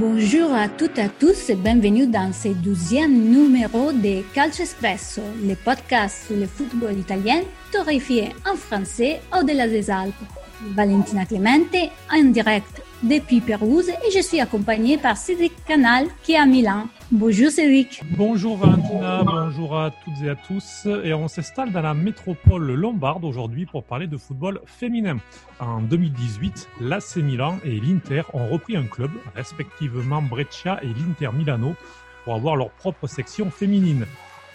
Bonjour 0.00 0.54
à 0.54 0.66
toutes 0.66 0.96
et 0.96 1.02
à 1.02 1.08
tous 1.10 1.50
et 1.50 1.56
bienvenue 1.56 2.06
dans 2.06 2.32
ce 2.32 2.48
douzième 2.48 3.12
numéro 3.12 3.92
de 3.92 4.22
Calcio 4.32 4.62
Espresso, 4.62 5.20
le 5.46 5.54
podcast 5.54 6.26
sur 6.26 6.36
le 6.38 6.46
football 6.46 6.98
italien 6.98 7.42
torréfié 7.70 8.30
en 8.50 8.56
français 8.56 9.20
au-delà 9.38 9.68
des 9.68 9.90
Alpes. 9.90 10.14
Valentina 10.74 11.26
Clemente 11.26 11.76
en 12.10 12.24
direct 12.24 12.80
depuis 13.02 13.42
Pérouse 13.42 13.90
et 13.90 14.10
je 14.10 14.22
suis 14.22 14.40
accompagnée 14.40 14.96
par 14.96 15.18
Cédric 15.18 15.52
Canal 15.66 16.06
qui 16.22 16.32
est 16.32 16.38
à 16.38 16.46
Milan. 16.46 16.84
Bonjour 17.12 17.50
Cédric. 17.50 18.02
Bonjour 18.16 18.56
Valentina, 18.56 19.24
bonjour 19.24 19.76
à 19.76 19.90
toutes 19.90 20.22
et 20.22 20.28
à 20.28 20.36
tous. 20.36 20.86
Et 21.02 21.12
on 21.12 21.26
s'installe 21.26 21.72
dans 21.72 21.82
la 21.82 21.92
métropole 21.92 22.72
lombarde 22.72 23.24
aujourd'hui 23.24 23.66
pour 23.66 23.82
parler 23.82 24.06
de 24.06 24.16
football 24.16 24.60
féminin. 24.64 25.16
En 25.58 25.80
2018, 25.80 26.68
l'AC 26.80 27.16
Milan 27.16 27.58
et 27.64 27.80
l'Inter 27.80 28.22
ont 28.32 28.46
repris 28.46 28.76
un 28.76 28.84
club, 28.84 29.10
respectivement 29.34 30.22
Breccia 30.22 30.78
et 30.84 30.86
l'Inter 30.86 31.36
Milano, 31.36 31.74
pour 32.22 32.36
avoir 32.36 32.54
leur 32.54 32.70
propre 32.70 33.08
section 33.08 33.50
féminine 33.50 34.06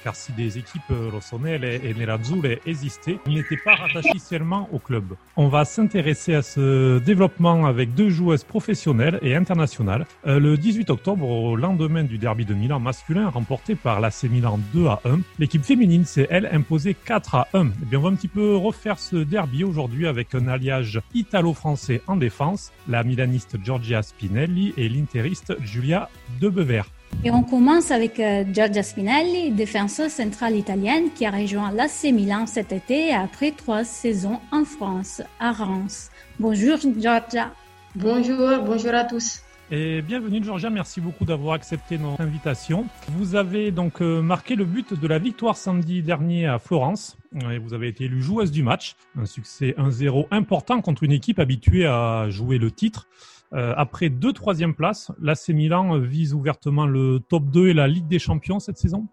car 0.05 0.15
si 0.15 0.31
des 0.33 0.59
équipes 0.59 0.91
euh, 0.91 1.09
rossonere 1.11 1.63
et 1.63 1.93
nerazzurre 1.95 2.59
existaient, 2.67 3.17
ils 3.25 3.33
n'étaient 3.33 3.57
pas 3.57 3.73
rattachés 3.73 4.19
seulement 4.19 4.69
au 4.71 4.77
club. 4.77 5.15
On 5.35 5.47
va 5.47 5.65
s'intéresser 5.65 6.35
à 6.35 6.43
ce 6.43 6.99
développement 6.99 7.65
avec 7.65 7.95
deux 7.95 8.09
joueuses 8.09 8.43
professionnelles 8.43 9.17
et 9.23 9.35
internationales. 9.35 10.05
Euh, 10.27 10.39
le 10.39 10.57
18 10.57 10.91
octobre, 10.91 11.27
au 11.27 11.55
lendemain 11.55 12.03
du 12.03 12.19
derby 12.19 12.45
de 12.45 12.53
Milan 12.53 12.79
masculin 12.79 13.29
remporté 13.29 13.73
par 13.73 13.99
l'AC 13.99 14.25
Milan 14.25 14.59
2 14.75 14.85
à 14.85 15.01
1, 15.05 15.21
l'équipe 15.39 15.63
féminine 15.63 16.05
s'est 16.05 16.27
elle 16.29 16.45
imposée 16.53 16.93
4 16.93 17.35
à 17.35 17.47
1. 17.55 17.65
Et 17.65 17.69
eh 17.81 17.85
bien, 17.85 17.97
on 17.97 18.03
va 18.03 18.09
un 18.09 18.15
petit 18.15 18.27
peu 18.27 18.55
refaire 18.55 18.99
ce 18.99 19.15
derby 19.15 19.63
aujourd'hui 19.63 20.05
avec 20.05 20.35
un 20.35 20.47
alliage 20.47 21.01
italo-français 21.15 22.03
en 22.05 22.15
défense, 22.15 22.71
la 22.87 23.03
milaniste 23.03 23.57
Giorgia 23.63 24.03
Spinelli 24.03 24.71
et 24.77 24.87
l'interiste 24.87 25.55
Julia 25.63 26.09
Debever. 26.39 26.83
Et 27.25 27.31
on 27.31 27.41
commence 27.41 27.89
avec 27.89 28.19
euh, 28.19 28.43
Giorgia 28.53 28.83
Spinelli, 28.83 29.49
défenseur 29.49 30.11
central 30.11 30.55
italienne 30.55 31.05
qui 31.15 31.25
a 31.25 31.31
rejoint 31.31 31.71
l'AC 31.71 32.13
Milan 32.13 32.45
cet 32.45 32.71
été 32.71 33.15
après 33.15 33.49
trois 33.49 33.83
saisons 33.83 34.39
en 34.51 34.63
France, 34.63 35.23
à 35.39 35.51
Reims. 35.51 36.11
Bonjour 36.39 36.77
Giorgia. 36.77 37.51
Bonjour, 37.95 38.59
bonjour 38.63 38.93
à 38.93 39.05
tous. 39.05 39.41
Et 39.71 40.03
bienvenue 40.03 40.43
Georgia, 40.43 40.69
merci 40.69 41.01
beaucoup 41.01 41.25
d'avoir 41.25 41.55
accepté 41.55 41.97
notre 41.97 42.21
invitation. 42.21 42.85
Vous 43.09 43.33
avez 43.33 43.71
donc 43.71 44.03
euh, 44.03 44.21
marqué 44.21 44.55
le 44.55 44.63
but 44.63 44.93
de 44.93 45.07
la 45.07 45.17
victoire 45.17 45.57
samedi 45.57 46.03
dernier 46.03 46.45
à 46.45 46.59
Florence 46.59 47.17
et 47.51 47.57
vous 47.57 47.73
avez 47.73 47.87
été 47.87 48.03
élue 48.03 48.21
joueuse 48.21 48.51
du 48.51 48.61
match. 48.61 48.95
Un 49.17 49.25
succès 49.25 49.73
1-0 49.79 50.27
important 50.29 50.79
contre 50.81 51.01
une 51.01 51.11
équipe 51.11 51.39
habituée 51.39 51.87
à 51.87 52.27
jouer 52.29 52.59
le 52.59 52.69
titre. 52.69 53.07
Euh, 53.53 53.73
après 53.77 54.09
deux 54.09 54.33
troisième 54.33 54.73
places, 54.73 55.11
l'AC 55.21 55.49
Milan 55.49 55.99
vise 55.99 56.33
ouvertement 56.33 56.85
le 56.85 57.19
top 57.29 57.45
2 57.45 57.67
et 57.69 57.73
la 57.73 57.87
Ligue 57.87 58.07
des 58.07 58.19
Champions 58.19 58.59
cette 58.59 58.77
saison 58.77 59.07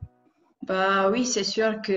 bah 0.66 1.10
oui, 1.10 1.26
c'est 1.26 1.42
sûr 1.42 1.82
qu'on 1.82 1.92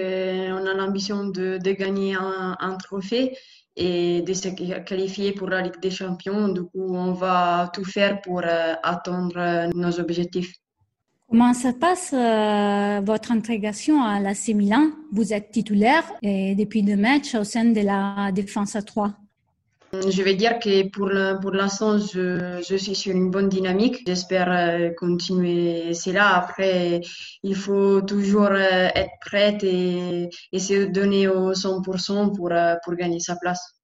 a 0.66 0.74
l'ambition 0.74 1.28
de, 1.28 1.60
de, 1.60 1.72
gagner 1.72 2.16
un, 2.16 2.58
un, 2.60 2.76
trophée 2.78 3.38
et 3.76 4.24
de 4.24 4.34
se 4.34 4.48
qualifier 4.80 5.34
pour 5.34 5.50
la 5.50 5.62
Ligue 5.62 5.80
des 5.80 5.92
Champions. 5.92 6.48
Du 6.48 6.64
coup, 6.64 6.96
on 6.96 7.14
va 7.14 7.70
tout 7.74 7.86
faire 7.86 8.22
pour 8.22 8.42
euh, 8.44 8.74
atteindre 8.82 9.70
nos 9.76 10.00
objectifs. 10.00 10.56
Comment 11.30 11.54
se 11.54 11.68
passe 11.70 12.14
euh, 12.14 13.02
votre 13.04 13.32
intégration 13.32 14.04
à 14.04 14.20
l'AC 14.20 14.50
Milan? 14.50 14.92
Vous 15.12 15.34
êtes 15.34 15.52
titulaire 15.52 16.04
et 16.22 16.56
depuis 16.56 16.82
deux 16.82 16.96
matchs 16.96 17.36
au 17.36 17.44
sein 17.44 17.66
de 17.66 17.82
la 17.82 18.32
défense 18.32 18.76
à 18.76 18.82
3. 18.82 19.14
Je 20.02 20.24
vais 20.24 20.36
dire 20.36 20.60
que 20.60 20.88
pour 20.90 21.52
l'instant, 21.52 21.98
je, 21.98 22.64
je, 22.68 22.76
suis 22.76 22.96
sur 22.96 23.12
une 23.14 23.30
bonne 23.30 23.50
dynamique. 23.50 24.04
J'espère 24.08 24.52
euh, 24.52 24.90
continuer 24.98 25.94
cela. 25.94 26.36
Après, 26.36 27.02
il 27.44 27.56
faut 27.56 28.02
toujours 28.02 28.52
euh, 28.52 28.88
être 28.96 29.12
prête 29.22 29.64
et, 29.64 30.30
et 30.52 30.60
se 30.60 30.86
donner 30.86 31.28
au 31.28 31.54
100% 31.54 32.36
pour, 32.36 32.52
euh, 32.52 32.76
pour 32.84 32.96
gagner 32.96 33.20
sa 33.20 33.36
place. 33.36 33.75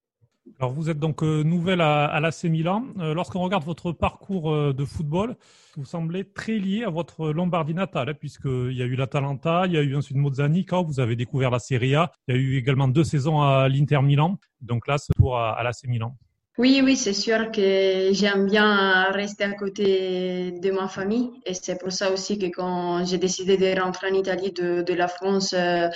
Alors 0.59 0.71
vous 0.73 0.89
êtes 0.89 0.99
donc 0.99 1.21
nouvelle 1.21 1.81
à, 1.81 2.19
l'AC 2.19 2.43
Milan. 2.45 2.85
Lorsqu'on 2.97 3.39
regarde 3.39 3.63
votre 3.63 3.91
parcours 3.91 4.73
de 4.73 4.85
football, 4.85 5.35
vous 5.77 5.85
semblez 5.85 6.25
très 6.25 6.57
lié 6.57 6.83
à 6.83 6.89
votre 6.89 7.31
Lombardie 7.31 7.73
natale, 7.73 8.09
hein, 8.09 8.13
puisqu'il 8.13 8.73
y 8.73 8.81
a 8.81 8.85
eu 8.85 8.95
l'Atalanta, 8.95 9.63
il 9.65 9.73
y 9.73 9.77
a 9.77 9.81
eu 9.81 9.95
ensuite 9.95 10.17
Mozzanica, 10.17 10.81
vous 10.81 10.99
avez 10.99 11.15
découvert 11.15 11.49
la 11.49 11.59
Serie 11.59 11.95
A, 11.95 12.11
il 12.27 12.35
y 12.35 12.37
a 12.37 12.41
eu 12.41 12.57
également 12.57 12.87
deux 12.87 13.03
saisons 13.03 13.41
à 13.41 13.69
l'Inter 13.69 14.01
Milan, 14.01 14.37
donc 14.61 14.87
là, 14.87 14.97
ce 14.97 15.11
tour 15.13 15.37
à, 15.37 15.61
l'AC 15.63 15.85
Milan. 15.85 16.15
Oui, 16.57 16.81
oui, 16.83 16.97
c'est 16.97 17.13
sûr 17.13 17.51
que 17.51 18.09
j'aime 18.11 18.47
bien 18.47 19.05
rester 19.11 19.45
à 19.45 19.53
côté 19.53 20.51
de 20.51 20.71
ma 20.71 20.89
famille 20.89 21.31
et 21.45 21.53
c'est 21.53 21.79
pour 21.79 21.93
ça 21.93 22.11
aussi 22.11 22.37
que 22.37 22.47
quand 22.47 23.05
j'ai 23.05 23.17
décidé 23.17 23.55
de 23.55 23.79
rentrer 23.79 24.11
en 24.11 24.13
Italie 24.13 24.51
de, 24.51 24.93
la 24.93 25.07
France, 25.07 25.53
euh, 25.57 25.87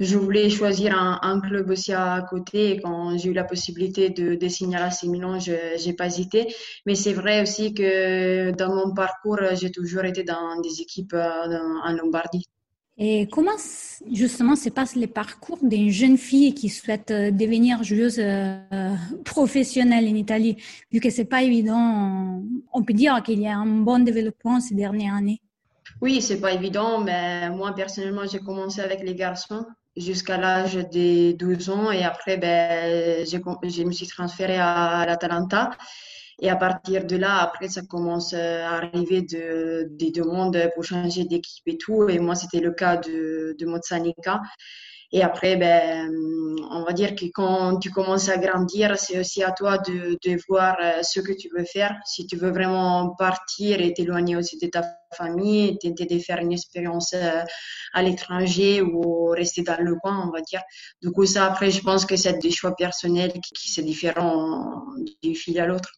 je 0.00 0.16
voulais 0.16 0.48
choisir 0.48 0.96
un, 0.96 1.18
un, 1.22 1.40
club 1.40 1.70
aussi 1.70 1.92
à 1.92 2.24
côté. 2.28 2.72
Et 2.72 2.80
quand 2.80 3.16
j'ai 3.18 3.30
eu 3.30 3.32
la 3.32 3.44
possibilité 3.44 4.10
de, 4.10 4.34
de 4.34 4.48
signer 4.48 4.76
à 4.76 4.80
l'AC 4.80 5.04
Milan, 5.04 5.38
je 5.40 5.52
n'ai 5.84 5.92
pas 5.92 6.06
hésité. 6.06 6.54
Mais 6.86 6.94
c'est 6.94 7.12
vrai 7.12 7.42
aussi 7.42 7.74
que 7.74 8.50
dans 8.52 8.74
mon 8.74 8.94
parcours, 8.94 9.38
j'ai 9.54 9.70
toujours 9.70 10.04
été 10.04 10.22
dans 10.22 10.60
des 10.60 10.80
équipes 10.80 11.14
euh, 11.14 11.58
en 11.84 11.92
Lombardie. 11.92 12.46
Et 13.00 13.28
comment 13.30 13.52
justement 14.10 14.56
se 14.56 14.70
passe 14.70 14.96
le 14.96 15.06
parcours 15.06 15.58
d'une 15.62 15.88
jeune 15.88 16.18
fille 16.18 16.52
qui 16.52 16.68
souhaite 16.68 17.12
euh, 17.12 17.30
devenir 17.30 17.84
joueuse 17.84 18.18
euh, 18.18 18.58
professionnelle 19.24 20.04
en 20.04 20.16
Italie, 20.16 20.56
vu 20.90 20.98
que 20.98 21.08
c'est 21.08 21.24
pas 21.24 21.42
évident. 21.42 22.42
On 22.72 22.82
peut 22.82 22.94
dire 22.94 23.22
qu'il 23.22 23.40
y 23.40 23.46
a 23.46 23.56
un 23.56 23.66
bon 23.66 24.00
développement 24.00 24.60
ces 24.60 24.74
dernières 24.74 25.14
années. 25.14 25.40
Oui, 26.00 26.20
c'est 26.20 26.40
pas 26.40 26.52
évident, 26.52 27.00
mais 27.00 27.48
moi 27.50 27.72
personnellement, 27.72 28.26
j'ai 28.26 28.40
commencé 28.40 28.80
avec 28.80 29.04
les 29.04 29.14
garçons 29.14 29.64
jusqu'à 29.98 30.36
l'âge 30.36 30.74
de 30.74 31.32
12 31.32 31.70
ans 31.70 31.90
et 31.90 32.04
après, 32.04 32.36
ben, 32.36 33.24
je 33.26 33.82
me 33.82 33.92
suis 33.92 34.06
transférée 34.06 34.58
à 34.58 35.04
l'Atalanta. 35.06 35.70
Et 36.40 36.50
à 36.50 36.56
partir 36.56 37.04
de 37.04 37.16
là, 37.16 37.38
après, 37.38 37.68
ça 37.68 37.82
commence 37.82 38.32
à 38.32 38.76
arriver 38.76 39.22
de, 39.22 39.88
des 39.90 40.12
demandes 40.12 40.56
pour 40.74 40.84
changer 40.84 41.24
d'équipe 41.24 41.66
et 41.66 41.76
tout. 41.76 42.08
Et 42.08 42.20
moi, 42.20 42.36
c'était 42.36 42.60
le 42.60 42.70
cas 42.70 42.96
de, 42.96 43.56
de 43.58 43.66
Mozzanica. 43.66 44.40
Et 45.10 45.22
après, 45.22 45.56
ben, 45.56 46.10
on 46.70 46.84
va 46.84 46.92
dire 46.92 47.14
que 47.14 47.24
quand 47.32 47.78
tu 47.78 47.90
commences 47.90 48.28
à 48.28 48.36
grandir, 48.36 48.98
c'est 48.98 49.18
aussi 49.18 49.42
à 49.42 49.52
toi 49.52 49.78
de, 49.78 50.18
de, 50.22 50.38
voir 50.48 50.76
euh, 50.82 51.02
ce 51.02 51.20
que 51.20 51.32
tu 51.32 51.48
veux 51.56 51.64
faire. 51.64 51.96
Si 52.04 52.26
tu 52.26 52.36
veux 52.36 52.50
vraiment 52.50 53.14
partir 53.16 53.80
et 53.80 53.94
t'éloigner 53.94 54.36
aussi 54.36 54.58
de 54.58 54.66
ta 54.66 54.84
famille, 55.16 55.78
tenter 55.78 56.04
de 56.04 56.18
faire 56.18 56.38
une 56.38 56.52
expérience 56.52 57.14
euh, 57.14 57.42
à 57.94 58.02
l'étranger 58.02 58.82
ou 58.82 59.28
rester 59.28 59.62
dans 59.62 59.80
le 59.80 59.96
coin, 59.96 60.26
on 60.28 60.30
va 60.30 60.42
dire. 60.42 60.60
Du 61.02 61.10
coup, 61.10 61.24
ça, 61.24 61.46
après, 61.46 61.70
je 61.70 61.80
pense 61.80 62.04
que 62.04 62.16
c'est 62.16 62.38
des 62.38 62.50
choix 62.50 62.76
personnels 62.76 63.32
qui, 63.32 63.52
qui 63.54 63.70
sont 63.72 63.82
différents 63.82 64.84
d'une 65.22 65.34
fille 65.34 65.58
à 65.58 65.66
l'autre. 65.66 65.90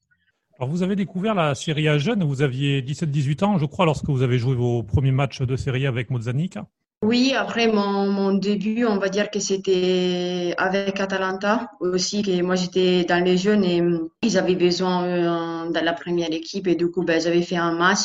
Alors 0.60 0.68
vous 0.68 0.82
avez 0.82 0.94
découvert 0.94 1.34
la 1.34 1.54
Serie 1.54 1.88
A 1.88 1.96
jeune, 1.96 2.22
vous 2.22 2.42
aviez 2.42 2.82
17-18 2.82 3.44
ans, 3.44 3.58
je 3.58 3.64
crois, 3.64 3.86
lorsque 3.86 4.10
vous 4.10 4.20
avez 4.20 4.38
joué 4.38 4.54
vos 4.54 4.82
premiers 4.82 5.10
matchs 5.10 5.40
de 5.40 5.56
Serie 5.56 5.86
avec 5.86 6.10
Mozzanica. 6.10 6.66
Oui, 7.02 7.32
après 7.34 7.66
mon, 7.66 8.10
mon, 8.12 8.34
début, 8.34 8.84
on 8.84 8.98
va 8.98 9.08
dire 9.08 9.30
que 9.30 9.40
c'était 9.40 10.54
avec 10.58 11.00
Atalanta 11.00 11.70
aussi, 11.80 12.20
que 12.20 12.42
moi 12.42 12.56
j'étais 12.56 13.04
dans 13.04 13.24
les 13.24 13.38
jeunes 13.38 13.64
et 13.64 13.82
ils 14.22 14.36
avaient 14.36 14.54
besoin 14.54 15.04
euh, 15.04 15.70
dans 15.70 15.82
la 15.82 15.94
première 15.94 16.30
équipe 16.30 16.66
et 16.66 16.74
du 16.74 16.90
coup 16.90 17.02
ben, 17.02 17.18
j'avais 17.18 17.40
fait 17.40 17.56
un 17.56 17.72
match 17.72 18.00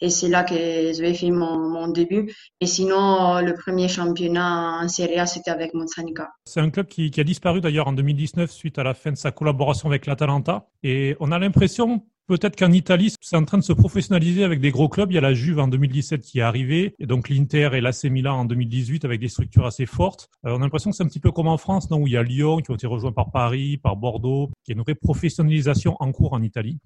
et 0.00 0.08
c'est 0.08 0.28
là 0.28 0.44
que 0.44 0.54
j'avais 0.54 1.12
fait 1.12 1.30
mon, 1.30 1.58
mon, 1.68 1.88
début. 1.88 2.32
Et 2.60 2.66
sinon, 2.66 3.40
le 3.40 3.52
premier 3.52 3.88
championnat 3.88 4.80
en 4.82 4.88
Serie 4.88 5.18
A, 5.18 5.26
c'était 5.26 5.50
avec 5.50 5.74
Monsanica. 5.74 6.30
C'est 6.46 6.60
un 6.60 6.70
club 6.70 6.86
qui 6.86 7.12
a 7.18 7.24
disparu 7.24 7.60
d'ailleurs 7.60 7.88
en 7.88 7.92
2019 7.92 8.50
suite 8.50 8.78
à 8.78 8.84
la 8.84 8.94
fin 8.94 9.10
de 9.10 9.16
sa 9.16 9.30
collaboration 9.30 9.88
avec 9.88 10.06
l'Atalanta. 10.06 10.68
Et 10.82 11.16
on 11.20 11.32
a 11.32 11.38
l'impression 11.38 12.02
Peut-être 12.28 12.56
qu'en 12.56 12.72
Italie, 12.72 13.14
c'est 13.22 13.36
en 13.36 13.44
train 13.46 13.56
de 13.56 13.62
se 13.62 13.72
professionnaliser 13.72 14.44
avec 14.44 14.60
des 14.60 14.70
gros 14.70 14.90
clubs. 14.90 15.10
Il 15.10 15.14
y 15.14 15.18
a 15.18 15.22
la 15.22 15.32
Juve 15.32 15.60
en 15.60 15.66
2017 15.66 16.20
qui 16.20 16.40
est 16.40 16.42
arrivée, 16.42 16.94
et 16.98 17.06
donc 17.06 17.30
l'Inter 17.30 17.70
et 17.72 17.80
l'AC 17.80 18.04
Milan 18.04 18.40
en 18.40 18.44
2018 18.44 19.06
avec 19.06 19.18
des 19.18 19.28
structures 19.28 19.64
assez 19.64 19.86
fortes. 19.86 20.28
Euh, 20.44 20.50
on 20.52 20.56
a 20.56 20.58
l'impression 20.58 20.90
que 20.90 20.96
c'est 20.96 21.02
un 21.02 21.08
petit 21.08 21.20
peu 21.20 21.32
comme 21.32 21.48
en 21.48 21.56
France, 21.56 21.90
non, 21.90 22.02
où 22.02 22.06
il 22.06 22.12
y 22.12 22.18
a 22.18 22.22
Lyon 22.22 22.58
qui 22.58 22.70
ont 22.70 22.74
été 22.74 22.86
rejoints 22.86 23.12
par 23.12 23.30
Paris, 23.30 23.78
par 23.78 23.96
Bordeaux, 23.96 24.50
qui 24.62 24.72
est 24.72 24.74
une 24.74 24.82
vraie 24.82 24.94
professionnalisation 24.94 25.96
en 26.00 26.12
cours 26.12 26.34
en 26.34 26.42
Italie. 26.42 26.78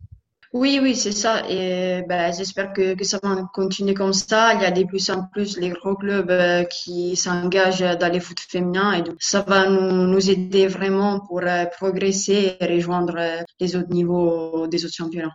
Oui, 0.53 0.79
oui, 0.83 0.95
c'est 0.95 1.13
ça. 1.13 1.49
Et 1.49 2.03
ben, 2.07 2.31
j'espère 2.31 2.75
que, 2.75 2.95
que, 2.95 3.05
ça 3.05 3.19
va 3.23 3.49
continuer 3.55 3.95
comme 3.95 4.13
ça. 4.13 4.53
Il 4.53 4.61
y 4.61 4.67
a 4.67 4.71
de 4.71 4.85
plus 4.85 5.09
en 5.09 5.25
plus 5.33 5.59
les 5.59 5.71
gros 5.71 5.95
clubs 5.95 6.31
euh, 6.31 6.65
qui 6.65 7.17
s'engagent 7.17 7.99
dans 7.99 8.13
les 8.13 8.21
foot 8.21 8.39
féminins 8.39 8.93
et 8.93 9.01
donc 9.01 9.17
ça 9.19 9.41
va 9.41 9.71
nous, 9.71 10.07
nous 10.07 10.31
aider 10.31 10.67
vraiment 10.67 11.21
pour 11.21 11.41
euh, 11.41 11.65
progresser 11.65 12.57
et 12.61 12.67
rejoindre 12.67 13.17
euh, 13.17 13.43
les 13.61 13.77
autres 13.77 13.89
niveaux 13.89 14.67
des 14.67 14.85
autres 14.85 14.95
championnats. 14.95 15.33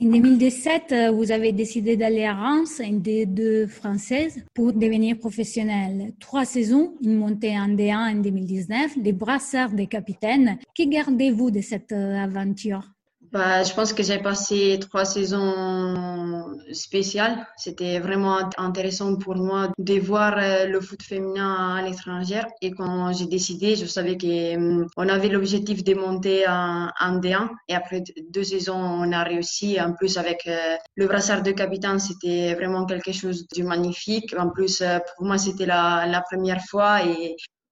En 0.00 0.06
2017, 0.06 0.94
vous 1.12 1.30
avez 1.30 1.52
décidé 1.52 1.96
d'aller 1.96 2.24
à 2.24 2.32
Reims, 2.32 2.80
une 2.82 3.02
des 3.02 3.26
deux 3.26 3.66
françaises, 3.66 4.44
pour 4.54 4.72
devenir 4.72 5.18
professionnelle. 5.18 6.12
Trois 6.20 6.44
saisons, 6.46 6.94
une 7.02 7.16
montée 7.16 7.58
en 7.58 7.68
D1 7.68 8.12
en 8.12 8.20
2019, 8.22 8.98
des 8.98 9.12
brassards 9.12 9.72
des 9.72 9.88
capitaines. 9.88 10.56
Que 10.74 10.88
gardez-vous 10.88 11.50
de 11.50 11.60
cette 11.60 11.92
aventure? 11.92 12.84
Bah, 13.30 13.62
je 13.62 13.74
pense 13.74 13.92
que 13.92 14.02
j'ai 14.02 14.18
passé 14.18 14.78
trois 14.80 15.04
saisons 15.04 16.56
spéciales. 16.72 17.46
C'était 17.58 17.98
vraiment 17.98 18.38
intéressant 18.56 19.16
pour 19.16 19.36
moi 19.36 19.68
de 19.78 20.00
voir 20.00 20.38
euh, 20.38 20.64
le 20.66 20.80
foot 20.80 21.02
féminin 21.02 21.76
à 21.76 21.82
l'étranger. 21.82 22.40
Et 22.62 22.70
quand 22.70 23.12
j'ai 23.12 23.26
décidé, 23.26 23.76
je 23.76 23.84
savais 23.84 24.16
qu'on 24.16 24.86
hum, 24.96 25.10
avait 25.10 25.28
l'objectif 25.28 25.84
de 25.84 25.94
monter 25.94 26.48
en, 26.48 26.88
en, 26.98 27.18
D1. 27.20 27.50
Et 27.68 27.74
après 27.74 28.02
deux 28.30 28.44
saisons, 28.44 28.80
on 28.80 29.12
a 29.12 29.22
réussi. 29.24 29.78
En 29.78 29.92
plus, 29.92 30.16
avec 30.16 30.46
euh, 30.46 30.76
le 30.94 31.06
brassard 31.06 31.42
de 31.42 31.52
capitaine, 31.52 31.98
c'était 31.98 32.54
vraiment 32.54 32.86
quelque 32.86 33.12
chose 33.12 33.46
de 33.54 33.62
magnifique. 33.62 34.34
En 34.38 34.48
plus, 34.48 34.80
euh, 34.80 35.00
pour 35.16 35.26
moi, 35.26 35.36
c'était 35.36 35.66
la, 35.66 36.22
première 36.30 36.62
fois 36.62 37.00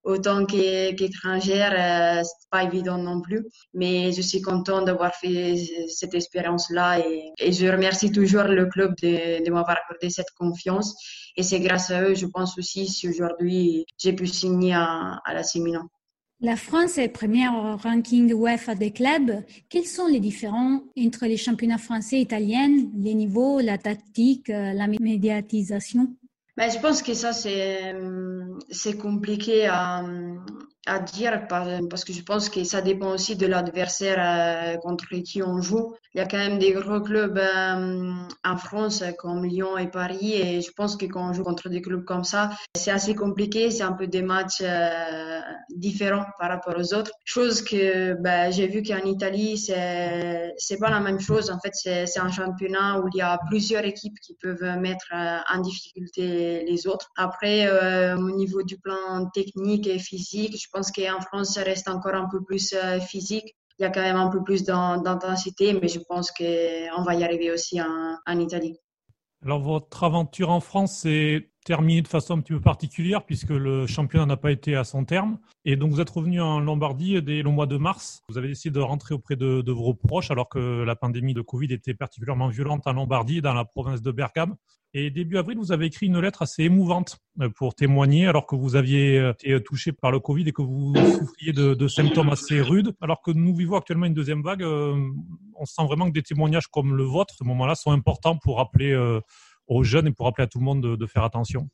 autant 0.07 0.47
qu'étrangère, 0.47 1.73
euh, 1.73 2.23
c'est 2.23 2.49
pas 2.51 2.63
évident 2.63 2.97
non 2.97 3.21
plus. 3.21 3.45
Mais 3.75 4.13
je 4.13 4.23
suis 4.23 4.41
contente 4.41 4.87
d'avoir 4.87 5.15
fait 5.15 5.57
cette 5.89 6.15
expérience-là 6.15 7.01
et, 7.01 7.53
je 7.53 7.67
remercie 7.67 8.13
toujours 8.13 8.45
le 8.45 8.67
club 8.67 8.95
de, 9.03 9.51
m'avoir 9.51 9.77
accordé 9.85 10.09
cette 10.11 10.31
confiance. 10.39 10.95
Et 11.37 11.43
c'est 11.43 11.61
grâce 11.61 11.91
à 11.91 12.03
eux, 12.03 12.15
je 12.15 12.27
pense 12.27 12.57
aussi, 12.57 12.87
si 12.87 13.09
aujourd'hui 13.09 13.85
j'ai 13.99 14.13
pu 14.13 14.27
signer 14.27 14.75
à, 14.75 15.21
la 15.27 15.43
Milan. 15.57 15.89
La 16.41 16.57
France 16.57 16.99
est 16.99 17.09
première 17.09 17.55
au 17.55 17.77
ranking 17.77 18.31
UEFA 18.33 18.75
des 18.75 18.91
clubs. 18.91 19.43
Quels 19.71 19.87
sont 19.87 20.07
les 20.07 20.21
différences 20.21 20.83
entre 20.99 21.27
les 21.27 21.39
championnats 21.39 21.79
français 21.79 22.17
et 22.19 22.21
italiens, 22.21 22.71
les 22.95 23.15
niveaux, 23.15 23.61
la 23.61 23.79
tactique, 23.79 24.51
euh, 24.51 24.75
la 24.75 24.87
médiatisation? 24.87 26.15
Ben, 26.57 26.71
je 26.71 26.79
pense 26.79 27.03
que 27.03 27.15
ça, 27.15 27.33
c'est, 27.33 27.95
c'est 28.71 28.97
compliqué 28.97 29.67
à, 29.67 30.03
à 30.87 31.01
dire 31.01 31.47
parce 31.49 32.05
que 32.05 32.13
je 32.13 32.23
pense 32.23 32.49
que 32.49 32.63
ça 32.65 32.81
dépend 32.81 33.11
aussi 33.11 33.37
de 33.37 33.47
l'adversaire 33.47 34.19
euh, 34.19 34.77
contre 34.79 35.07
qui 35.25 35.43
on 35.43 35.61
joue. 35.61 35.95
Il 36.15 36.19
y 36.19 36.21
a 36.21 36.27
quand 36.27 36.39
même 36.39 36.59
des 36.59 36.73
gros 36.73 37.01
clubs 37.01 37.39
euh, 37.39 38.13
en 38.45 38.57
France 38.57 39.03
comme 39.19 39.45
Lyon 39.45 39.77
et 39.77 39.89
Paris 39.89 40.35
et 40.35 40.61
je 40.61 40.71
pense 40.73 40.97
que 40.97 41.07
quand 41.07 41.31
on 41.31 41.33
joue 41.33 41.43
contre 41.43 41.69
des 41.69 41.83
clubs 41.83 42.05
comme 42.05 42.25
ça, 42.25 42.51
c'est 42.75 42.91
assez 42.91 43.15
compliqué. 43.15 43.71
C'est 43.71 43.83
un 43.83 43.93
peu 43.93 44.07
des 44.07 44.23
matchs 44.23 44.63
euh, 44.63 45.41
différents 45.71 46.27
par 46.39 46.51
rapport 46.51 46.75
aux 46.79 46.95
autres. 46.95 47.11
Chose 47.25 47.63
que 47.63 48.15
ben, 48.15 48.53
j'ai 48.53 48.69
vu 48.69 48.83
qu'en 48.83 49.05
Italie, 49.05 49.59
c'est 49.59 50.55
c'est 50.57 50.79
pas 50.79 50.91
la 50.91 51.01
même 51.01 51.21
chose. 51.21 51.51
En 51.51 51.59
fait, 51.59 51.73
c'est, 51.75 52.19
un 52.19 52.31
championnat 52.31 53.01
où 53.01 53.09
il 53.13 53.19
y 53.19 53.21
a 53.21 53.39
plusieurs 53.49 53.85
équipes 53.85 54.19
qui 54.21 54.35
peuvent 54.41 54.79
mettre 54.79 55.13
en 55.13 55.61
difficulté 55.61 56.65
les 56.65 56.87
autres. 56.87 57.11
Après, 57.17 57.69
au 58.15 58.31
niveau 58.31 58.63
du 58.63 58.79
plan 58.79 59.27
technique 59.35 59.87
et 59.87 59.99
physique, 59.99 60.57
je 60.59 60.69
pense 60.77 60.93
qu'en 60.93 61.21
France, 61.21 61.55
ça 61.55 61.63
reste 61.63 61.89
encore 61.89 62.15
un 62.15 62.29
peu 62.29 62.43
plus 62.43 62.75
physique 63.07 63.57
il 63.79 63.83
y 63.83 63.85
a 63.85 63.91
quand 63.91 64.03
même 64.03 64.17
un 64.17 64.31
peu 64.31 64.43
plus 64.43 64.65
d'intensité, 64.65 65.75
mais 65.75 65.89
je 65.89 66.01
pense 66.01 66.31
qu'on 66.31 67.03
va 67.03 67.15
y 67.15 67.25
arriver 67.25 67.51
aussi 67.51 67.81
en, 67.81 68.17
en, 68.27 68.41
Italie. 68.41 68.79
Alors, 69.45 69.61
votre 69.61 70.03
aventure 70.03 70.51
en 70.51 70.61
France 70.61 71.01
s'est 71.01 71.51
terminée 71.65 72.01
de 72.01 72.09
façon 72.09 72.39
un 72.39 72.41
petit 72.41 72.53
peu 72.53 72.61
particulière 72.61 73.27
puisque 73.27 73.51
le 73.51 73.87
championnat 73.87 74.25
n'a 74.25 74.37
pas 74.37 74.51
été 74.51 74.77
à 74.77 74.85
son 74.85 75.05
terme. 75.05 75.39
Et 75.65 75.77
donc, 75.77 75.91
vous 75.91 76.01
êtes 76.01 76.09
revenu 76.09 76.41
en 76.41 76.61
Lombardie 76.61 77.21
dès 77.23 77.43
le 77.43 77.51
mois 77.51 77.67
de 77.67 77.77
mars. 77.77 78.23
Vous 78.29 78.39
avez 78.39 78.49
décidé 78.49 78.73
de 78.73 78.81
rentrer 78.81 79.15
auprès 79.15 79.37
de, 79.37 79.61
de 79.61 79.73
vos 79.73 79.93
proches 79.93 80.31
alors 80.31 80.49
que 80.49 80.83
la 80.83 80.97
pandémie 80.97 81.35
de 81.35 81.43
Covid 81.43 81.73
était 81.73 81.95
particulièrement 81.95 82.49
violente 82.49 82.87
en 82.87 82.95
Lombardie, 82.95 83.43
dans 83.43 83.55
la 83.55 83.65
province 83.67 84.01
de 84.01 84.11
Bergame. 84.11 84.57
Et 84.99 85.11
début 85.11 85.37
avril, 85.37 85.59
vous 85.59 85.73
avez 85.73 85.85
écrit 85.85 86.07
une 86.07 86.19
lettre 86.19 86.41
assez 86.41 86.63
émouvante 86.63 87.19
euh, 87.43 87.51
pour 87.51 87.75
témoigner, 87.75 88.29
alors 88.29 88.47
que 88.47 88.57
vous 88.57 88.77
aviez 88.77 89.19
euh, 89.19 89.33
été 89.33 89.63
touché 89.63 89.93
par 89.93 90.11
le 90.11 90.21
Covid 90.21 90.49
et 90.49 90.53
que 90.53 90.63
vous 90.63 90.95
souffriez 90.97 91.53
de, 91.53 91.87
symptômes 91.87 92.31
assez 92.31 92.63
rudes. 92.63 92.95
Alors 93.03 93.21
que 93.21 93.31
nous 93.31 93.55
vivons 93.55 93.77
actuellement 93.77 94.07
une 94.07 94.15
deuxième 94.15 94.43
vague, 94.43 94.63
euh, 94.63 94.97
on 95.55 95.67
sent 95.67 95.83
vraiment 95.85 96.07
que 96.07 96.15
des 96.15 96.23
témoignages 96.23 96.69
comme 96.69 96.97
le 96.97 97.03
vôtre, 97.03 97.35
à 97.35 97.37
ce 97.37 97.45
moment-là, 97.45 97.75
sont 97.75 97.91
importants 97.91 98.39
pour 98.39 98.57
rappeler 98.57 98.97
aux 99.67 99.83
jeunes 99.83 100.07
et 100.07 100.13
pour 100.13 100.25
rappeler 100.25 100.45
à 100.45 100.47
tout 100.47 100.61
le 100.61 100.65
monde 100.65 100.97
de, 100.97 101.07
faire 101.07 101.25
attention. 101.25 101.69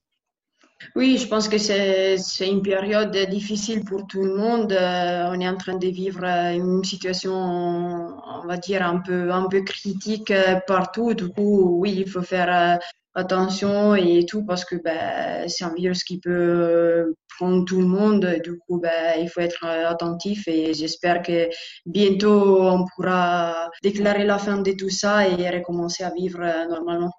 Oui, 0.97 1.17
je 1.17 1.29
pense 1.29 1.49
que 1.49 1.59
c'est 1.59 2.19
une 2.41 2.63
période 2.63 3.17
difficile 3.31 3.85
pour 3.85 4.09
tout 4.09 4.25
le 4.25 4.37
monde. 4.37 4.73
on 4.73 5.41
est 5.41 5.49
en 5.49 5.57
train 5.57 5.77
de 5.77 5.87
vivre 5.87 6.25
une 6.25 6.83
situation, 6.83 7.33
on 7.33 8.47
va 8.49 8.57
dire, 8.57 8.85
un 8.85 8.99
peu, 8.99 9.31
un 9.31 9.49
peu 9.49 9.63
critique 9.63 10.33
partout. 10.67 11.15
Du 11.15 11.29
coup, 11.29 11.79
oui, 11.81 11.95
il 11.99 12.09
faut 12.09 12.23
faire 12.23 12.81
attention 13.15 13.95
et 13.95 14.25
tout 14.27 14.45
parce 14.45 14.65
que 14.65 14.77
bah, 14.77 15.49
c'est 15.49 15.65
un 15.65 15.75
virus 15.75 16.05
qui 16.05 16.19
peut 16.19 17.15
prendre 17.39 17.65
tout 17.65 17.81
le 17.81 17.87
monde. 17.87 18.41
Du 18.45 18.59
coup, 18.59 18.81
bah, 18.81 19.17
il 19.19 19.29
faut 19.29 19.41
être 19.41 19.65
attentif 19.65 20.49
et 20.49 20.75
j'espère 20.75 21.23
que 21.23 21.49
bientôt 21.87 22.63
on 22.63 22.87
pourra 22.95 23.69
déclarer 23.83 24.25
la 24.25 24.39
fin 24.39 24.59
de 24.59 24.73
tout 24.73 24.91
ça 24.91 25.29
et 25.29 25.51
recommencer 25.51 26.05
à 26.05 26.11
vivre 26.11 26.41
normalement. 26.69 27.13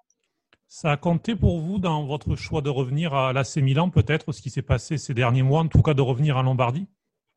Ça 0.66 0.90
a 0.90 0.96
compté 0.96 1.36
pour 1.36 1.60
vous 1.60 1.78
dans 1.78 2.04
votre 2.04 2.34
choix 2.34 2.60
de 2.60 2.68
revenir 2.68 3.14
à 3.14 3.32
l'AC 3.32 3.58
Milan, 3.58 3.90
peut-être, 3.90 4.32
ce 4.32 4.42
qui 4.42 4.50
s'est 4.50 4.60
passé 4.60 4.98
ces 4.98 5.14
derniers 5.14 5.44
mois, 5.44 5.60
en 5.60 5.68
tout 5.68 5.82
cas 5.82 5.94
de 5.94 6.02
revenir 6.02 6.36
à 6.36 6.42
Lombardie? 6.42 6.88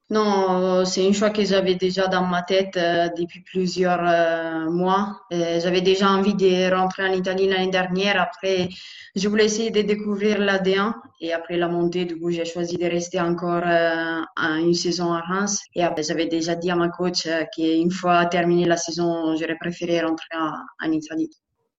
Non, 0.10 0.86
c'est 0.86 1.06
une 1.06 1.14
choix 1.14 1.32
que 1.32 1.44
j'avais 1.44 1.76
déjà 1.76 2.08
dans 2.08 2.26
ma 2.26 2.42
tête 2.42 2.78
euh, 2.78 3.10
depuis 3.18 3.42
plusieurs 3.42 4.00
euh, 4.02 4.70
mois. 4.70 5.20
J'avais 5.32 5.82
déjà 5.82 6.10
envie 6.10 6.34
de 6.34 6.74
rentrer 6.74 7.04
en 7.10 7.12
Italie 7.12 7.50
l'année 7.50 7.72
dernière. 7.72 8.22
Après, 8.22 8.70
je 9.16 9.28
voulais 9.28 9.46
essayer 9.46 9.70
de 9.70 9.82
découvrir 9.82 10.40
la 10.40 10.60
D1 10.60 10.94
et 11.20 11.34
après 11.34 11.58
la 11.58 11.68
montée, 11.68 12.06
du 12.06 12.18
coup, 12.18 12.32
j'ai 12.32 12.46
choisi 12.46 12.78
de 12.78 12.86
rester 12.86 13.20
encore 13.20 13.64
euh, 13.66 14.22
une 14.38 14.74
saison 14.74 15.12
à 15.12 15.20
Reims. 15.20 15.60
Et 15.76 15.84
après, 15.84 16.04
j'avais 16.04 16.28
déjà 16.28 16.56
dit 16.56 16.72
à 16.72 16.78
ma 16.78 16.88
coach 16.88 17.28
qu'une 17.54 17.92
fois 17.92 18.26
terminé 18.28 18.64
la 18.64 18.78
saison, 18.78 19.36
j'aurais 19.36 19.58
préféré 19.58 20.00
rentrer 20.02 20.38
en 20.38 20.92
Italie. 20.92 21.30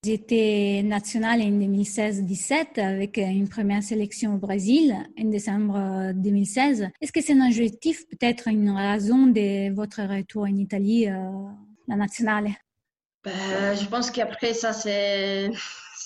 J'étais 0.04 0.82
nationale 0.84 1.42
en 1.42 1.50
2016-17 1.50 2.80
avec 2.80 3.18
une 3.18 3.48
première 3.48 3.82
sélection 3.82 4.36
au 4.36 4.38
Brésil 4.38 4.94
en 5.18 5.24
décembre 5.24 6.12
2016. 6.14 6.88
Est-ce 7.00 7.10
que 7.10 7.20
c'est 7.20 7.32
un 7.32 7.44
objectif, 7.44 8.06
peut-être 8.06 8.46
une 8.46 8.70
raison 8.70 9.26
de 9.26 9.74
votre 9.74 10.02
retour 10.02 10.42
en 10.42 10.54
Italie, 10.54 11.08
euh, 11.08 11.30
la 11.88 11.96
nationale? 11.96 12.50
Ben, 13.24 13.74
Je 13.74 13.86
pense 13.86 14.12
qu'après 14.12 14.54
ça, 14.54 14.72
c'est 14.72 15.50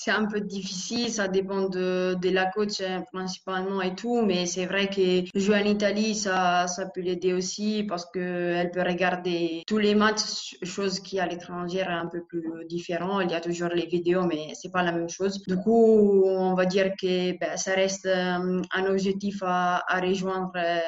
c'est 0.03 0.11
un 0.11 0.25
peu 0.25 0.41
difficile, 0.41 1.09
ça 1.09 1.29
dépend 1.29 1.69
de, 1.69 2.17
de 2.21 2.29
la 2.29 2.45
coach 2.45 2.81
hein, 2.81 3.05
principalement 3.13 3.81
et 3.81 3.95
tout, 3.95 4.21
mais 4.21 4.45
c'est 4.45 4.65
vrai 4.65 4.89
que 4.89 5.23
jouer 5.39 5.61
en 5.61 5.65
Italie, 5.65 6.13
ça, 6.13 6.67
ça 6.67 6.87
peut 6.87 6.99
l'aider 6.99 7.31
aussi 7.31 7.83
parce 7.83 8.05
qu'elle 8.11 8.69
peut 8.71 8.81
regarder 8.81 9.63
tous 9.65 9.77
les 9.77 9.95
matchs, 9.95 10.57
chose 10.63 10.99
qui 10.99 11.19
à 11.19 11.25
l'étranger 11.25 11.79
est 11.79 11.87
un 11.87 12.07
peu 12.07 12.21
plus 12.25 12.43
différent. 12.67 13.21
Il 13.21 13.31
y 13.31 13.33
a 13.33 13.39
toujours 13.39 13.69
les 13.69 13.85
vidéos, 13.85 14.25
mais 14.25 14.49
c'est 14.55 14.71
pas 14.71 14.83
la 14.83 14.91
même 14.91 15.09
chose. 15.09 15.41
Du 15.47 15.55
coup, 15.55 16.23
on 16.25 16.53
va 16.53 16.65
dire 16.65 16.91
que 17.01 17.37
ben, 17.37 17.55
ça 17.55 17.73
reste 17.73 18.05
euh, 18.05 18.61
un 18.73 18.85
objectif 18.87 19.41
à, 19.41 19.83
à 19.87 20.01
rejoindre 20.01 20.51
euh, 20.57 20.79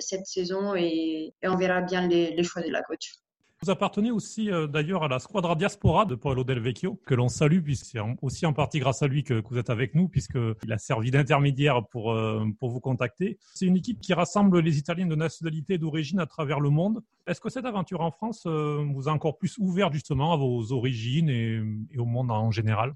cette 0.00 0.26
saison 0.26 0.74
et, 0.74 1.32
et, 1.40 1.48
on 1.48 1.56
verra 1.56 1.82
bien 1.82 2.08
les, 2.08 2.34
les 2.34 2.42
choix 2.42 2.62
de 2.62 2.70
la 2.70 2.82
coach. 2.82 3.14
Vous 3.62 3.70
appartenez 3.70 4.10
aussi 4.10 4.50
euh, 4.50 4.66
d'ailleurs 4.66 5.02
à 5.02 5.08
la 5.08 5.18
Squadra 5.18 5.54
Diaspora 5.54 6.04
de 6.04 6.14
Paolo 6.14 6.44
Del 6.44 6.60
Vecchio, 6.60 7.00
que 7.06 7.14
l'on 7.14 7.28
salue, 7.28 7.62
puisque 7.62 7.86
c'est 7.86 8.00
aussi 8.20 8.44
en 8.44 8.52
partie 8.52 8.80
grâce 8.80 9.02
à 9.02 9.06
lui 9.06 9.24
que, 9.24 9.42
vous 9.48 9.56
êtes 9.56 9.70
avec 9.70 9.94
nous, 9.94 10.08
puisqu'il 10.08 10.72
a 10.72 10.76
servi 10.76 11.10
d'intermédiaire 11.10 11.86
pour, 11.86 12.12
euh, 12.12 12.44
pour 12.58 12.68
vous 12.68 12.80
contacter. 12.80 13.38
C'est 13.54 13.64
une 13.64 13.76
équipe 13.76 13.98
qui 14.00 14.12
rassemble 14.12 14.60
les 14.60 14.78
Italiens 14.78 15.06
de 15.06 15.14
nationalité 15.14 15.74
et 15.74 15.78
d'origine 15.78 16.20
à 16.20 16.26
travers 16.26 16.60
le 16.60 16.68
monde. 16.68 17.02
Est-ce 17.26 17.40
que 17.40 17.48
cette 17.48 17.64
aventure 17.64 18.02
en 18.02 18.10
France 18.10 18.44
euh, 18.46 18.84
vous 18.92 19.08
a 19.08 19.12
encore 19.12 19.38
plus 19.38 19.56
ouvert 19.56 19.90
justement 19.90 20.34
à 20.34 20.36
vos 20.36 20.72
origines 20.72 21.30
et 21.30 21.98
au 21.98 22.04
monde 22.04 22.30
en 22.30 22.50
général? 22.50 22.92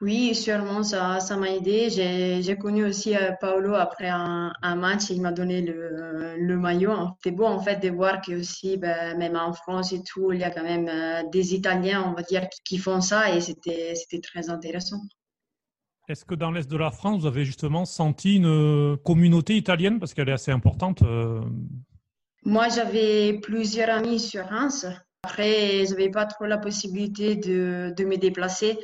Oui, 0.00 0.34
sûrement, 0.34 0.82
ça, 0.82 1.20
ça 1.20 1.36
m'a 1.36 1.50
aidé. 1.50 1.88
J'ai, 1.88 2.56
connu 2.56 2.84
aussi 2.84 3.16
euh, 3.16 3.30
Paolo 3.40 3.74
après 3.74 4.08
un, 4.08 4.52
un 4.60 4.74
match, 4.74 5.10
il 5.10 5.22
m'a 5.22 5.32
donné 5.32 5.62
le, 5.62 6.34
le 6.36 6.58
maillot. 6.58 6.92
C'était 7.16 7.34
beau 7.34 7.44
en 7.46 7.60
fait 7.60 7.80
de 7.80 7.90
voir 7.90 8.20
que 8.20 8.32
aussi, 8.32 8.76
ben, 8.76 9.16
même 9.16 9.36
en 9.36 9.52
France 9.52 9.92
et 9.92 10.02
tout, 10.02 10.32
il 10.32 10.40
y 10.40 10.44
a 10.44 10.50
quand 10.50 10.64
même 10.64 10.88
euh, 10.88 11.22
des 11.30 11.54
Italiens, 11.54 12.04
on 12.06 12.12
va 12.12 12.22
dire, 12.22 12.48
qui, 12.64 12.76
font 12.76 13.00
ça 13.00 13.34
et 13.34 13.40
c'était, 13.40 13.94
c'était 13.94 14.20
très 14.20 14.50
intéressant. 14.50 15.00
Est-ce 16.08 16.24
que 16.24 16.34
dans 16.34 16.50
l'Est 16.50 16.68
de 16.68 16.76
la 16.76 16.90
France, 16.90 17.22
vous 17.22 17.26
avez 17.26 17.44
justement 17.44 17.84
senti 17.84 18.36
une 18.36 18.98
communauté 19.04 19.56
italienne? 19.56 20.00
Parce 20.00 20.12
qu'elle 20.12 20.28
est 20.28 20.32
assez 20.32 20.50
importante 20.50 21.02
euh? 21.02 21.40
Moi, 22.44 22.68
j'avais 22.68 23.38
plusieurs 23.40 23.88
amis 23.88 24.20
sur 24.20 24.44
Reims. 24.44 24.86
Après, 25.22 25.86
je 25.86 25.92
n'avais 25.92 26.10
pas 26.10 26.26
trop 26.26 26.44
la 26.44 26.58
possibilité 26.58 27.36
de, 27.36 27.94
de 27.96 28.04
me 28.04 28.18
déplacer 28.18 28.78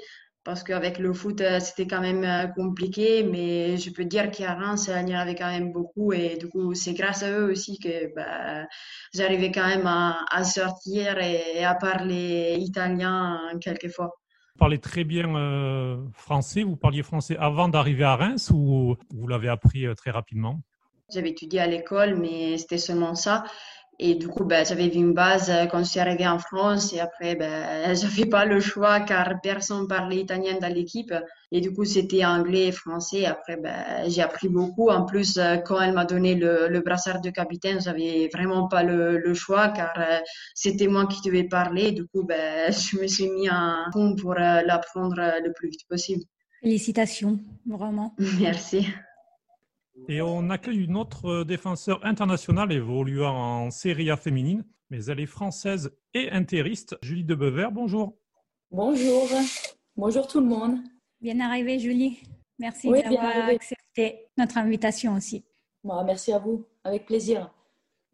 parce 0.51 0.65
qu'avec 0.65 0.99
le 0.99 1.13
foot, 1.13 1.41
euh, 1.43 1.61
c'était 1.61 1.87
quand 1.87 2.01
même 2.01 2.25
euh, 2.25 2.49
compliqué, 2.49 3.23
mais 3.23 3.77
je 3.77 3.89
peux 3.89 4.05
dire 4.05 4.33
qu'à 4.33 4.55
Reims, 4.55 4.91
il 4.93 5.09
y 5.09 5.15
en 5.15 5.21
avait 5.21 5.37
quand 5.37 5.49
même 5.49 5.71
beaucoup 5.71 6.13
et 6.13 6.39
du 6.39 6.49
coup, 6.49 6.75
c'est 6.75 6.93
grâce 6.93 7.23
à 7.23 7.31
eux 7.31 7.53
aussi 7.53 7.79
que 7.79 8.13
bah, 8.17 8.67
j'arrivais 9.15 9.53
quand 9.53 9.65
même 9.65 9.87
à, 9.87 10.43
sortir 10.43 11.19
et, 11.19 11.65
à 11.65 11.77
parler 11.77 12.57
italien 12.59 13.39
quelquefois. 13.61 14.07
Vous 14.57 14.59
parlez 14.59 14.79
très 14.79 15.05
bien 15.05 15.37
euh, 15.37 15.99
français, 16.15 16.65
vous 16.65 16.77
parliez 16.77 17.05
français 17.05 17.37
avant 17.39 17.69
d'arriver 17.69 18.03
à 18.03 18.17
Reims 18.17 18.51
ou 18.53 18.97
vous 19.15 19.29
l'avez 19.29 19.49
appris 19.49 19.87
très 19.95 20.11
rapidement? 20.11 20.61
J'avais 21.15 21.31
étudié 21.31 21.61
à 21.61 21.69
l'école, 21.69 22.17
mais 22.17 22.59
c'était 22.59 22.79
seulement 22.79 23.15
ça. 23.15 23.45
Et 24.03 24.15
du 24.15 24.29
coup, 24.29 24.45
ben, 24.45 24.65
j'avais 24.65 24.89
vu 24.89 24.97
une 24.99 25.13
base 25.13 25.51
euh, 25.51 25.67
quand 25.67 25.81
je 25.81 25.91
suis 25.91 26.01
arrivée 26.01 26.27
en 26.27 26.39
France 26.39 26.95
et 26.95 27.01
après, 27.01 27.35
ben, 27.35 27.95
j'avais 27.95 28.25
pas 28.25 28.47
le 28.47 28.59
choix 28.59 29.01
car 29.01 29.43
personne 29.43 29.87
parlait 29.87 30.21
italien 30.21 30.57
dans 30.59 30.73
l'équipe. 30.73 31.13
Et 31.53 31.61
du 31.61 31.71
coup, 31.71 31.85
c'était 31.85 32.25
anglais 32.25 32.69
et 32.69 32.73
français. 32.73 33.27
Après, 33.27 33.59
ben, 33.59 34.09
j'ai 34.09 34.23
appris 34.23 34.49
beaucoup. 34.49 34.89
En 34.89 35.05
plus, 35.05 35.37
euh, 35.37 35.59
quand 35.59 35.79
elle 35.83 35.93
m'a 35.93 36.07
donné 36.07 36.35
le, 36.35 36.69
le 36.69 36.81
brassard 36.81 37.21
de 37.21 37.29
capitaine, 37.29 37.79
j'avais 37.79 38.31
vraiment 38.33 38.69
pas 38.69 38.83
le, 38.83 39.19
le 39.19 39.35
choix 39.35 39.69
car 39.69 39.93
euh, 39.99 40.19
c'était 40.55 40.89
moi 40.89 41.07
qui 41.07 41.21
devais 41.21 41.45
parler. 41.45 41.93
Du 41.93 42.07
coup, 42.07 42.25
ben, 42.25 42.73
je 42.73 42.99
me 42.99 43.07
suis 43.07 43.29
mis 43.29 43.51
en 43.51 43.85
fond 43.93 44.17
pour 44.17 44.33
l'apprendre 44.33 45.17
le 45.45 45.53
plus 45.53 45.69
vite 45.69 45.87
possible. 45.91 46.23
Félicitations, 46.63 47.39
vraiment. 47.67 48.15
Merci. 48.41 48.87
Et 50.09 50.23
on 50.23 50.51
accueille 50.51 50.85
une 50.85 50.97
autre 50.97 51.27
euh, 51.27 51.45
défenseur 51.45 52.05
internationale 52.05 52.73
évoluant 52.73 53.35
en 53.35 53.71
Serie 53.71 54.11
A 54.11 54.17
féminine, 54.17 54.65
mais 54.91 55.05
elle 55.07 55.21
est 55.21 55.27
française 55.27 55.93
et 56.15 56.31
interiste. 56.31 56.97
Julie 57.03 57.25
Debever, 57.25 57.69
bonjour. 57.73 58.17
Bonjour. 58.71 59.29
Bonjour 59.97 60.27
tout 60.27 60.41
le 60.41 60.47
monde. 60.47 60.79
Bien 61.21 61.41
arrivé, 61.41 61.79
Julie. 61.79 62.23
Merci 62.59 62.91
d'avoir 62.91 63.49
accepté 63.49 64.27
notre 64.37 64.59
invitation 64.59 65.15
aussi. 65.15 65.45
merci 65.85 66.33
à 66.33 66.39
vous. 66.39 66.67
Avec 66.85 67.07
plaisir. 67.07 67.51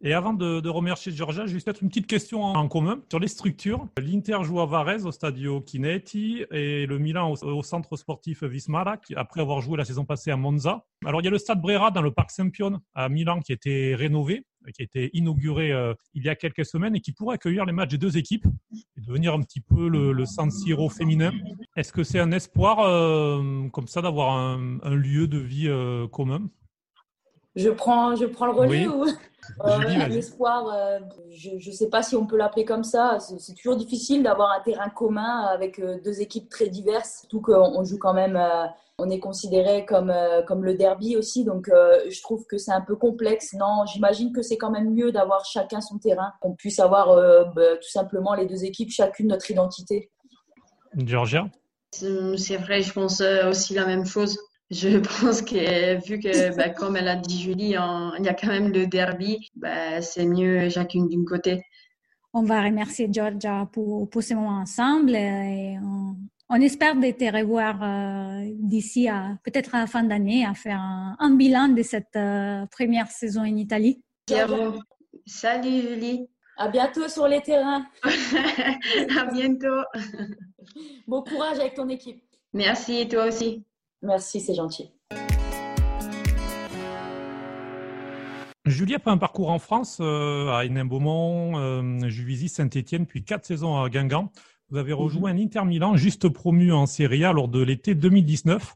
Et 0.02 0.12
avant 0.12 0.34
de, 0.34 0.68
remercier 0.68 1.10
Georgia, 1.10 1.46
juste 1.46 1.64
peut-être 1.64 1.82
une 1.82 1.88
petite 1.88 2.06
question 2.06 2.42
en, 2.42 2.68
commun 2.68 3.00
sur 3.08 3.18
les 3.18 3.28
structures. 3.28 3.88
L'Inter 3.98 4.38
joue 4.42 4.60
à 4.60 4.66
Varese 4.66 5.06
au 5.06 5.12
Stadio 5.12 5.64
Chinetti 5.66 6.44
et 6.50 6.84
le 6.86 6.98
Milan 6.98 7.32
au, 7.32 7.62
centre 7.62 7.96
sportif 7.96 8.42
Vismara, 8.42 8.98
après 9.16 9.40
avoir 9.40 9.62
joué 9.62 9.78
la 9.78 9.86
saison 9.86 10.04
passée 10.04 10.30
à 10.30 10.36
Monza. 10.36 10.84
Alors 11.04 11.22
il 11.22 11.24
y 11.24 11.28
a 11.28 11.30
le 11.30 11.38
stade 11.38 11.62
Brera 11.62 11.90
dans 11.90 12.02
le 12.02 12.10
parc 12.10 12.30
Saint-Pion 12.30 12.80
à 12.94 13.08
Milan 13.08 13.40
qui 13.40 13.52
a 13.52 13.54
été 13.54 13.94
rénové, 13.94 14.44
qui 14.74 14.82
a 14.82 14.84
été 14.84 15.10
inauguré 15.14 15.72
euh, 15.72 15.94
il 16.12 16.24
y 16.24 16.28
a 16.28 16.34
quelques 16.34 16.66
semaines 16.66 16.94
et 16.94 17.00
qui 17.00 17.12
pourrait 17.12 17.36
accueillir 17.36 17.64
les 17.64 17.72
matchs 17.72 17.90
des 17.90 17.98
deux 17.98 18.18
équipes 18.18 18.46
et 18.96 19.00
devenir 19.00 19.32
un 19.32 19.40
petit 19.40 19.60
peu 19.60 19.88
le, 19.88 20.26
San 20.26 20.50
Siro 20.50 20.90
féminin. 20.90 21.32
Est-ce 21.76 21.92
que 21.92 22.02
c'est 22.02 22.20
un 22.20 22.32
espoir 22.32 22.80
euh, 22.80 23.68
comme 23.70 23.86
ça 23.86 24.02
d'avoir 24.02 24.36
un, 24.36 24.94
lieu 24.94 25.26
de 25.26 25.38
vie 25.38 25.68
euh, 25.68 26.06
commun? 26.08 26.50
Je 27.56 27.70
prends, 27.70 28.14
je 28.14 28.26
prends 28.26 28.46
le 28.46 28.52
relais 28.52 28.86
ou 28.86 29.06
euh, 29.64 30.06
l'espoir 30.08 30.68
euh, 30.68 30.98
Je 31.30 31.54
ne 31.54 31.74
sais 31.74 31.88
pas 31.88 32.02
si 32.02 32.14
on 32.14 32.26
peut 32.26 32.36
l'appeler 32.36 32.66
comme 32.66 32.84
ça. 32.84 33.18
C'est 33.18 33.54
toujours 33.54 33.76
difficile 33.76 34.22
d'avoir 34.22 34.52
un 34.52 34.60
terrain 34.60 34.90
commun 34.90 35.46
avec 35.46 35.78
euh, 35.78 35.98
deux 36.04 36.20
équipes 36.20 36.50
très 36.50 36.68
diverses, 36.68 37.20
surtout 37.20 37.40
qu'on 37.40 37.82
joue 37.82 37.98
quand 37.98 38.12
même. 38.12 38.38
on 38.98 39.08
est 39.08 39.18
considéré 39.18 39.86
comme, 39.86 40.12
comme 40.46 40.64
le 40.64 40.74
derby 40.74 41.16
aussi, 41.16 41.44
donc 41.44 41.68
je 41.68 42.22
trouve 42.22 42.44
que 42.46 42.58
c'est 42.58 42.72
un 42.72 42.82
peu 42.82 42.96
complexe. 42.96 43.54
Non, 43.54 43.86
j'imagine 43.86 44.32
que 44.32 44.42
c'est 44.42 44.58
quand 44.58 44.70
même 44.70 44.92
mieux 44.92 45.10
d'avoir 45.10 45.44
chacun 45.46 45.80
son 45.80 45.98
terrain, 45.98 46.32
qu'on 46.40 46.54
puisse 46.54 46.78
avoir 46.78 47.14
bah, 47.54 47.76
tout 47.76 47.90
simplement 47.90 48.34
les 48.34 48.46
deux 48.46 48.64
équipes, 48.64 48.90
chacune 48.90 49.28
notre 49.28 49.50
identité. 49.50 50.10
Georgia? 50.94 51.48
C'est 51.92 52.56
vrai, 52.58 52.82
je 52.82 52.92
pense 52.92 53.22
aussi 53.48 53.72
la 53.72 53.86
même 53.86 54.04
chose. 54.04 54.38
Je 54.70 54.98
pense 55.20 55.42
que 55.42 56.04
vu 56.06 56.18
que, 56.18 56.54
bah, 56.56 56.70
comme 56.70 56.96
elle 56.96 57.08
a 57.08 57.16
dit 57.16 57.40
Julie, 57.40 57.70
il 57.70 58.24
y 58.24 58.28
a 58.28 58.34
quand 58.34 58.48
même 58.48 58.72
le 58.72 58.86
derby, 58.86 59.50
bah, 59.54 60.00
c'est 60.02 60.26
mieux 60.26 60.68
chacune 60.68 61.08
d'un 61.08 61.24
côté. 61.24 61.62
On 62.32 62.42
va 62.42 62.62
remercier 62.62 63.08
Georgia 63.10 63.68
pour, 63.72 64.10
pour 64.10 64.22
ce 64.22 64.34
moment 64.34 64.60
ensemble 64.60 65.14
et 65.16 65.78
on, 66.50 66.60
espère 66.60 66.94
de 66.96 67.10
te 67.10 67.24
revoir 67.24 67.82
euh, 67.82 68.50
d'ici 68.58 69.08
à 69.08 69.38
peut-être 69.42 69.74
à 69.74 69.80
la 69.80 69.86
fin 69.86 70.02
d'année 70.02 70.44
à 70.44 70.52
faire 70.52 70.80
un, 70.80 71.34
bilan 71.34 71.68
de 71.68 71.82
cette 71.82 72.14
euh, 72.16 72.66
première 72.66 73.10
saison 73.10 73.40
en 73.40 73.56
Italie. 73.56 74.02
Salut 75.24 75.80
Julie. 75.80 76.28
À 76.58 76.68
bientôt 76.68 77.08
sur 77.08 77.26
les 77.26 77.40
terrains. 77.40 77.86
à 78.04 79.24
bientôt. 79.32 79.82
Bon 81.06 81.22
courage 81.22 81.58
avec 81.58 81.74
ton 81.74 81.88
équipe. 81.88 82.22
Merci, 82.52 83.08
toi 83.08 83.26
aussi. 83.26 83.64
Merci, 84.02 84.40
c'est 84.40 84.54
gentil. 84.54 84.90
Julie 88.66 88.96
a 88.96 88.98
fait 88.98 89.10
un 89.10 89.18
parcours 89.18 89.50
en 89.50 89.60
France, 89.60 89.98
euh, 90.00 90.48
à 90.50 90.64
Hénin-Beaumont, 90.64 91.56
euh, 91.56 92.08
Juvisy, 92.08 92.48
Saint-Etienne, 92.48 93.06
puis 93.06 93.24
quatre 93.24 93.44
saisons 93.44 93.80
à 93.80 93.88
Guingamp. 93.88 94.32
Vous 94.70 94.78
avez 94.78 94.92
rejoint 94.92 95.32
mhm. 95.32 95.42
Inter 95.42 95.64
Milan, 95.64 95.96
juste 95.96 96.28
promu 96.28 96.72
en 96.72 96.86
Serie 96.86 97.24
A 97.24 97.32
lors 97.32 97.46
de 97.46 97.62
l'été 97.62 97.94
2019. 97.94 98.74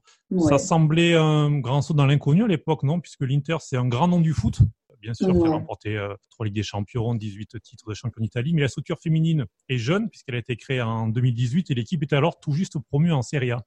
Ça 0.49 0.59
semblait 0.59 1.17
un 1.17 1.59
grand 1.59 1.83
saut 1.83 1.95
dans 1.95 2.07
l'inconnu 2.07 2.45
à 2.45 2.47
l'époque, 2.47 2.85
non? 2.85 3.01
Puisque 3.01 3.23
l'Inter, 3.23 3.57
c'est 3.59 3.77
un 3.77 3.89
grand 3.89 4.07
nom 4.07 4.21
du 4.21 4.33
foot. 4.33 4.61
Bien 5.01 5.15
sûr, 5.15 5.31
elle 5.31 5.47
a 5.47 5.51
remporté 5.51 5.97
euh, 5.97 6.15
trois 6.29 6.45
Ligues 6.47 6.55
des 6.55 6.63
Champions, 6.63 7.15
18 7.15 7.59
titres 7.61 7.89
de 7.89 7.95
champion 7.95 8.23
d'Italie, 8.23 8.53
mais 8.53 8.61
la 8.61 8.69
structure 8.69 9.01
féminine 9.01 9.47
est 9.69 9.79
jeune 9.79 10.11
puisqu'elle 10.11 10.35
a 10.35 10.39
été 10.39 10.57
créée 10.57 10.83
en 10.83 11.09
2018 11.09 11.71
et 11.71 11.75
l'équipe 11.75 12.03
est 12.03 12.13
alors 12.13 12.39
tout 12.39 12.53
juste 12.53 12.79
promue 12.79 13.11
en 13.11 13.23
Serie 13.23 13.51
A. 13.51 13.65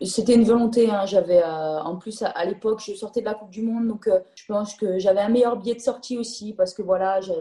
C'était 0.00 0.34
une 0.34 0.44
volonté. 0.44 0.90
Hein. 0.90 1.04
J'avais, 1.04 1.42
euh, 1.42 1.82
en 1.82 1.96
plus, 1.96 2.22
à, 2.22 2.44
l'époque, 2.46 2.80
je 2.84 2.94
sortais 2.94 3.20
de 3.20 3.26
la 3.26 3.34
Coupe 3.34 3.50
du 3.50 3.62
Monde, 3.62 3.88
donc 3.88 4.06
euh, 4.06 4.20
je 4.34 4.46
pense 4.46 4.74
que 4.74 4.98
j'avais 4.98 5.20
un 5.20 5.28
meilleur 5.28 5.58
billet 5.58 5.74
de 5.74 5.80
sortie 5.80 6.16
aussi 6.16 6.54
parce 6.54 6.72
que 6.72 6.80
voilà, 6.80 7.20
je, 7.20 7.32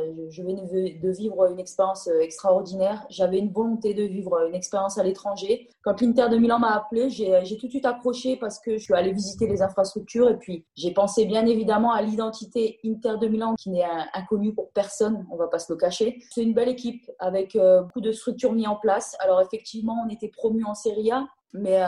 venais 0.41 0.99
de 1.01 1.11
vivre 1.11 1.49
une 1.49 1.59
expérience 1.61 2.09
euh, 2.09 2.19
extraordinaire. 2.19 3.05
J'avais 3.09 3.39
une 3.39 3.51
volonté 3.53 3.93
de 3.93 4.03
vivre 4.03 4.45
une 4.45 4.53
expérience 4.53 4.97
à 4.97 5.03
l'étranger. 5.03 5.69
Quand 5.81 6.01
l'Inter 6.01 6.27
de 6.29 6.37
Milan 6.37 6.59
m'a 6.59 6.75
appelé, 6.75 7.09
j'ai 7.09 7.57
tout 7.57 7.67
de 7.67 7.71
suite 7.71 7.85
accroché 7.85 8.35
parce 8.35 8.59
que 8.59 8.77
je 8.77 8.83
suis 8.83 8.93
allée 8.93 9.13
visiter 9.13 9.47
les 9.47 9.61
infrastructures 9.61 10.29
et 10.29 10.37
puis 10.37 10.65
j'ai 10.75 10.91
pensé 10.91 11.25
bien 11.25 11.45
évidemment 11.45 11.93
à 11.93 12.01
l'identité 12.01 12.79
Inter 12.85 13.15
de 13.19 13.27
Milan 13.27 13.55
qui 13.55 13.69
n'est 13.69 13.85
inconnue 14.13 14.53
pour 14.53 14.69
personne, 14.71 15.25
on 15.31 15.37
va 15.37 15.47
pas 15.47 15.57
se 15.57 15.71
le 15.71 15.77
cacher. 15.77 16.19
C'est 16.29 16.43
une 16.43 16.53
belle 16.53 16.69
équipe 16.69 17.09
avec 17.17 17.57
beaucoup 17.57 18.01
de 18.01 18.11
structures 18.11 18.51
mises 18.51 18.67
en 18.67 18.75
place. 18.75 19.15
Alors 19.19 19.41
effectivement, 19.41 20.03
on 20.05 20.09
était 20.09 20.29
promu 20.29 20.63
en 20.65 20.75
Serie 20.75 21.11
A, 21.11 21.25
mais 21.53 21.81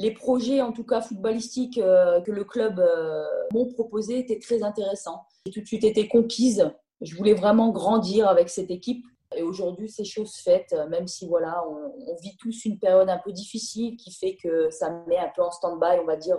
les 0.00 0.12
projets, 0.12 0.62
en 0.62 0.72
tout 0.72 0.82
cas 0.82 1.02
footballistiques, 1.02 1.76
euh, 1.76 2.22
que 2.22 2.32
le 2.32 2.44
club 2.44 2.80
euh, 2.80 3.22
m'ont 3.52 3.66
proposé 3.66 4.18
étaient 4.18 4.38
très 4.38 4.62
intéressants. 4.62 5.26
J'ai 5.44 5.52
tout 5.52 5.60
de 5.60 5.66
suite 5.66 5.84
été 5.84 6.08
conquise. 6.08 6.70
Je 7.02 7.14
voulais 7.14 7.34
vraiment 7.34 7.68
grandir 7.68 8.26
avec 8.26 8.48
cette 8.48 8.70
équipe. 8.70 9.04
Et 9.36 9.42
aujourd'hui, 9.42 9.90
c'est 9.90 10.04
chose 10.04 10.36
faite, 10.36 10.74
même 10.88 11.06
si 11.06 11.28
voilà, 11.28 11.62
on, 11.68 12.16
vit 12.22 12.34
tous 12.38 12.64
une 12.64 12.78
période 12.78 13.10
un 13.10 13.18
peu 13.18 13.30
difficile 13.30 13.96
qui 13.98 14.10
fait 14.10 14.36
que 14.42 14.70
ça 14.70 14.90
met 15.06 15.18
un 15.18 15.30
peu 15.36 15.42
en 15.42 15.50
stand-by, 15.50 16.00
on 16.02 16.06
va 16.06 16.16
dire, 16.16 16.38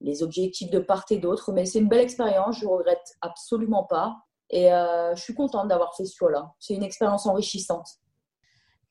les 0.00 0.22
objectifs 0.22 0.70
de 0.70 0.78
part 0.78 1.04
et 1.10 1.16
d'autre. 1.16 1.52
Mais 1.52 1.64
c'est 1.64 1.80
une 1.80 1.88
belle 1.88 2.00
expérience, 2.00 2.58
je 2.60 2.66
ne 2.66 2.70
regrette 2.70 3.16
absolument 3.22 3.84
pas. 3.84 4.14
Et 4.50 4.68
je 4.68 5.20
suis 5.20 5.34
contente 5.34 5.68
d'avoir 5.68 5.96
fait 5.96 6.04
ce 6.04 6.14
choix-là. 6.14 6.52
C'est 6.60 6.74
une 6.74 6.84
expérience 6.84 7.26
enrichissante. 7.26 7.88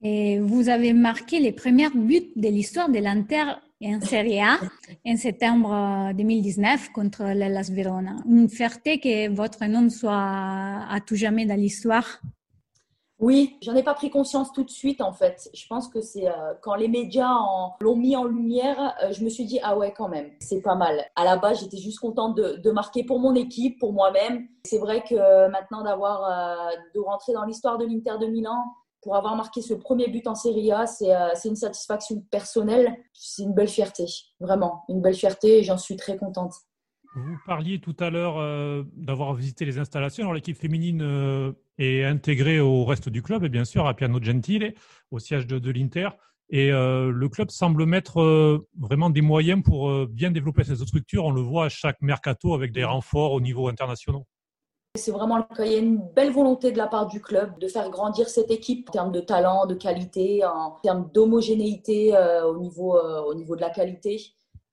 Et 0.01 0.39
vous 0.39 0.67
avez 0.67 0.91
marqué 0.91 1.39
les 1.39 1.53
premiers 1.53 1.89
buts 1.91 2.33
de 2.35 2.49
l'histoire 2.49 2.89
de 2.89 2.99
l'Inter 2.99 3.45
en 3.81 4.01
Serie 4.01 4.41
A 4.41 4.59
en 5.05 5.15
septembre 5.15 6.13
2019 6.13 6.91
contre 6.91 7.23
l'Hellas 7.23 7.69
Verona. 7.71 8.17
Une 8.25 8.49
fierté 8.49 8.99
que 8.99 9.29
votre 9.29 9.65
nom 9.65 9.89
soit 9.89 10.13
à 10.13 10.99
tout 11.05 11.15
jamais 11.15 11.45
dans 11.45 11.55
l'histoire 11.55 12.21
oui, 13.21 13.57
j'en 13.61 13.75
ai 13.75 13.83
pas 13.83 13.95
pris 13.95 14.09
conscience 14.09 14.53
tout 14.53 14.63
de 14.63 14.69
suite 14.69 15.01
en 15.01 15.11
fait. 15.11 15.49
Je 15.53 15.67
pense 15.67 15.89
que 15.89 15.99
c'est 15.99 16.29
euh, 16.29 16.53
quand 16.61 16.75
les 16.75 16.87
médias 16.87 17.35
l'ont 17.81 17.97
mis 17.97 18.15
en 18.15 18.23
lumière, 18.23 18.95
euh, 19.03 19.11
je 19.11 19.25
me 19.25 19.29
suis 19.29 19.43
dit 19.43 19.59
ah 19.61 19.77
ouais 19.77 19.93
quand 19.95 20.07
même, 20.07 20.31
c'est 20.39 20.61
pas 20.61 20.75
mal. 20.75 21.03
À 21.17 21.25
la 21.25 21.35
base, 21.35 21.59
j'étais 21.59 21.77
juste 21.77 21.99
contente 21.99 22.37
de, 22.37 22.71
marquer 22.71 23.03
pour 23.03 23.19
mon 23.19 23.35
équipe, 23.35 23.77
pour 23.77 23.91
moi-même. 23.91 24.47
C'est 24.63 24.77
vrai 24.77 25.03
que 25.03 25.49
maintenant 25.49 25.83
d'avoir 25.83 26.23
euh, 26.23 26.75
de 26.95 26.99
rentrer 27.01 27.33
dans 27.33 27.43
l'histoire 27.43 27.77
de 27.77 27.85
l'Inter 27.85 28.13
de 28.21 28.27
Milan, 28.27 28.63
pour 29.01 29.15
avoir 29.15 29.35
marqué 29.35 29.61
ce 29.61 29.73
premier 29.73 30.09
but 30.09 30.27
en 30.27 30.35
Serie 30.35 30.71
A, 30.71 30.83
euh, 30.83 31.29
c'est 31.35 31.49
une 31.49 31.55
satisfaction 31.55 32.21
personnelle. 32.31 32.95
C'est 33.13 33.43
une 33.43 33.53
belle 33.53 33.67
fierté, 33.67 34.05
vraiment, 34.39 34.83
une 34.89 35.01
belle 35.01 35.15
fierté 35.15 35.59
et 35.59 35.63
j'en 35.63 35.77
suis 35.77 35.95
très 35.95 36.17
contente. 36.17 36.53
Vous 37.15 37.37
parliez 37.45 37.79
tout 37.79 37.95
à 37.99 38.09
l'heure 38.09 38.37
euh, 38.37 38.83
d'avoir 38.95 39.33
visité 39.33 39.65
les 39.65 39.79
installations. 39.79 40.23
Alors, 40.23 40.33
l'équipe 40.33 40.57
féminine 40.57 41.01
euh, 41.01 41.53
est 41.77 42.03
intégrée 42.03 42.59
au 42.59 42.85
reste 42.85 43.09
du 43.09 43.23
club, 43.23 43.43
et 43.43 43.49
bien 43.49 43.65
sûr 43.65 43.87
à 43.87 43.95
Piano 43.95 44.21
Gentile, 44.21 44.75
au 45.09 45.17
siège 45.17 45.47
de, 45.47 45.57
de 45.57 45.71
l'Inter. 45.71 46.09
Et 46.51 46.71
le 46.71 47.27
club 47.27 47.51
semble 47.51 47.85
mettre 47.85 48.65
vraiment 48.75 49.11
des 49.11 49.21
moyens 49.21 49.61
pour 49.61 50.07
bien 50.07 50.31
développer 50.31 50.63
cette 50.63 50.79
structure. 50.79 51.25
On 51.25 51.31
le 51.31 51.41
voit 51.41 51.65
à 51.65 51.69
chaque 51.69 52.01
mercato 52.01 52.55
avec 52.55 52.71
des 52.71 52.83
renforts 52.83 53.33
au 53.33 53.39
niveau 53.39 53.67
international. 53.67 54.23
C'est 54.95 55.11
vraiment. 55.11 55.45
Il 55.59 55.71
y 55.71 55.75
a 55.75 55.77
une 55.77 55.97
belle 55.97 56.31
volonté 56.31 56.71
de 56.71 56.77
la 56.77 56.87
part 56.87 57.05
du 57.05 57.21
club 57.21 57.59
de 57.59 57.67
faire 57.67 57.91
grandir 57.91 58.27
cette 58.27 58.49
équipe 58.49 58.89
en 58.89 58.91
termes 58.91 59.11
de 59.11 59.19
talent, 59.19 59.67
de 59.67 59.75
qualité, 59.75 60.43
en 60.43 60.71
termes 60.81 61.11
d'homogénéité 61.13 62.15
euh, 62.15 62.47
au, 62.47 62.57
niveau, 62.57 62.97
euh, 62.97 63.21
au 63.21 63.35
niveau 63.35 63.55
de 63.55 63.61
la 63.61 63.69
qualité. 63.69 64.19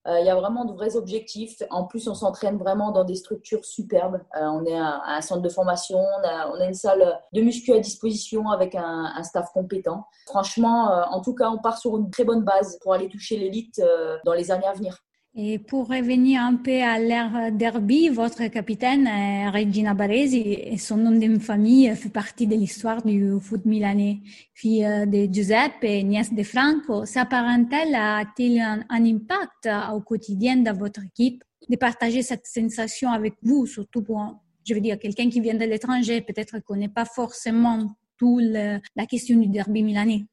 Euh, 0.07 0.19
il 0.21 0.27
y 0.27 0.31
a 0.31 0.35
vraiment 0.35 0.65
de 0.65 0.73
vrais 0.73 0.97
objectifs. 0.97 1.63
En 1.69 1.85
plus, 1.85 2.09
on 2.09 2.15
s'entraîne 2.15 2.57
vraiment 2.57 2.93
dans 2.93 3.05
des 3.05 3.17
structures 3.17 3.65
superbes. 3.65 4.23
on 4.35 4.65
est 4.65 4.79
un 4.79 5.21
centre 5.21 5.43
de 5.43 5.49
formation, 5.51 5.99
on 5.99 6.61
a, 6.61 6.67
une 6.67 6.75
salle 6.75 7.21
de 7.35 7.43
muscu 7.43 7.75
à 7.75 7.81
disposition 7.81 8.49
avec 8.49 8.75
un 8.75 9.23
staff 9.23 9.51
compétent. 9.53 10.07
Franchement, 10.27 11.05
en 11.11 11.21
tout 11.21 11.35
cas, 11.35 11.51
on 11.51 11.59
part 11.59 11.77
sur 11.77 11.97
une 11.99 12.09
très 12.11 12.25
bonne 12.25 12.45
base 12.45 12.79
pour 12.83 12.95
aller 12.95 13.09
toucher 13.09 13.37
l'élite 13.37 13.83
dans 14.25 14.33
les 14.33 14.53
années 14.53 14.67
à 14.67 14.75
venir. 14.75 15.06
Et 15.39 15.59
pour 15.59 15.89
revenir 15.89 16.41
un 16.41 16.57
peu 16.57 16.81
à 16.81 16.99
l'ère 16.99 17.53
derby, 17.53 18.09
votre 18.09 18.47
capitaine 18.47 19.07
Regina 19.53 19.93
Baresi 19.93 20.39
et 20.39 20.79
son 20.79 20.97
nom 20.97 21.11
de 21.11 21.39
famille 21.39 21.95
fait 21.95 22.09
partie 22.09 22.47
de 22.47 22.55
l'histoire 22.55 23.03
du 23.03 23.39
foot 23.39 23.67
milanais. 23.67 24.21
Fille 24.55 24.81
de 24.81 25.31
Giuseppe 25.31 25.85
et 25.85 26.03
nièce 26.05 26.33
de 26.33 26.43
Franco, 26.43 27.05
sa 27.05 27.27
parentèle 27.27 27.95
a-t-il 27.95 28.59
un, 28.63 28.83
impact 28.89 29.69
au 29.93 30.01
quotidien 30.01 30.57
dans 30.57 30.75
votre 30.75 31.05
équipe? 31.05 31.45
De 31.69 31.77
partager 31.77 32.23
cette 32.23 32.47
sensation 32.47 33.11
avec 33.11 33.35
vous, 33.43 33.67
surtout 33.67 34.01
pour, 34.01 34.41
je 34.67 34.73
veux 34.73 34.81
dire, 34.81 34.99
quelqu'un 34.99 35.29
qui 35.29 35.43
vient 35.43 35.53
de 35.53 35.67
l'étranger, 35.67 36.23
peut-être 36.23 36.61
connaît 36.61 36.89
pas 36.89 37.05
forcément 37.05 37.95
tout 38.17 38.39
la 38.41 39.07
question 39.07 39.39
du 39.39 39.49
derby 39.49 39.83
milanais. 39.83 40.25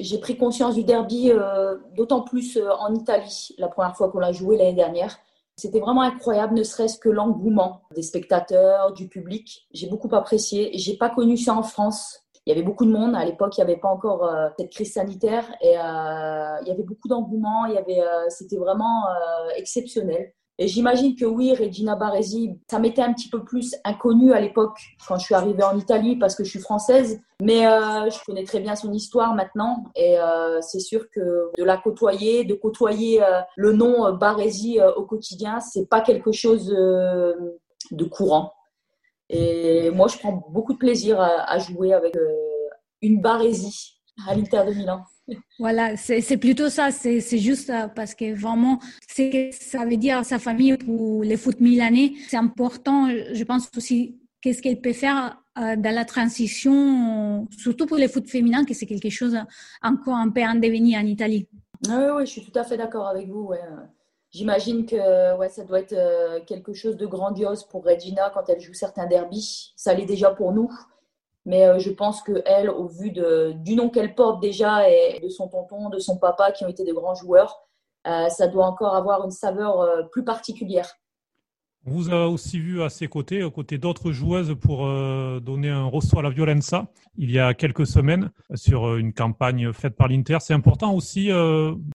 J'ai 0.00 0.18
pris 0.18 0.36
conscience 0.36 0.76
du 0.76 0.84
derby 0.84 1.32
euh, 1.32 1.76
d'autant 1.96 2.20
plus 2.22 2.56
euh, 2.56 2.70
en 2.78 2.94
Italie, 2.94 3.52
la 3.58 3.66
première 3.66 3.96
fois 3.96 4.08
qu'on 4.10 4.20
l'a 4.20 4.30
joué 4.30 4.56
l'année 4.56 4.72
dernière. 4.72 5.18
C'était 5.56 5.80
vraiment 5.80 6.02
incroyable, 6.02 6.54
ne 6.54 6.62
serait-ce 6.62 6.98
que 6.98 7.08
l'engouement 7.08 7.82
des 7.96 8.02
spectateurs, 8.02 8.92
du 8.92 9.08
public. 9.08 9.66
J'ai 9.72 9.88
beaucoup 9.88 10.08
apprécié. 10.14 10.70
J'ai 10.74 10.96
pas 10.96 11.10
connu 11.10 11.36
ça 11.36 11.52
en 11.52 11.64
France. 11.64 12.20
Il 12.46 12.50
y 12.50 12.52
avait 12.52 12.62
beaucoup 12.62 12.86
de 12.86 12.92
monde. 12.92 13.16
À 13.16 13.24
l'époque, 13.24 13.58
il 13.58 13.60
n'y 13.60 13.72
avait 13.72 13.80
pas 13.80 13.88
encore 13.88 14.24
euh, 14.24 14.48
cette 14.56 14.70
crise 14.70 14.92
sanitaire 14.92 15.52
et 15.62 15.72
il 15.72 16.68
y 16.68 16.70
avait 16.70 16.84
beaucoup 16.84 17.08
d'engouement. 17.08 17.66
Il 17.66 17.82
c'était 18.28 18.56
vraiment 18.56 19.04
exceptionnel. 19.56 20.32
Et 20.60 20.66
j'imagine 20.66 21.14
que 21.14 21.24
oui, 21.24 21.54
Regina 21.54 21.94
Baresi, 21.94 22.58
ça 22.68 22.80
m'était 22.80 23.02
un 23.02 23.12
petit 23.12 23.28
peu 23.28 23.44
plus 23.44 23.76
inconnu 23.84 24.32
à 24.32 24.40
l'époque 24.40 24.76
quand 25.06 25.16
je 25.16 25.24
suis 25.24 25.34
arrivée 25.34 25.62
en 25.62 25.78
Italie 25.78 26.16
parce 26.16 26.34
que 26.34 26.42
je 26.42 26.50
suis 26.50 26.58
française. 26.58 27.20
Mais 27.40 27.64
euh, 27.68 28.10
je 28.10 28.18
connais 28.26 28.42
très 28.42 28.58
bien 28.58 28.74
son 28.74 28.92
histoire 28.92 29.34
maintenant 29.34 29.84
et 29.94 30.18
euh, 30.18 30.60
c'est 30.60 30.80
sûr 30.80 31.08
que 31.10 31.52
de 31.56 31.62
la 31.62 31.76
côtoyer, 31.76 32.44
de 32.44 32.54
côtoyer 32.54 33.22
euh, 33.22 33.40
le 33.56 33.72
nom 33.72 34.12
Baresi 34.14 34.80
au 34.96 35.04
quotidien, 35.04 35.60
c'est 35.60 35.86
pas 35.86 36.00
quelque 36.00 36.32
chose 36.32 36.66
de 36.66 38.04
courant. 38.10 38.52
Et 39.30 39.90
moi, 39.90 40.08
je 40.08 40.18
prends 40.18 40.42
beaucoup 40.48 40.72
de 40.72 40.78
plaisir 40.78 41.20
à, 41.20 41.48
à 41.48 41.58
jouer 41.58 41.92
avec 41.92 42.16
une 43.00 43.20
Baresi 43.20 44.00
à 44.26 44.34
l'Inter 44.34 44.64
de 44.66 44.74
Milan. 44.74 45.04
Voilà, 45.58 45.96
c'est 45.96 46.36
plutôt 46.36 46.68
ça, 46.68 46.90
c'est 46.90 47.38
juste 47.38 47.72
parce 47.94 48.14
que 48.14 48.34
vraiment, 48.34 48.78
c'est 49.06 49.50
ça 49.52 49.84
veut 49.84 49.96
dire 49.96 50.24
sa 50.24 50.38
famille 50.38 50.76
pour 50.76 51.22
le 51.22 51.36
foot 51.36 51.60
milanais. 51.60 52.12
C'est 52.28 52.36
important, 52.36 53.08
je 53.08 53.44
pense 53.44 53.68
aussi, 53.76 54.18
qu'est-ce 54.40 54.62
qu'elle 54.62 54.80
peut 54.80 54.92
faire 54.92 55.42
euh, 55.58 55.76
dans 55.76 55.94
la 55.94 56.04
transition, 56.04 57.46
surtout 57.50 57.86
pour 57.86 57.98
le 57.98 58.08
foot 58.08 58.28
féminin, 58.28 58.64
que 58.64 58.74
c'est 58.74 58.86
quelque 58.86 59.10
chose 59.10 59.36
encore 59.82 60.14
un 60.14 60.30
peu 60.30 60.42
en 60.42 60.54
devenir 60.54 61.00
en 61.00 61.06
Italie. 61.06 61.48
Ah 61.88 62.14
oui, 62.16 62.26
je 62.26 62.32
suis 62.32 62.42
tout 62.42 62.58
à 62.58 62.64
fait 62.64 62.76
d'accord 62.76 63.06
avec 63.06 63.28
vous. 63.28 63.52
J'imagine 64.30 64.84
que 64.84 65.36
ouais, 65.38 65.48
ça 65.48 65.64
doit 65.64 65.80
être 65.80 65.94
euh, 65.94 66.40
quelque 66.46 66.74
chose 66.74 66.96
de 66.96 67.06
grandiose 67.06 67.64
pour 67.64 67.84
Regina 67.84 68.30
quand 68.34 68.48
elle 68.48 68.60
joue 68.60 68.74
certains 68.74 69.06
derbys. 69.06 69.72
Ça 69.74 69.94
l'est 69.94 70.04
déjà 70.04 70.30
pour 70.30 70.52
nous. 70.52 70.70
Mais 71.48 71.64
euh, 71.64 71.78
je 71.78 71.88
pense 71.88 72.22
qu'elle, 72.22 72.68
au 72.68 72.86
vu 72.86 73.10
de, 73.10 73.54
du 73.64 73.74
nom 73.74 73.88
qu'elle 73.88 74.14
porte 74.14 74.42
déjà 74.42 74.86
et 74.86 75.18
de 75.22 75.30
son 75.30 75.48
tonton, 75.48 75.88
de 75.88 75.98
son 75.98 76.18
papa, 76.18 76.52
qui 76.52 76.62
ont 76.66 76.68
été 76.68 76.84
de 76.84 76.92
grands 76.92 77.14
joueurs, 77.14 77.64
euh, 78.06 78.28
ça 78.28 78.48
doit 78.48 78.66
encore 78.66 78.94
avoir 78.94 79.24
une 79.24 79.30
saveur 79.30 79.80
euh, 79.80 80.02
plus 80.12 80.24
particulière. 80.24 80.92
On 81.86 81.92
vous 81.92 82.12
a 82.12 82.26
aussi 82.26 82.60
vu 82.60 82.82
à 82.82 82.90
ses 82.90 83.08
côtés, 83.08 83.42
aux 83.42 83.50
côtés 83.50 83.78
d'autres 83.78 84.12
joueuses, 84.12 84.54
pour 84.60 84.80
donner 85.40 85.70
un 85.70 85.86
ressort 85.86 86.18
à 86.18 86.22
la 86.22 86.28
Violenza 86.28 86.88
il 87.16 87.30
y 87.30 87.38
a 87.38 87.54
quelques 87.54 87.86
semaines 87.86 88.30
sur 88.54 88.96
une 88.96 89.14
campagne 89.14 89.72
faite 89.72 89.96
par 89.96 90.08
l'Inter. 90.08 90.36
C'est 90.40 90.52
important 90.52 90.92
aussi 90.92 91.30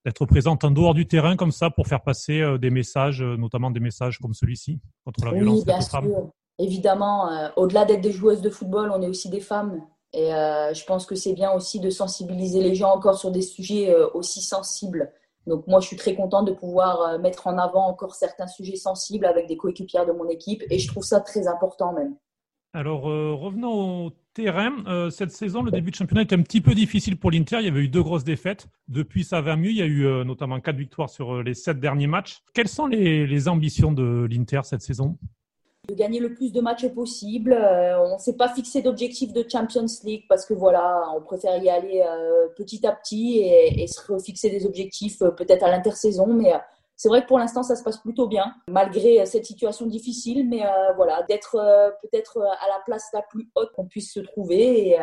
d'être 0.04 0.26
présente 0.26 0.64
en 0.64 0.72
dehors 0.72 0.96
du 0.96 1.06
terrain 1.06 1.36
comme 1.36 1.52
ça 1.52 1.70
pour 1.70 1.86
faire 1.86 2.02
passer 2.02 2.58
des 2.60 2.72
messages, 2.72 3.22
notamment 3.22 3.70
des 3.70 3.82
messages 3.82 4.18
comme 4.18 4.34
celui-ci 4.34 4.80
contre 5.06 5.26
la 5.26 5.34
violence 5.34 5.60
oui, 5.60 5.66
bien 5.66 5.82
sûr 5.82 6.02
évidemment, 6.60 7.32
euh, 7.32 7.50
au-delà 7.56 7.86
d'être 7.86 8.02
des 8.02 8.12
joueuses 8.12 8.42
de 8.42 8.50
football, 8.50 8.92
on 8.94 9.02
est 9.02 9.08
aussi 9.08 9.30
des 9.30 9.40
femmes. 9.40 9.82
Et 10.14 10.34
euh, 10.34 10.74
je 10.74 10.86
pense 10.86 11.06
que 11.06 11.16
c'est 11.16 11.34
bien 11.34 11.52
aussi 11.52 11.80
de 11.80 11.90
sensibiliser 11.90 12.62
les 12.62 12.76
gens 12.76 12.92
encore 12.92 13.18
sur 13.18 13.32
des 13.32 13.42
sujets 13.42 13.90
euh, 13.90 14.08
aussi 14.14 14.42
sensibles. 14.42 15.12
Donc 15.48 15.66
moi, 15.68 15.80
je 15.80 15.88
suis 15.88 15.98
très 15.98 16.16
contente 16.16 16.48
de 16.48 16.54
pouvoir 16.54 17.20
mettre 17.20 17.48
en 17.48 17.58
avant 17.58 17.88
encore 17.88 18.16
certains 18.16 18.48
sujets 18.48 18.78
sensibles 18.78 19.26
avec 19.26 19.48
des 19.48 19.58
coéquipières 19.58 20.06
de 20.06 20.14
mon 20.14 20.30
équipe. 20.30 20.64
Et 20.70 20.80
je 20.80 20.88
trouve 20.88 21.04
ça 21.04 21.20
très 21.20 21.48
important 21.48 21.92
même. 21.92 22.16
Alors, 22.72 23.02
revenons 23.02 24.06
au 24.06 24.12
terrain. 24.34 25.10
cette 25.12 25.32
saison, 25.32 25.62
le 25.62 25.70
début 25.70 25.92
de 25.92 25.98
championnat 25.98 26.22
était 26.22 26.38
un 26.38 26.42
petit 26.42 26.62
peu 26.62 26.74
difficile 26.74 27.18
pour 27.18 27.30
l'Inter. 27.30 27.58
Il 27.60 27.66
y 27.66 27.68
avait 27.68 27.82
eu 27.82 27.90
deux 27.90 28.02
grosses 28.02 28.24
défaites. 28.24 28.68
Depuis, 28.88 29.26
ça 29.26 29.42
va 29.42 29.58
mieux. 29.58 29.72
Il 29.72 29.76
y 29.76 29.82
a 29.82 29.86
eu 29.86 30.06
notamment 30.24 30.62
quatre 30.62 30.78
victoires 30.78 31.10
sur 31.10 31.44
les 31.44 31.56
sept 31.56 31.78
derniers 31.78 32.08
matchs. 32.08 32.40
Quelles 32.54 32.70
sont 32.70 32.88
les 32.88 33.48
ambitions 33.50 33.92
de 33.92 34.26
l'Inter 34.32 34.62
cette 34.64 34.82
saison? 34.82 35.18
De 35.88 35.96
gagner 35.96 36.20
le 36.20 36.34
plus 36.34 36.52
de 36.54 36.62
matchs 36.62 36.88
possible. 36.88 37.54
Euh, 37.54 38.00
on 38.06 38.14
ne 38.14 38.20
s'est 38.20 38.38
pas 38.38 38.48
fixé 38.48 38.82
d'objectif 38.82 39.34
de 39.34 39.46
Champions 39.50 39.86
League 40.04 40.24
parce 40.30 40.46
que 40.46 40.54
voilà, 40.54 41.04
on 41.16 41.22
préfère 41.22 41.62
y 41.62 41.70
aller 41.70 42.04
euh, 42.08 42.48
petit 42.56 42.86
à 42.88 42.94
petit 42.94 43.40
et, 43.40 43.86
se 43.88 44.00
refixer 44.12 44.50
des 44.50 44.66
objectifs 44.66 45.22
euh, 45.22 45.32
peut-être 45.32 45.64
à 45.64 45.70
l'intersaison. 45.70 46.28
Mais 46.28 46.54
c'est 46.96 47.10
vrai 47.10 47.24
que 47.24 47.28
pour 47.28 47.38
l'instant, 47.38 47.64
ça 47.64 47.76
se 47.76 47.84
passe 47.84 47.98
plutôt 47.98 48.28
bien, 48.28 48.54
malgré 48.70 49.26
cette 49.26 49.46
situation 49.46 49.86
difficile. 49.86 50.48
Mais 50.48 50.62
voilà, 50.96 51.24
d'être 51.24 51.58
peut-être 52.02 52.40
à 52.40 52.68
la 52.68 52.82
place 52.86 53.10
la 53.14 53.22
plus 53.24 53.50
haute 53.56 53.72
qu'on 53.76 53.86
puisse 53.86 54.14
se 54.14 54.22
trouver 54.22 54.90
et, 54.90 54.98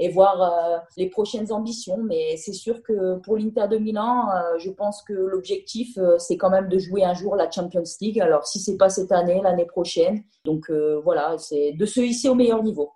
et 0.00 0.08
voir 0.08 0.42
euh, 0.42 0.78
les 0.96 1.08
prochaines 1.08 1.52
ambitions. 1.52 1.98
Mais 1.98 2.36
c'est 2.38 2.54
sûr 2.54 2.82
que 2.82 3.18
pour 3.18 3.36
l'Inter 3.36 3.68
de 3.70 3.76
Milan, 3.76 4.28
euh, 4.30 4.58
je 4.58 4.70
pense 4.70 5.02
que 5.02 5.12
l'objectif, 5.12 5.96
euh, 5.98 6.16
c'est 6.18 6.38
quand 6.38 6.50
même 6.50 6.68
de 6.68 6.78
jouer 6.78 7.04
un 7.04 7.12
jour 7.14 7.36
la 7.36 7.50
Champions 7.50 7.84
League. 8.00 8.18
Alors, 8.18 8.46
si 8.46 8.58
c'est 8.58 8.78
pas 8.78 8.88
cette 8.88 9.12
année, 9.12 9.40
l'année 9.42 9.66
prochaine. 9.66 10.24
Donc, 10.44 10.70
voilà, 11.04 11.36
c'est 11.36 11.72
de 11.72 11.84
se 11.84 12.00
hisser 12.00 12.30
au 12.30 12.34
meilleur 12.34 12.62
niveau. 12.62 12.90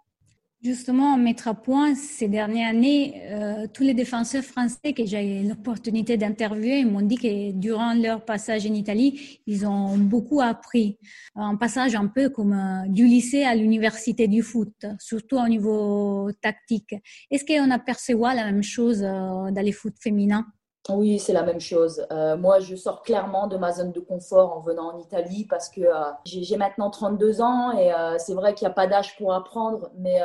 Justement, 0.65 1.19
mettre 1.19 1.49
à 1.49 1.53
point 1.53 1.95
ces 1.95 2.27
dernières 2.27 2.71
années, 2.71 3.21
euh, 3.27 3.67
tous 3.75 3.83
les 3.83 3.93
défenseurs 3.93 4.43
français 4.43 4.95
que 4.97 5.05
j'ai 5.05 5.43
eu 5.43 5.47
l'opportunité 5.47 6.17
d'interviewer 6.17 6.87
m'ont 6.87 7.03
dit 7.03 7.17
que 7.17 7.53
durant 7.53 7.93
leur 7.93 8.25
passage 8.25 8.65
en 8.65 8.73
Italie, 8.73 9.41
ils 9.47 9.67
ont 9.67 9.99
beaucoup 9.99 10.41
appris. 10.41 10.99
Un 11.35 11.57
passage 11.57 11.95
un 11.95 12.07
peu 12.07 12.31
comme 12.31 12.55
euh, 12.55 12.89
du 12.89 13.05
lycée 13.05 13.45
à 13.45 13.55
l'université 13.55 14.27
du 14.27 14.41
foot, 14.41 14.87
surtout 14.99 15.37
au 15.37 15.47
niveau 15.49 16.31
tactique. 16.41 16.95
Est-ce 17.31 17.45
qu'on 17.45 17.71
aperçoit 17.71 18.33
la 18.33 18.47
même 18.47 18.63
chose 18.63 19.03
euh, 19.03 19.51
dans 19.51 19.63
les 19.63 19.73
foot 19.73 19.93
féminins? 20.01 20.47
Oui, 20.91 21.19
c'est 21.19 21.33
la 21.33 21.43
même 21.43 21.61
chose. 21.61 22.07
Euh, 22.13 22.37
moi, 22.37 22.61
je 22.61 22.77
sors 22.77 23.03
clairement 23.03 23.47
de 23.47 23.57
ma 23.57 23.73
zone 23.73 23.91
de 23.91 24.01
confort 24.01 24.55
en 24.55 24.61
venant 24.61 24.93
en 24.93 24.99
Italie 24.99 25.47
parce 25.49 25.71
que 25.71 25.81
euh, 25.81 26.11
j'ai 26.27 26.59
maintenant 26.59 26.91
32 26.91 27.41
ans 27.41 27.73
et 27.73 27.91
euh, 27.91 28.17
c'est 28.19 28.35
vrai 28.35 28.55
qu'il 28.55 28.67
n'y 28.67 28.73
a 28.73 28.75
pas 28.75 28.87
d'âge 28.87 29.17
pour 29.17 29.33
apprendre, 29.33 29.91
mais 29.97 30.21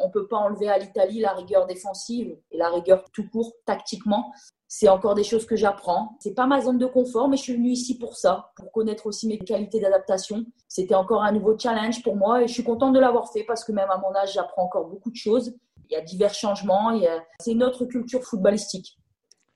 on 0.00 0.06
ne 0.06 0.12
peut 0.12 0.28
pas 0.28 0.36
enlever 0.36 0.68
à 0.68 0.78
l'Italie 0.78 1.20
la 1.20 1.32
rigueur 1.32 1.66
défensive 1.66 2.36
et 2.52 2.56
la 2.56 2.68
rigueur 2.68 3.04
tout 3.12 3.28
court 3.28 3.52
tactiquement. 3.66 4.32
C'est 4.68 4.88
encore 4.88 5.16
des 5.16 5.24
choses 5.24 5.44
que 5.44 5.56
j'apprends. 5.56 6.16
C'est 6.20 6.34
pas 6.34 6.46
ma 6.46 6.60
zone 6.60 6.78
de 6.78 6.86
confort, 6.86 7.28
mais 7.28 7.36
je 7.36 7.42
suis 7.42 7.56
venue 7.56 7.70
ici 7.70 7.98
pour 7.98 8.16
ça, 8.16 8.52
pour 8.54 8.70
connaître 8.70 9.06
aussi 9.06 9.26
mes 9.26 9.38
qualités 9.38 9.80
d'adaptation. 9.80 10.44
C'était 10.68 10.94
encore 10.94 11.24
un 11.24 11.32
nouveau 11.32 11.58
challenge 11.58 12.04
pour 12.04 12.14
moi 12.14 12.42
et 12.42 12.46
je 12.46 12.52
suis 12.52 12.62
contente 12.62 12.94
de 12.94 13.00
l'avoir 13.00 13.32
fait 13.32 13.42
parce 13.42 13.64
que 13.64 13.72
même 13.72 13.90
à 13.90 13.98
mon 13.98 14.14
âge, 14.14 14.34
j'apprends 14.34 14.62
encore 14.62 14.86
beaucoup 14.86 15.10
de 15.10 15.16
choses. 15.16 15.52
Il 15.88 15.94
y 15.94 15.96
a 15.96 16.00
divers 16.00 16.32
changements. 16.32 16.92
C'est 17.40 17.50
une 17.50 17.64
autre 17.64 17.84
culture 17.84 18.22
footballistique. 18.22 18.99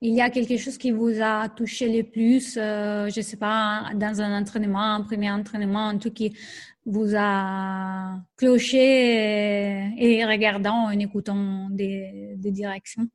Il 0.06 0.14
y 0.14 0.20
a 0.20 0.28
quelque 0.28 0.58
chose 0.58 0.76
qui 0.76 0.90
vous 0.90 1.22
a 1.22 1.48
touché 1.48 1.88
le 1.88 2.02
plus, 2.02 2.58
euh, 2.58 3.08
je 3.08 3.20
ne 3.20 3.24
sais 3.24 3.38
pas, 3.38 3.84
dans 3.94 4.20
un 4.20 4.38
entraînement, 4.38 4.92
un 4.96 5.00
premier 5.00 5.30
entraînement, 5.30 5.88
un 5.88 5.96
truc 5.96 6.12
qui 6.12 6.36
vous 6.84 7.14
a 7.16 8.18
cloché 8.36 9.94
et, 9.96 10.22
regardant 10.26 10.88
en 10.88 10.90
écoutant 10.90 11.68
des, 11.70 12.36
directions? 12.36 13.08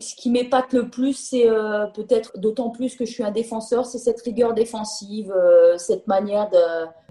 Ce 0.00 0.16
qui 0.16 0.30
m'épate 0.30 0.72
le 0.72 0.90
plus, 0.90 1.12
c'est 1.12 1.48
euh, 1.48 1.86
peut-être 1.94 2.36
d'autant 2.40 2.70
plus 2.70 2.96
que 2.96 3.04
je 3.04 3.12
suis 3.12 3.22
un 3.22 3.30
défenseur, 3.30 3.86
c'est 3.86 3.98
cette 3.98 4.20
rigueur 4.22 4.52
défensive, 4.52 5.30
euh, 5.30 5.78
cette 5.78 6.08
manière 6.08 6.50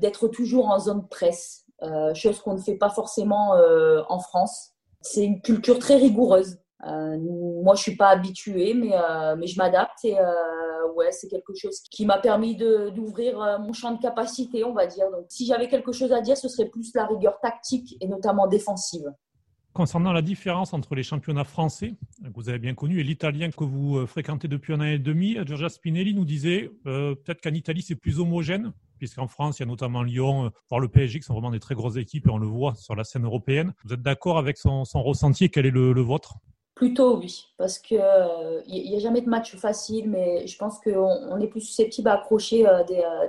d'être 0.02 0.28
toujours 0.28 0.68
en 0.68 0.78
zone 0.78 1.08
presse, 1.08 1.64
chose 2.16 2.42
qu'on 2.42 2.56
ne 2.56 2.62
fait 2.62 2.76
pas 2.76 2.90
forcément 2.90 3.54
en 4.10 4.20
France. 4.20 4.72
C'est 5.00 5.24
une 5.24 5.42
culture 5.42 5.80
très 5.80 5.96
rigoureuse. 5.96 6.58
Euh, 6.84 7.18
moi, 7.64 7.76
je 7.76 7.82
suis 7.82 7.96
pas 7.96 8.10
habituée, 8.10 8.74
mais, 8.74 8.94
euh, 8.94 9.36
mais 9.38 9.48
je 9.48 9.58
m'adapte 9.58 10.04
et 10.04 10.18
euh, 10.20 10.94
ouais, 10.96 11.12
c'est 11.12 11.30
quelque 11.30 11.54
chose 11.56 11.80
qui 11.90 12.06
m'a 12.06 12.18
permis 12.18 12.56
d'ouvrir 12.56 13.60
mon 13.62 13.74
champ 13.74 13.94
de 13.94 14.02
capacité, 14.02 14.64
on 14.64 14.74
va 14.74 14.86
dire. 14.86 15.10
Donc, 15.12 15.26
si 15.30 15.46
j'avais 15.46 15.68
quelque 15.68 15.92
chose 15.92 16.12
à 16.12 16.22
dire, 16.22 16.38
ce 16.38 16.50
serait 16.50 16.70
plus 16.70 16.94
la 16.94 17.06
rigueur 17.06 17.40
tactique 17.42 17.96
et 18.02 18.08
notamment 18.08 18.48
défensive. 18.48 19.06
Concernant 19.74 20.14
la 20.14 20.22
différence 20.22 20.74
entre 20.74 20.96
les 20.96 21.04
championnats 21.04 21.44
français, 21.44 21.96
que 22.24 22.34
vous 22.34 22.48
avez 22.48 22.60
bien 22.60 22.76
connu, 22.76 23.00
et 23.02 23.04
l'italien 23.04 23.52
que 23.52 23.66
vous 23.66 24.08
fréquentez 24.08 24.48
depuis 24.48 24.72
un 24.72 24.80
an 24.80 24.86
et 24.86 25.00
demi, 25.00 25.38
Giorgia 25.46 25.68
Spinelli 25.68 26.14
nous 26.14 26.24
disait 26.24 26.72
peut-être 26.86 27.42
qu'en 27.42 27.54
Italie 27.54 27.82
c'est 27.82 27.96
plus 27.96 28.22
homogène, 28.22 28.72
puisqu'en 29.00 29.28
France 29.28 29.60
il 29.60 29.64
y 29.64 29.66
a 29.66 29.66
notamment 29.66 30.02
Lyon, 30.02 30.50
voire 30.70 30.80
le 30.80 30.88
PSG 30.88 31.20
qui 31.20 31.26
sont 31.26 31.34
vraiment 31.34 31.52
des 31.52 31.60
très 31.60 31.76
grosses 31.76 31.98
équipes 31.98 32.28
et 32.28 32.30
on 32.30 32.38
le 32.38 32.48
voit 32.48 32.74
sur 32.76 32.96
la 32.96 33.04
scène 33.04 33.26
européenne. 33.26 33.74
Vous 33.84 33.94
êtes 33.94 34.02
d'accord 34.02 34.38
avec 34.38 34.58
son, 34.58 34.84
ressenti 34.94 35.44
et 35.44 35.50
quel 35.50 35.66
est 35.66 35.72
le 35.72 36.02
vôtre? 36.02 36.36
Plutôt 36.76 37.18
oui, 37.18 37.48
parce 37.58 37.80
qu'il 37.80 37.98
n'y 38.68 38.96
a 38.96 39.00
jamais 39.00 39.22
de 39.22 39.30
match 39.30 39.56
facile, 39.56 40.10
mais 40.10 40.46
je 40.46 40.58
pense 40.58 40.80
qu'on 40.80 41.40
est 41.40 41.48
plus 41.48 41.62
susceptible 41.62 42.10
à 42.10 42.16
accrocher 42.16 42.66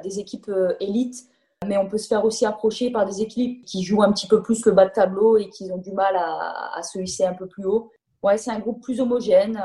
des, 0.03 0.19
équipes 0.19 0.51
élites 0.81 1.29
mais 1.67 1.77
on 1.79 1.89
peut 1.89 1.99
se 1.99 2.07
faire 2.07 2.25
aussi 2.25 2.45
approcher 2.45 2.91
par 2.91 3.07
des 3.07 3.23
équipes 3.23 3.65
qui 3.65 3.83
jouent 3.83 4.03
un 4.03 4.13
petit 4.13 4.27
peu 4.27 4.43
plus 4.43 4.65
le 4.67 4.73
bas 4.73 4.87
de 4.87 4.93
tableau 4.93 5.37
et 5.37 5.49
qui 5.49 5.71
ont 5.73 5.79
du 5.79 5.93
mal 5.93 6.15
à, 6.17 6.83
se 6.83 6.99
hisser 6.99 7.25
un 7.25 7.33
peu 7.33 7.47
plus 7.47 7.65
haut. 7.65 7.91
Ouais, 8.23 8.37
c'est 8.37 8.51
un 8.51 8.59
groupe 8.59 8.83
plus 8.83 9.01
homogène. 9.01 9.61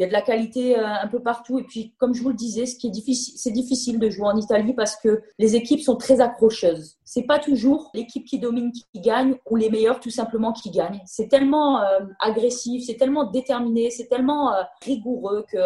Euh, 0.00 0.04
il 0.04 0.04
y 0.04 0.04
a 0.04 0.08
de 0.08 0.12
la 0.12 0.22
qualité 0.22 0.78
euh, 0.78 0.86
un 0.86 1.08
peu 1.08 1.20
partout. 1.22 1.58
Et 1.58 1.64
puis, 1.64 1.94
comme 1.98 2.14
je 2.14 2.22
vous 2.22 2.30
le 2.30 2.34
disais, 2.34 2.64
c'est 2.66 3.50
difficile 3.50 3.98
de 3.98 4.10
jouer 4.10 4.26
en 4.26 4.36
Italie 4.36 4.72
parce 4.72 4.96
que 4.96 5.22
les 5.38 5.56
équipes 5.56 5.80
sont 5.80 5.96
très 5.96 6.20
accrocheuses. 6.20 6.96
C'est 7.04 7.24
pas 7.24 7.38
toujours 7.38 7.90
l'équipe 7.94 8.24
qui 8.24 8.38
domine 8.38 8.72
qui 8.72 9.00
gagne 9.00 9.36
ou 9.50 9.56
les 9.56 9.70
meilleurs 9.70 10.00
tout 10.00 10.10
simplement 10.10 10.52
qui 10.52 10.70
gagnent. 10.70 11.00
C'est 11.06 11.28
tellement 11.28 11.82
euh, 11.82 12.00
agressif, 12.20 12.84
c'est 12.86 12.96
tellement 12.96 13.30
déterminé, 13.30 13.90
c'est 13.90 14.06
tellement 14.06 14.52
rigoureux 14.82 15.44
que 15.50 15.58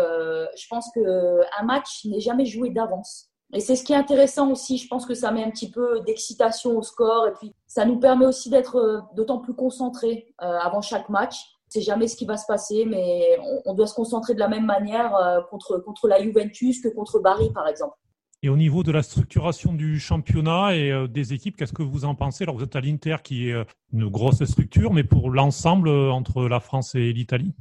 je 0.57 0.67
pense 0.69 0.91
que 0.95 1.41
un 1.61 1.65
match 1.65 2.05
n'est 2.07 2.21
jamais 2.21 2.47
joué 2.47 2.71
d'avance. 2.71 3.31
Et 3.55 3.61
c'est 3.61 3.77
ce 3.77 3.85
qui 3.85 3.93
est 3.93 3.97
intéressant 3.97 4.51
aussi. 4.51 4.79
Je 4.79 4.89
pense 4.89 5.07
que 5.07 5.15
ça 5.15 5.31
met 5.31 5.45
un 5.45 5.51
petit 5.51 5.71
peu 5.71 6.01
d'excitation 6.01 6.77
au 6.77 6.83
score. 6.83 7.29
Et 7.29 7.33
puis, 7.33 7.55
ça 7.69 7.85
nous 7.85 7.99
permet 8.01 8.27
aussi 8.27 8.51
d'être 8.51 8.77
euh, 8.77 9.01
d'autant 9.15 9.39
plus 9.39 9.55
concentrés 9.55 10.27
euh, 10.43 10.59
avant 10.59 10.81
chaque 10.81 11.09
match. 11.09 11.54
C'est 11.75 11.83
jamais 11.83 12.07
ce 12.07 12.15
qui 12.17 12.25
va 12.25 12.37
se 12.37 12.47
passer, 12.47 12.85
mais 12.85 13.37
on, 13.65 13.75
doit 13.75 13.89
se 13.89 13.95
concentrer 13.95 14.35
de 14.35 14.39
la 14.39 14.47
même 14.47 14.65
manière 14.65 15.17
euh, 15.17 15.41
contre, 15.51 15.79
contre 15.79 16.07
la 16.07 16.23
Juventus 16.23 16.81
que 16.81 16.89
contre 16.89 17.19
Bari, 17.19 17.51
par 17.53 17.67
exemple. 17.67 17.97
Et 18.45 18.49
au 18.49 18.57
niveau 18.57 18.85
de 18.85 18.93
la 18.93 19.03
structuration 19.03 19.73
du 19.73 19.99
championnat 19.99 20.77
et 20.77 21.09
des 21.09 21.33
équipes, 21.33 21.57
qu'est-ce 21.57 21.73
que 21.73 21.83
vous 21.83 22.05
en 22.05 22.15
pensez? 22.15 22.45
Alors, 22.45 22.57
vous 22.57 22.63
êtes 22.63 22.77
à 22.77 22.81
l'Inter, 22.81 23.17
qui 23.25 23.49
est 23.49 23.55
une 23.93 24.09
grosse 24.09 24.45
structure, 24.45 24.93
mais 24.93 25.03
pour 25.03 25.31
l'ensemble 25.31 25.89
entre 25.89 26.45
la 26.47 26.61
France 26.61 26.95
et 26.95 27.13
l'Italie? 27.13 27.55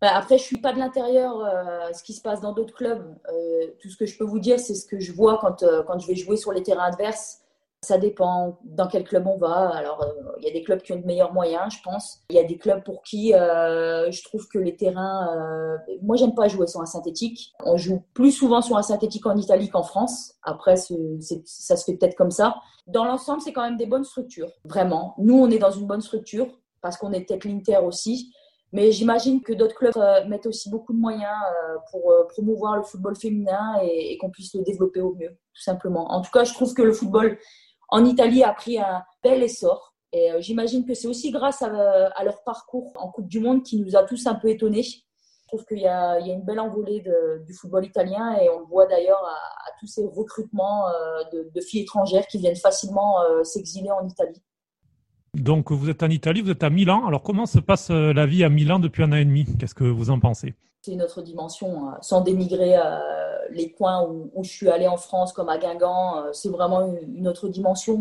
Bah, 0.00 0.12
après, 0.14 0.38
je 0.38 0.44
suis 0.44 0.58
pas 0.58 0.72
de 0.72 0.78
l'intérieur, 0.78 1.40
euh, 1.40 1.92
ce 1.92 2.04
qui 2.04 2.12
se 2.12 2.22
passe 2.22 2.40
dans 2.40 2.52
d'autres 2.52 2.74
clubs. 2.74 3.16
Euh, 3.28 3.66
tout 3.80 3.88
ce 3.88 3.96
que 3.96 4.06
je 4.06 4.16
peux 4.16 4.24
vous 4.24 4.38
dire, 4.38 4.60
c'est 4.60 4.74
ce 4.74 4.86
que 4.86 5.00
je 5.00 5.12
vois 5.12 5.38
quand, 5.38 5.62
euh, 5.64 5.82
quand 5.82 5.98
je 5.98 6.06
vais 6.06 6.14
jouer 6.14 6.36
sur 6.36 6.52
les 6.52 6.62
terrains 6.62 6.84
adverses. 6.84 7.40
Ça 7.82 7.96
dépend 7.96 8.58
dans 8.64 8.88
quel 8.88 9.04
club 9.04 9.26
on 9.26 9.36
va. 9.36 9.70
Alors, 9.70 10.04
il 10.38 10.44
y 10.44 10.48
a 10.48 10.52
des 10.52 10.62
clubs 10.62 10.82
qui 10.82 10.92
ont 10.92 10.98
de 10.98 11.06
meilleurs 11.06 11.32
moyens, 11.32 11.74
je 11.76 11.82
pense. 11.82 12.20
Il 12.30 12.36
y 12.36 12.38
a 12.38 12.44
des 12.44 12.58
clubs 12.58 12.82
pour 12.82 13.02
qui 13.02 13.30
je 13.30 14.24
trouve 14.24 14.48
que 14.48 14.58
les 14.58 14.76
terrains. 14.76 15.78
moi, 16.02 16.16
j'aime 16.16 16.34
pas 16.34 16.48
jouer 16.48 16.66
sur 16.66 16.80
un 16.80 16.86
synthétique. 16.86 17.52
On 17.64 17.76
joue 17.76 18.02
plus 18.14 18.32
souvent 18.32 18.62
sur 18.62 18.76
un 18.76 18.82
synthétique 18.82 19.26
en 19.26 19.36
Italie 19.36 19.68
qu'en 19.68 19.84
France. 19.84 20.34
Après, 20.42 20.76
ça 20.76 21.76
se 21.76 21.84
fait 21.84 21.96
peut-être 21.96 22.16
comme 22.16 22.32
ça. 22.32 22.56
Dans 22.88 23.04
l'ensemble, 23.04 23.42
c'est 23.42 23.52
quand 23.52 23.62
même 23.62 23.76
des 23.76 23.86
bonnes 23.86 24.04
structures. 24.04 24.50
Vraiment. 24.64 25.14
Nous, 25.18 25.38
on 25.38 25.50
est 25.50 25.58
dans 25.58 25.70
une 25.70 25.86
bonne 25.86 26.00
structure 26.00 26.48
parce 26.80 26.96
qu'on 26.96 27.12
est 27.12 27.20
peut-être 27.20 27.44
l'Inter 27.44 27.78
aussi. 27.78 28.32
Mais 28.72 28.92
j'imagine 28.92 29.42
que 29.42 29.52
d'autres 29.52 29.74
clubs 29.74 29.96
euh, 29.96 30.26
mettent 30.26 30.46
aussi 30.46 30.68
beaucoup 30.68 30.92
de 30.92 30.98
moyens 30.98 31.24
euh, 31.24 31.76
pour 31.90 32.10
euh, 32.10 32.24
promouvoir 32.28 32.76
le 32.76 32.82
football 32.82 33.16
féminin 33.16 33.78
et, 33.82 34.16
qu'on 34.18 34.30
puisse 34.30 34.54
le 34.54 34.62
développer 34.62 35.00
au 35.00 35.14
mieux, 35.14 35.30
tout 35.30 35.62
simplement. 35.62 36.10
En 36.12 36.20
tout 36.20 36.30
cas, 36.30 36.44
je 36.44 36.52
trouve 36.52 36.74
que 36.74 36.82
le 36.82 36.92
football 36.92 37.38
en 37.88 38.04
Italie 38.04 38.42
a 38.42 38.52
pris 38.52 38.78
un 38.78 39.02
bel 39.22 39.42
essor. 39.42 39.94
Et 40.12 40.30
j'imagine 40.40 40.86
que 40.86 40.94
c'est 40.94 41.08
aussi 41.08 41.30
grâce 41.30 41.60
à, 41.60 42.24
leur 42.24 42.42
parcours 42.42 42.92
en 42.96 43.10
Coupe 43.10 43.28
du 43.28 43.40
Monde 43.40 43.62
qui 43.62 43.78
nous 43.78 43.94
a 43.94 44.04
tous 44.04 44.26
un 44.26 44.34
peu 44.34 44.48
étonnés. 44.48 44.82
Je 44.82 45.46
trouve 45.48 45.66
qu'il 45.66 45.80
y, 45.80 45.86
a 45.86 46.18
une 46.18 46.42
belle 46.42 46.60
envolée 46.60 47.04
du 47.46 47.52
football 47.52 47.84
italien 47.84 48.38
et 48.40 48.48
on 48.48 48.60
le 48.60 48.66
voit 48.66 48.86
d'ailleurs 48.86 49.22
à, 49.22 49.70
tous 49.80 49.86
ces 49.86 50.06
recrutements 50.06 50.86
de, 51.30 51.50
de, 51.54 51.60
filles 51.60 51.82
étrangères 51.82 52.26
qui 52.26 52.38
viennent 52.38 52.56
facilement 52.56 53.16
s'exiler 53.44 53.90
en 53.90 54.06
Italie. 54.08 54.42
Donc 55.34 55.70
vous 55.70 55.90
êtes 55.90 56.02
en 56.02 56.08
Italie, 56.08 56.40
vous 56.40 56.50
êtes 56.50 56.62
à 56.62 56.70
Milan. 56.70 57.06
Alors 57.06 57.22
comment 57.22 57.46
se 57.46 57.58
passe 57.58 57.90
euh, 57.90 58.12
la 58.12 58.26
vie 58.26 58.44
à 58.44 58.48
Milan 58.48 58.78
depuis 58.78 59.02
un 59.02 59.12
an 59.12 59.16
et 59.16 59.24
demi? 59.24 59.46
Qu'est-ce 59.58 59.74
que 59.74 59.84
vous 59.84 60.10
en 60.10 60.18
pensez? 60.18 60.54
C'est 60.82 60.92
une 60.92 61.02
autre 61.02 61.22
dimension, 61.22 61.88
sans 62.00 62.22
dénigrer 62.22 62.76
euh, 62.76 62.98
les 63.50 63.72
coins 63.72 64.06
où, 64.06 64.42
je 64.42 64.50
suis 64.50 64.68
allée 64.68 64.88
en 64.88 64.96
France, 64.96 65.32
comme 65.32 65.48
à 65.48 65.58
Guingamp. 65.58 66.18
Euh, 66.18 66.32
c'est 66.32 66.48
vraiment 66.48 66.86
une, 66.86 67.28
autre 67.28 67.48
dimension. 67.48 68.00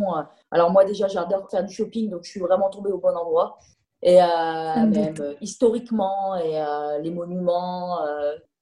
Alors 0.51 0.71
moi 0.71 0.85
déjà, 0.85 1.07
j'adore 1.07 1.49
faire 1.49 1.63
du 1.63 1.73
shopping, 1.73 2.09
donc 2.09 2.23
je 2.23 2.29
suis 2.29 2.39
vraiment 2.39 2.69
tombée 2.69 2.91
au 2.91 2.99
bon 2.99 3.15
endroit. 3.15 3.57
Et 4.03 4.17
même 4.17 5.15
historiquement, 5.41 6.35
et 6.35 6.61
les 7.01 7.09
monuments, 7.09 7.97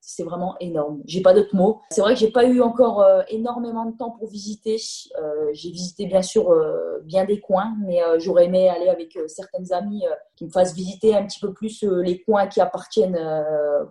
c'est 0.05 0.23
vraiment 0.23 0.55
énorme. 0.59 1.01
J'ai 1.05 1.21
pas 1.21 1.33
d'autres 1.33 1.55
mots. 1.55 1.81
C'est 1.89 2.01
vrai 2.01 2.13
que 2.13 2.19
j'ai 2.19 2.29
pas 2.29 2.45
eu 2.45 2.61
encore 2.61 3.01
euh, 3.01 3.23
énormément 3.29 3.85
de 3.85 3.97
temps 3.97 4.11
pour 4.11 4.29
visiter. 4.29 4.77
Euh, 5.19 5.49
j'ai 5.53 5.71
visité 5.71 6.05
bien 6.05 6.21
sûr 6.21 6.51
euh, 6.51 6.99
bien 7.03 7.25
des 7.25 7.39
coins, 7.39 7.75
mais 7.83 8.01
j'aurais 8.19 8.45
aimé 8.45 8.69
aller 8.69 8.87
avec 8.87 9.17
certaines 9.27 9.73
amies 9.73 10.03
qui 10.35 10.45
me 10.45 10.49
fassent 10.49 10.75
visiter 10.75 11.15
un 11.15 11.25
petit 11.25 11.39
peu 11.39 11.53
plus 11.53 11.83
les 11.83 12.21
coins 12.21 12.47
qui 12.47 12.61
appartiennent 12.61 13.19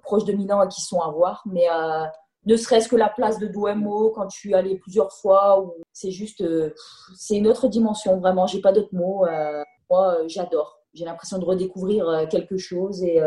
proches 0.03 0.25
de 0.25 0.33
Milan 0.33 0.63
et 0.63 0.69
qui 0.69 0.83
sont 0.83 1.01
à 1.01 1.11
voir. 1.11 1.43
Mais 1.47 1.67
ne 2.47 2.57
serait-ce 2.57 2.89
que 2.89 2.97
la 2.97 3.09
place 3.09 3.39
de 3.39 3.47
Duomo 3.47 4.11
quand 4.11 4.29
je 4.29 4.37
suis 4.37 4.55
allée 4.55 4.77
plusieurs 4.77 5.13
fois, 5.13 5.65
c'est 5.93 6.11
juste, 6.11 6.45
c'est 7.17 7.37
une 7.37 7.47
autre 7.47 7.69
dimension 7.69 8.19
vraiment. 8.19 8.47
J'ai 8.47 8.61
pas 8.61 8.73
d'autres 8.73 8.95
mots. 8.95 9.27
moi, 9.91 10.19
j'adore. 10.27 10.81
J'ai 10.93 11.05
l'impression 11.05 11.39
de 11.39 11.45
redécouvrir 11.45 12.27
quelque 12.31 12.57
chose 12.57 13.03
et 13.03 13.21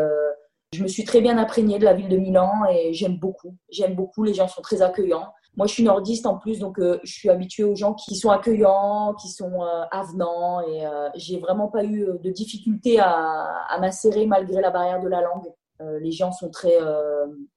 je 0.72 0.82
me 0.82 0.88
suis 0.88 1.04
très 1.04 1.20
bien 1.20 1.38
imprégnée 1.38 1.78
de 1.78 1.84
la 1.84 1.94
ville 1.94 2.08
de 2.08 2.18
Milan 2.18 2.50
et 2.70 2.92
j'aime 2.92 3.16
beaucoup. 3.16 3.56
J'aime 3.70 3.94
beaucoup, 3.94 4.22
les 4.22 4.34
gens 4.34 4.48
sont 4.48 4.60
très 4.60 4.82
accueillants. 4.82 5.32
Moi, 5.56 5.66
je 5.66 5.72
suis 5.72 5.82
nordiste 5.82 6.26
en 6.26 6.36
plus, 6.36 6.58
donc 6.58 6.78
euh, 6.78 7.00
je 7.02 7.12
suis 7.12 7.30
habituée 7.30 7.64
aux 7.64 7.74
gens 7.74 7.94
qui 7.94 8.14
sont 8.14 8.30
accueillants, 8.30 9.14
qui 9.14 9.28
sont 9.28 9.62
euh, 9.62 9.84
avenants 9.90 10.60
et 10.60 10.86
euh, 10.86 11.08
j'ai 11.16 11.38
vraiment 11.38 11.68
pas 11.68 11.84
eu 11.84 12.06
de 12.22 12.30
difficulté 12.30 13.00
à, 13.00 13.64
à 13.68 13.80
m'insérer 13.80 14.26
malgré 14.26 14.60
la 14.60 14.70
barrière 14.70 15.00
de 15.00 15.08
la 15.08 15.22
langue. 15.22 15.50
Les 15.80 16.10
gens 16.10 16.32
sont 16.32 16.50
très 16.50 16.76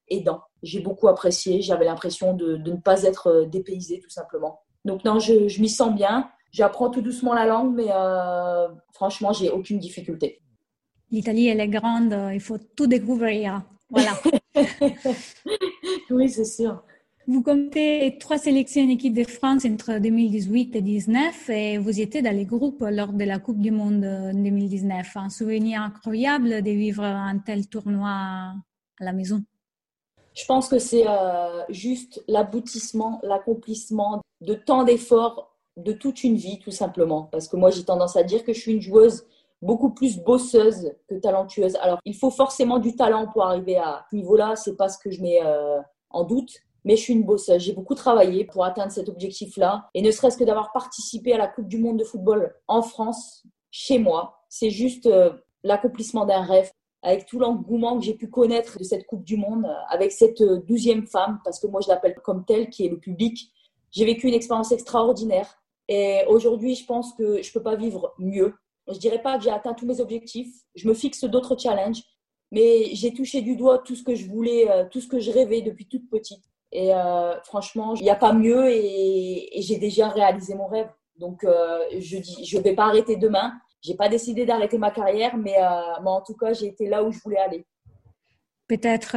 aidants. 0.10 0.42
J'ai 0.64 0.80
beaucoup 0.80 1.08
apprécié. 1.08 1.62
J'avais 1.62 1.86
l'impression 1.86 2.34
de, 2.34 2.58
de, 2.58 2.72
ne 2.72 2.78
pas 2.78 3.04
être 3.04 3.46
dépaysée, 3.52 4.00
tout 4.00 4.10
simplement. 4.10 4.62
Donc 4.86 5.04
non, 5.06 5.20
je, 5.20 5.48
je 5.48 5.62
m'y 5.62 5.70
sens 5.70 5.94
bien. 5.94 6.30
J'apprends 6.52 6.90
tout 6.90 7.02
doucement 7.02 7.34
la 7.34 7.46
langue, 7.46 7.74
mais 7.74 7.88
franchement, 8.94 9.34
j'ai 9.34 9.50
aucune 9.50 9.80
difficulté 9.80 10.42
l'Italie, 11.12 11.48
elle 11.48 11.60
est 11.60 11.68
grande, 11.68 12.16
il 12.34 12.40
faut 12.40 12.58
tout 12.58 12.88
découvrir. 12.88 13.64
Voilà. 13.90 14.14
oui, 16.10 16.30
c'est 16.30 16.46
sûr. 16.46 16.82
Vous 17.28 17.44
comptez 17.44 18.18
trois 18.20 18.40
sélections 18.40 18.82
en 18.82 18.96
de 18.96 19.24
France 19.24 19.64
entre 19.66 20.00
2018 20.00 20.76
et 20.76 20.82
2019 20.82 21.50
et 21.52 21.78
vous 21.78 22.02
étiez 22.02 22.24
dans 22.24 22.36
les 22.36 22.46
groupes 22.46 22.84
lors 22.90 23.14
de 23.14 23.24
la 23.24 23.38
Coupe 23.38 23.60
du 23.60 23.70
Monde 23.70 24.02
2019. 24.34 25.18
Un 25.18 25.30
souvenir 25.30 25.84
incroyable 25.84 26.64
de 26.64 26.72
vivre 26.72 27.04
un 27.04 27.38
tel 27.38 27.68
tournoi 27.68 28.10
à 28.10 28.56
la 29.00 29.14
maison. 29.14 29.44
Je 30.34 30.46
pense 30.46 30.68
que 30.68 30.80
c'est 30.80 31.08
euh, 31.08 31.64
juste 31.70 32.24
l'aboutissement, 32.28 33.20
l'accomplissement 33.22 34.22
de 34.42 34.56
tant 34.56 34.84
d'efforts 34.84 35.56
de 35.78 35.94
toute 35.94 36.24
une 36.24 36.36
vie, 36.36 36.58
tout 36.58 36.72
simplement. 36.72 37.24
Parce 37.32 37.48
que 37.48 37.56
moi, 37.56 37.70
j'ai 37.70 37.84
tendance 37.84 38.16
à 38.16 38.24
dire 38.24 38.44
que 38.44 38.52
je 38.52 38.60
suis 38.60 38.72
une 38.72 38.82
joueuse 38.82 39.28
beaucoup 39.62 39.92
plus 39.92 40.18
bosseuse 40.18 40.92
que 41.08 41.16
talentueuse. 41.16 41.76
Alors, 41.82 42.00
il 42.04 42.16
faut 42.16 42.32
forcément 42.32 42.80
du 42.80 42.96
talent 42.96 43.28
pour 43.28 43.44
arriver 43.44 43.78
à 43.78 44.06
ce 44.10 44.16
niveau-là. 44.16 44.56
C'est 44.56 44.76
pas 44.76 44.90
ce 44.90 44.98
que 44.98 45.12
je 45.12 45.22
mets 45.22 45.40
euh, 45.44 45.80
en 46.10 46.24
doute. 46.24 46.64
Mais 46.84 46.96
je 46.96 47.02
suis 47.02 47.14
une 47.14 47.24
bosseuse. 47.24 47.62
J'ai 47.62 47.74
beaucoup 47.74 47.96
travaillé 47.96 48.46
pour 48.46 48.66
atteindre 48.66 48.92
cet 48.92 49.10
objectif-là. 49.10 49.90
Et 49.94 50.02
ne 50.02 50.12
serait-ce 50.12 50.38
que 50.38 50.44
d'avoir 50.44 50.72
participé 50.72 51.34
à 51.34 51.38
la 51.38 51.48
Coupe 51.48 51.68
du 51.68 51.78
Monde 51.78 51.98
de 51.98 52.04
football 52.04 52.56
en 52.68 52.82
France, 52.82 53.44
chez 53.70 54.00
moi, 54.00 54.44
c'est 54.50 54.70
juste 54.70 55.06
euh, 55.06 55.32
l'accomplissement 55.64 56.26
d'un 56.26 56.42
rêve. 56.42 56.72
Avec 57.04 57.26
tout 57.26 57.40
l'engouement 57.40 57.98
que 57.98 58.06
j'ai 58.06 58.14
pu 58.14 58.30
connaître 58.30 58.78
de 58.78 58.84
cette 58.84 59.08
Coupe 59.08 59.24
du 59.24 59.36
Monde, 59.36 59.66
avec 59.90 60.12
cette 60.12 60.42
euh, 60.42 60.62
douzième 60.68 61.08
femme, 61.08 61.40
parce 61.44 61.60
que 61.60 61.66
moi 61.66 61.82
je 61.82 61.90
l'appelle 61.90 62.16
comme 62.24 62.46
telle, 62.46 62.70
qui 62.70 62.86
est 62.86 62.90
le 62.90 63.00
public, 63.00 63.52
j'ai 63.92 64.06
vécu 64.06 64.28
une 64.28 64.34
expérience 64.34 64.72
extraordinaire. 64.72 65.62
Et 65.88 66.22
aujourd'hui, 66.28 66.76
je 66.76 66.86
pense 66.86 67.14
que 67.14 67.42
je 67.42 67.52
peux 67.52 67.64
pas 67.64 67.76
vivre 67.76 68.14
mieux. 68.20 68.54
Je 68.88 68.98
dirais 68.98 69.22
pas 69.22 69.38
que 69.38 69.44
j'ai 69.44 69.50
atteint 69.50 69.74
tous 69.74 69.86
mes 69.86 70.00
objectifs. 70.00 70.54
Je 70.76 70.88
me 70.88 70.94
fixe 70.94 71.24
d'autres 71.26 71.58
challenges, 71.58 72.04
mais 72.52 72.94
j'ai 72.94 73.14
touché 73.14 73.42
du 73.42 73.56
doigt 73.56 73.80
tout 73.80 73.96
ce 73.96 74.04
que 74.04 74.16
je 74.16 74.28
voulais, 74.28 74.70
euh, 74.70 74.86
tout 74.90 75.02
ce 75.02 75.08
que 75.08 75.20
je 75.20 75.32
rêvais 75.32 75.62
depuis 75.62 75.88
toute 75.88 76.10
petite. 76.10 76.44
Et 76.72 76.94
euh, 76.94 77.40
franchement, 77.42 77.96
il 77.96 78.04
n'y 78.04 78.10
a 78.10 78.16
pas 78.16 78.34
mieux 78.34 78.70
et, 78.70 79.50
j'ai 79.58 79.78
déjà 79.78 80.10
réalisé 80.10 80.56
mon 80.56 80.68
rêve. 80.68 80.90
Donc, 81.18 81.44
euh, 81.44 81.80
je 82.00 82.18
dis, 82.18 82.46
je 82.46 82.58
vais 82.60 82.74
pas 82.74 82.86
arrêter 82.86 83.16
demain. 83.16 83.54
J'ai 83.82 83.96
pas 83.96 84.10
décidé 84.10 84.46
d'arrêter 84.46 84.78
ma 84.78 84.92
carrière, 84.92 85.36
mais, 85.38 85.56
en 85.58 86.22
tout 86.22 86.36
cas, 86.36 86.54
j'ai 86.54 86.68
été 86.68 86.88
là 86.88 87.04
où 87.04 87.12
je 87.12 87.20
voulais 87.20 87.40
aller. 87.40 87.66
Peut-être 88.68 89.16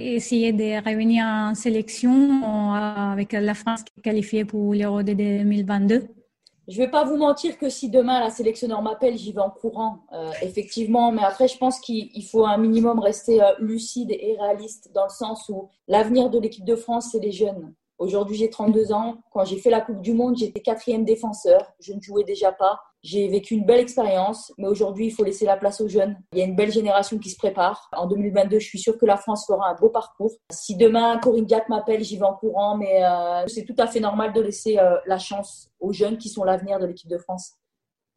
essayer 0.00 0.52
de 0.52 0.76
revenir 0.88 1.24
en 1.24 1.54
sélection 1.54 2.72
avec 2.72 3.32
la 3.32 3.54
France 3.54 3.82
qui 3.82 3.92
est 3.98 4.02
qualifiée 4.02 4.44
pour 4.44 4.72
l'Euro 4.72 5.02
de 5.02 5.12
2022 5.12 6.08
je 6.68 6.76
vais 6.76 6.88
pas 6.88 7.04
vous 7.04 7.16
mentir 7.16 7.58
que 7.58 7.68
si 7.68 7.90
demain 7.90 8.20
la 8.20 8.30
sélectionneur 8.30 8.82
m'appelle, 8.82 9.16
j'y 9.16 9.32
vais 9.32 9.40
en 9.40 9.50
courant, 9.50 10.04
euh, 10.12 10.30
effectivement. 10.42 11.10
Mais 11.10 11.22
après, 11.22 11.48
je 11.48 11.58
pense 11.58 11.80
qu'il 11.80 12.24
faut 12.24 12.44
un 12.44 12.58
minimum 12.58 12.98
rester 12.98 13.42
euh, 13.42 13.52
lucide 13.58 14.10
et 14.12 14.36
réaliste 14.38 14.90
dans 14.94 15.04
le 15.04 15.10
sens 15.10 15.48
où 15.48 15.68
l'avenir 15.88 16.30
de 16.30 16.38
l'équipe 16.38 16.64
de 16.64 16.76
France, 16.76 17.08
c'est 17.12 17.18
les 17.18 17.32
jeunes. 17.32 17.74
Aujourd'hui, 17.98 18.36
j'ai 18.36 18.48
32 18.48 18.92
ans. 18.92 19.18
Quand 19.30 19.44
j'ai 19.44 19.58
fait 19.58 19.70
la 19.70 19.80
Coupe 19.80 20.00
du 20.00 20.14
Monde, 20.14 20.36
j'étais 20.36 20.60
quatrième 20.60 21.04
défenseur. 21.04 21.72
Je 21.80 21.92
ne 21.92 22.00
jouais 22.00 22.24
déjà 22.24 22.52
pas. 22.52 22.80
J'ai 23.02 23.28
vécu 23.28 23.54
une 23.54 23.64
belle 23.64 23.80
expérience, 23.80 24.52
mais 24.58 24.66
aujourd'hui, 24.66 25.06
il 25.06 25.10
faut 25.10 25.24
laisser 25.24 25.46
la 25.46 25.56
place 25.56 25.80
aux 25.80 25.88
jeunes. 25.88 26.18
Il 26.32 26.38
y 26.38 26.42
a 26.42 26.44
une 26.44 26.54
belle 26.54 26.70
génération 26.70 27.18
qui 27.18 27.30
se 27.30 27.36
prépare. 27.36 27.88
En 27.96 28.06
2022, 28.06 28.58
je 28.58 28.66
suis 28.66 28.78
sûre 28.78 28.98
que 28.98 29.06
la 29.06 29.16
France 29.16 29.46
fera 29.46 29.70
un 29.70 29.74
beau 29.74 29.88
parcours. 29.88 30.32
Si 30.50 30.76
demain, 30.76 31.18
Corinne 31.18 31.46
Diac 31.46 31.68
m'appelle, 31.70 32.04
j'y 32.04 32.18
vais 32.18 32.24
en 32.24 32.34
courant, 32.34 32.76
mais 32.76 33.02
euh, 33.02 33.46
c'est 33.46 33.64
tout 33.64 33.74
à 33.78 33.86
fait 33.86 34.00
normal 34.00 34.34
de 34.34 34.42
laisser 34.42 34.78
euh, 34.78 34.96
la 35.06 35.18
chance 35.18 35.70
aux 35.80 35.94
jeunes 35.94 36.18
qui 36.18 36.28
sont 36.28 36.44
l'avenir 36.44 36.78
de 36.78 36.86
l'équipe 36.86 37.08
de 37.08 37.16
France. 37.16 37.54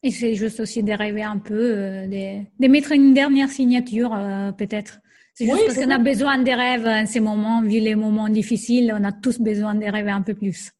Et 0.03 0.11
c'est 0.11 0.35
juste 0.35 0.59
aussi 0.59 0.83
de 0.83 0.91
rêver 0.91 1.23
un 1.23 1.37
peu, 1.37 1.77
euh, 1.77 2.07
de, 2.07 2.67
mettre 2.67 2.91
une 2.91 3.13
dernière 3.13 3.49
signature, 3.49 4.09
peut-être. 4.57 4.99
C'est 5.33 5.45
juste 5.45 5.65
parce 5.65 5.79
qu'on 5.79 5.91
a 5.91 5.97
besoin 5.97 6.37
des 6.39 6.53
rêves 6.53 6.85
en 6.85 7.05
ces 7.05 7.21
moments, 7.21 7.61
vu 7.61 7.79
les 7.79 7.95
moments 7.95 8.27
difficiles, 8.27 8.93
on 8.93 9.03
a 9.05 9.13
tous 9.13 9.39
besoin 9.39 9.75
de 9.75 9.85
rêver 9.85 10.11
un 10.11 10.21
peu 10.21 10.35
plus. 10.35 10.71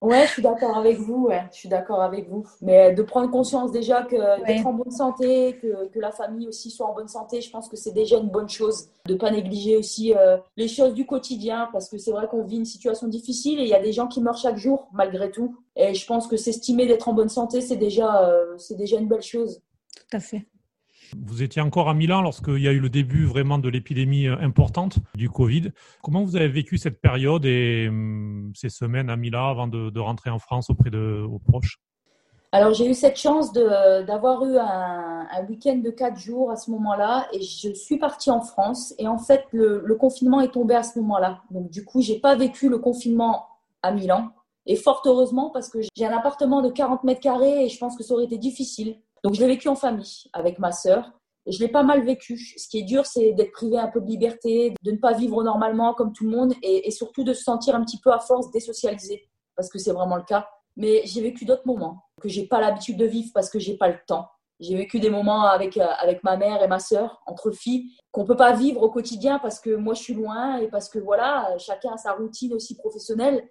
Ouais, 0.00 0.26
je 0.26 0.32
suis 0.32 0.42
d'accord 0.42 0.76
avec 0.76 0.98
vous. 0.98 1.26
Ouais, 1.26 1.42
je 1.52 1.58
suis 1.58 1.68
d'accord 1.68 2.00
avec 2.02 2.28
vous. 2.28 2.46
Mais 2.62 2.92
de 2.94 3.02
prendre 3.02 3.30
conscience 3.30 3.72
déjà 3.72 4.02
que 4.02 4.44
d'être 4.46 4.64
en 4.64 4.72
bonne 4.72 4.92
santé, 4.92 5.58
que, 5.60 5.88
que, 5.88 5.98
la 5.98 6.12
famille 6.12 6.46
aussi 6.46 6.70
soit 6.70 6.86
en 6.86 6.94
bonne 6.94 7.08
santé, 7.08 7.40
je 7.40 7.50
pense 7.50 7.68
que 7.68 7.76
c'est 7.76 7.92
déjà 7.92 8.18
une 8.18 8.28
bonne 8.28 8.48
chose. 8.48 8.90
De 9.06 9.14
pas 9.14 9.30
négliger 9.30 9.76
aussi 9.76 10.14
euh, 10.14 10.36
les 10.56 10.68
choses 10.68 10.94
du 10.94 11.04
quotidien, 11.04 11.68
parce 11.72 11.88
que 11.88 11.98
c'est 11.98 12.12
vrai 12.12 12.28
qu'on 12.28 12.44
vit 12.44 12.58
une 12.58 12.64
situation 12.64 13.08
difficile 13.08 13.58
et 13.58 13.62
il 13.62 13.68
y 13.68 13.74
a 13.74 13.82
des 13.82 13.92
gens 13.92 14.06
qui 14.06 14.20
meurent 14.20 14.38
chaque 14.38 14.56
jour 14.56 14.88
malgré 14.92 15.32
tout. 15.32 15.56
Et 15.74 15.94
je 15.94 16.06
pense 16.06 16.28
que 16.28 16.36
s'estimer 16.36 16.86
d'être 16.86 17.08
en 17.08 17.14
bonne 17.14 17.28
santé, 17.28 17.60
c'est 17.60 17.76
déjà, 17.76 18.28
euh, 18.28 18.56
c'est 18.56 18.76
déjà 18.76 18.98
une 18.98 19.08
belle 19.08 19.22
chose. 19.22 19.60
Tout 19.96 20.16
à 20.16 20.20
fait. 20.20 20.46
Vous 21.16 21.42
étiez 21.42 21.62
encore 21.62 21.88
à 21.88 21.94
Milan 21.94 22.20
lorsqu'il 22.22 22.58
y 22.58 22.68
a 22.68 22.72
eu 22.72 22.80
le 22.80 22.90
début 22.90 23.24
vraiment 23.24 23.58
de 23.58 23.68
l'épidémie 23.68 24.26
euh, 24.26 24.36
importante 24.40 24.98
du 25.14 25.30
Covid. 25.30 25.70
Comment 26.02 26.22
vous 26.22 26.36
avez 26.36 26.48
vécu 26.48 26.76
cette 26.76 27.00
période 27.00 27.44
et 27.44 27.86
hum, 27.88 28.52
ces 28.54 28.68
semaines 28.68 29.08
à 29.10 29.16
Milan 29.16 29.48
avant 29.48 29.68
de, 29.68 29.98
rentrer 29.98 30.30
en 30.30 30.38
France 30.38 30.70
auprès 30.70 30.90
de 30.90 31.24
vos 31.28 31.38
proches? 31.38 31.80
Alors 32.52 32.72
j'ai 32.72 32.88
eu 32.88 32.94
cette 32.94 33.18
chance 33.18 33.52
d'avoir 33.52 34.44
eu 34.44 34.56
un, 34.56 35.26
week-end 35.48 35.76
de 35.76 35.90
quatre 35.90 36.18
jours 36.18 36.50
à 36.50 36.56
ce 36.56 36.70
moment-là 36.70 37.28
et 37.32 37.42
je 37.42 37.74
suis 37.74 37.98
partie 37.98 38.30
en 38.30 38.40
France 38.40 38.94
et 38.98 39.06
en 39.06 39.18
fait 39.18 39.44
le, 39.52 39.94
confinement 39.96 40.40
est 40.40 40.52
tombé 40.52 40.74
à 40.74 40.82
ce 40.82 40.98
moment-là. 40.98 41.42
Donc 41.50 41.70
du 41.70 41.84
coup 41.84 42.00
j'ai 42.00 42.18
pas 42.18 42.36
vécu 42.36 42.70
le 42.70 42.78
confinement 42.78 43.46
à 43.82 43.92
Milan 43.92 44.30
et 44.64 44.76
fort 44.76 45.02
heureusement 45.04 45.50
parce 45.50 45.68
que 45.68 45.78
j'ai 45.94 46.06
un 46.06 46.16
appartement 46.16 46.62
de 46.62 46.70
40 46.70 47.04
mètres 47.04 47.20
carrés 47.20 47.66
et 47.66 47.68
je 47.68 47.78
pense 47.78 47.96
que 47.96 48.02
ça 48.02 48.14
aurait 48.14 48.24
été 48.24 48.38
difficile 48.38 48.96
donc 49.24 49.34
je 49.34 49.40
l'ai 49.40 49.46
vécu 49.46 49.68
en 49.68 49.74
famille 49.74 50.24
avec 50.32 50.58
ma 50.58 50.72
sœur. 50.72 51.12
Je 51.46 51.58
l'ai 51.60 51.68
pas 51.68 51.82
mal 51.82 52.04
vécu. 52.04 52.38
Ce 52.38 52.68
qui 52.68 52.80
est 52.80 52.82
dur, 52.82 53.06
c'est 53.06 53.32
d'être 53.32 53.52
privé 53.52 53.78
un 53.78 53.88
peu 53.88 54.00
de 54.00 54.06
liberté, 54.06 54.74
de 54.82 54.92
ne 54.92 54.98
pas 54.98 55.14
vivre 55.14 55.42
normalement 55.42 55.94
comme 55.94 56.12
tout 56.12 56.24
le 56.24 56.30
monde 56.30 56.54
et, 56.62 56.90
surtout 56.90 57.24
de 57.24 57.32
se 57.32 57.42
sentir 57.42 57.74
un 57.74 57.84
petit 57.84 57.98
peu 57.98 58.12
à 58.12 58.18
force 58.18 58.50
désocialisé, 58.50 59.28
parce 59.56 59.70
que 59.70 59.78
c'est 59.78 59.92
vraiment 59.92 60.16
le 60.16 60.24
cas. 60.24 60.46
Mais 60.76 61.02
j'ai 61.04 61.22
vécu 61.22 61.44
d'autres 61.44 61.66
moments 61.66 62.04
que 62.20 62.28
j'ai 62.28 62.46
pas 62.46 62.60
l'habitude 62.60 62.98
de 62.98 63.06
vivre 63.06 63.30
parce 63.34 63.50
que 63.50 63.58
j'ai 63.58 63.76
pas 63.76 63.88
le 63.88 63.98
temps. 64.06 64.28
J'ai 64.60 64.76
vécu 64.76 65.00
des 65.00 65.10
moments 65.10 65.44
avec, 65.44 65.76
euh, 65.76 65.86
avec 66.00 66.22
ma 66.24 66.36
mère 66.36 66.62
et 66.62 66.68
ma 66.68 66.80
sœur, 66.80 67.22
entre 67.26 67.52
filles, 67.52 67.92
qu'on 68.10 68.24
peut 68.24 68.36
pas 68.36 68.52
vivre 68.52 68.82
au 68.82 68.90
quotidien 68.90 69.38
parce 69.38 69.60
que 69.60 69.74
moi 69.74 69.94
je 69.94 70.02
suis 70.02 70.14
loin 70.14 70.58
et 70.58 70.68
parce 70.68 70.88
que 70.88 70.98
voilà, 70.98 71.56
chacun 71.58 71.92
a 71.92 71.96
sa 71.96 72.12
routine 72.12 72.52
aussi 72.52 72.76
professionnelle. 72.76 73.48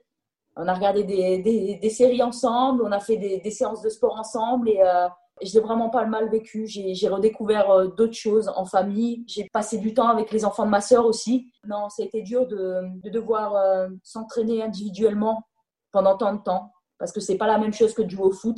On 0.57 0.67
a 0.67 0.73
regardé 0.73 1.03
des, 1.03 1.77
des, 1.79 1.89
séries 1.89 2.23
ensemble, 2.23 2.83
on 2.83 2.91
a 2.91 2.99
fait 2.99 3.17
des, 3.17 3.39
des 3.39 3.51
séances 3.51 3.81
de 3.81 3.89
sport 3.89 4.17
ensemble 4.17 4.69
et, 4.69 4.81
euh, 4.81 5.07
je 5.41 5.53
l'ai 5.53 5.59
vraiment 5.59 5.89
pas 5.89 6.05
mal 6.05 6.29
vécu. 6.29 6.65
J'ai 6.67 7.09
redécouvert 7.09 7.69
euh, 7.69 7.87
d'autres 7.87 8.13
choses 8.15 8.49
en 8.55 8.65
famille. 8.65 9.23
J'ai 9.27 9.47
passé 9.51 9.77
du 9.77 9.93
temps 9.93 10.07
avec 10.07 10.31
les 10.31 10.45
enfants 10.45 10.65
de 10.65 10.71
ma 10.71 10.81
sœur 10.81 11.05
aussi. 11.05 11.51
Non, 11.67 11.89
ça 11.89 12.03
a 12.03 12.05
été 12.05 12.21
dur 12.21 12.47
de, 12.47 12.81
de 13.03 13.09
devoir 13.09 13.55
euh, 13.55 13.87
s'entraîner 14.03 14.63
individuellement 14.63 15.43
pendant 15.91 16.17
tant 16.17 16.33
de 16.33 16.41
temps 16.41 16.71
parce 16.97 17.11
que 17.11 17.19
c'est 17.19 17.37
pas 17.37 17.47
la 17.47 17.57
même 17.57 17.73
chose 17.73 17.93
que 17.93 18.01
de 18.01 18.09
jouer 18.09 18.25
au 18.25 18.31
foot. 18.31 18.57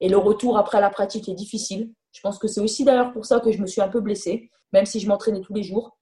Et 0.00 0.08
le 0.08 0.18
retour 0.18 0.58
après 0.58 0.80
la 0.80 0.90
pratique 0.90 1.28
est 1.28 1.34
difficile. 1.34 1.92
Je 2.12 2.20
pense 2.20 2.38
que 2.38 2.48
c'est 2.48 2.60
aussi 2.60 2.84
d'ailleurs 2.84 3.12
pour 3.12 3.24
ça 3.24 3.40
que 3.40 3.52
je 3.52 3.60
me 3.60 3.66
suis 3.66 3.80
un 3.80 3.88
peu 3.88 4.00
blessée, 4.00 4.50
même 4.72 4.86
si 4.86 5.00
je 5.00 5.08
m'entraînais 5.08 5.40
tous 5.40 5.54
les 5.54 5.62
jours. 5.62 5.96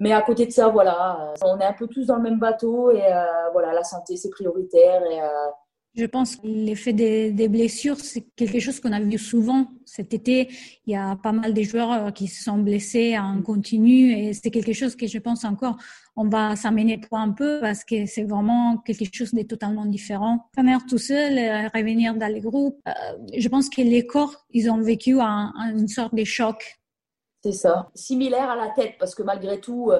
Mais 0.00 0.12
à 0.12 0.22
côté 0.22 0.46
de 0.46 0.52
ça, 0.52 0.68
voilà, 0.68 1.34
on 1.42 1.58
est 1.58 1.64
un 1.64 1.72
peu 1.72 1.88
tous 1.88 2.06
dans 2.06 2.16
le 2.16 2.22
même 2.22 2.38
bateau 2.38 2.90
et 2.90 3.04
euh, 3.04 3.50
voilà, 3.52 3.72
la 3.72 3.82
santé 3.82 4.16
c'est 4.16 4.30
prioritaire 4.30 5.02
je 5.94 6.06
pense 6.06 6.36
que 6.36 6.46
l'effet 6.46 6.92
des, 6.92 7.48
blessures, 7.48 7.98
c'est 7.98 8.22
quelque 8.36 8.60
chose 8.60 8.78
qu'on 8.80 8.92
a 8.92 9.00
vu 9.00 9.18
souvent 9.18 9.68
cet 9.84 10.14
été. 10.14 10.48
Il 10.86 10.92
y 10.92 10.96
a 10.96 11.16
pas 11.16 11.32
mal 11.32 11.54
de 11.54 11.62
joueurs 11.62 11.92
euh, 11.92 12.10
qui 12.10 12.28
se 12.28 12.44
sont 12.44 12.58
blessés 12.58 13.18
en 13.18 13.42
continu 13.42 14.12
et 14.12 14.32
c'est 14.32 14.50
quelque 14.50 14.72
chose 14.72 14.94
que 14.94 15.06
je 15.06 15.18
pense 15.18 15.44
encore, 15.44 15.76
on 16.14 16.28
va 16.28 16.56
s'amener 16.56 16.98
pour 16.98 17.18
un 17.18 17.30
peu 17.30 17.60
parce 17.60 17.84
que 17.84 18.06
c'est 18.06 18.24
vraiment 18.24 18.78
quelque 18.78 19.04
chose 19.12 19.32
de 19.34 19.42
totalement 19.42 19.86
différent. 19.86 20.48
Revenir 20.56 20.80
tout 20.88 20.98
seul, 20.98 21.38
euh, 21.38 21.68
revenir 21.74 22.14
dans 22.14 22.32
les 22.32 22.40
groupes, 22.40 22.80
euh, 22.86 22.92
je 23.36 23.48
pense 23.48 23.68
que 23.68 23.82
les 23.82 24.06
corps, 24.06 24.46
ils 24.50 24.70
ont 24.70 24.80
vécu 24.80 25.18
une 25.18 25.88
sorte 25.88 26.14
de 26.14 26.24
choc. 26.24 26.78
C'est 27.42 27.52
ça. 27.52 27.90
Similaire 27.94 28.50
à 28.50 28.56
la 28.56 28.68
tête 28.70 28.94
parce 28.98 29.14
que 29.14 29.22
malgré 29.22 29.60
tout, 29.60 29.90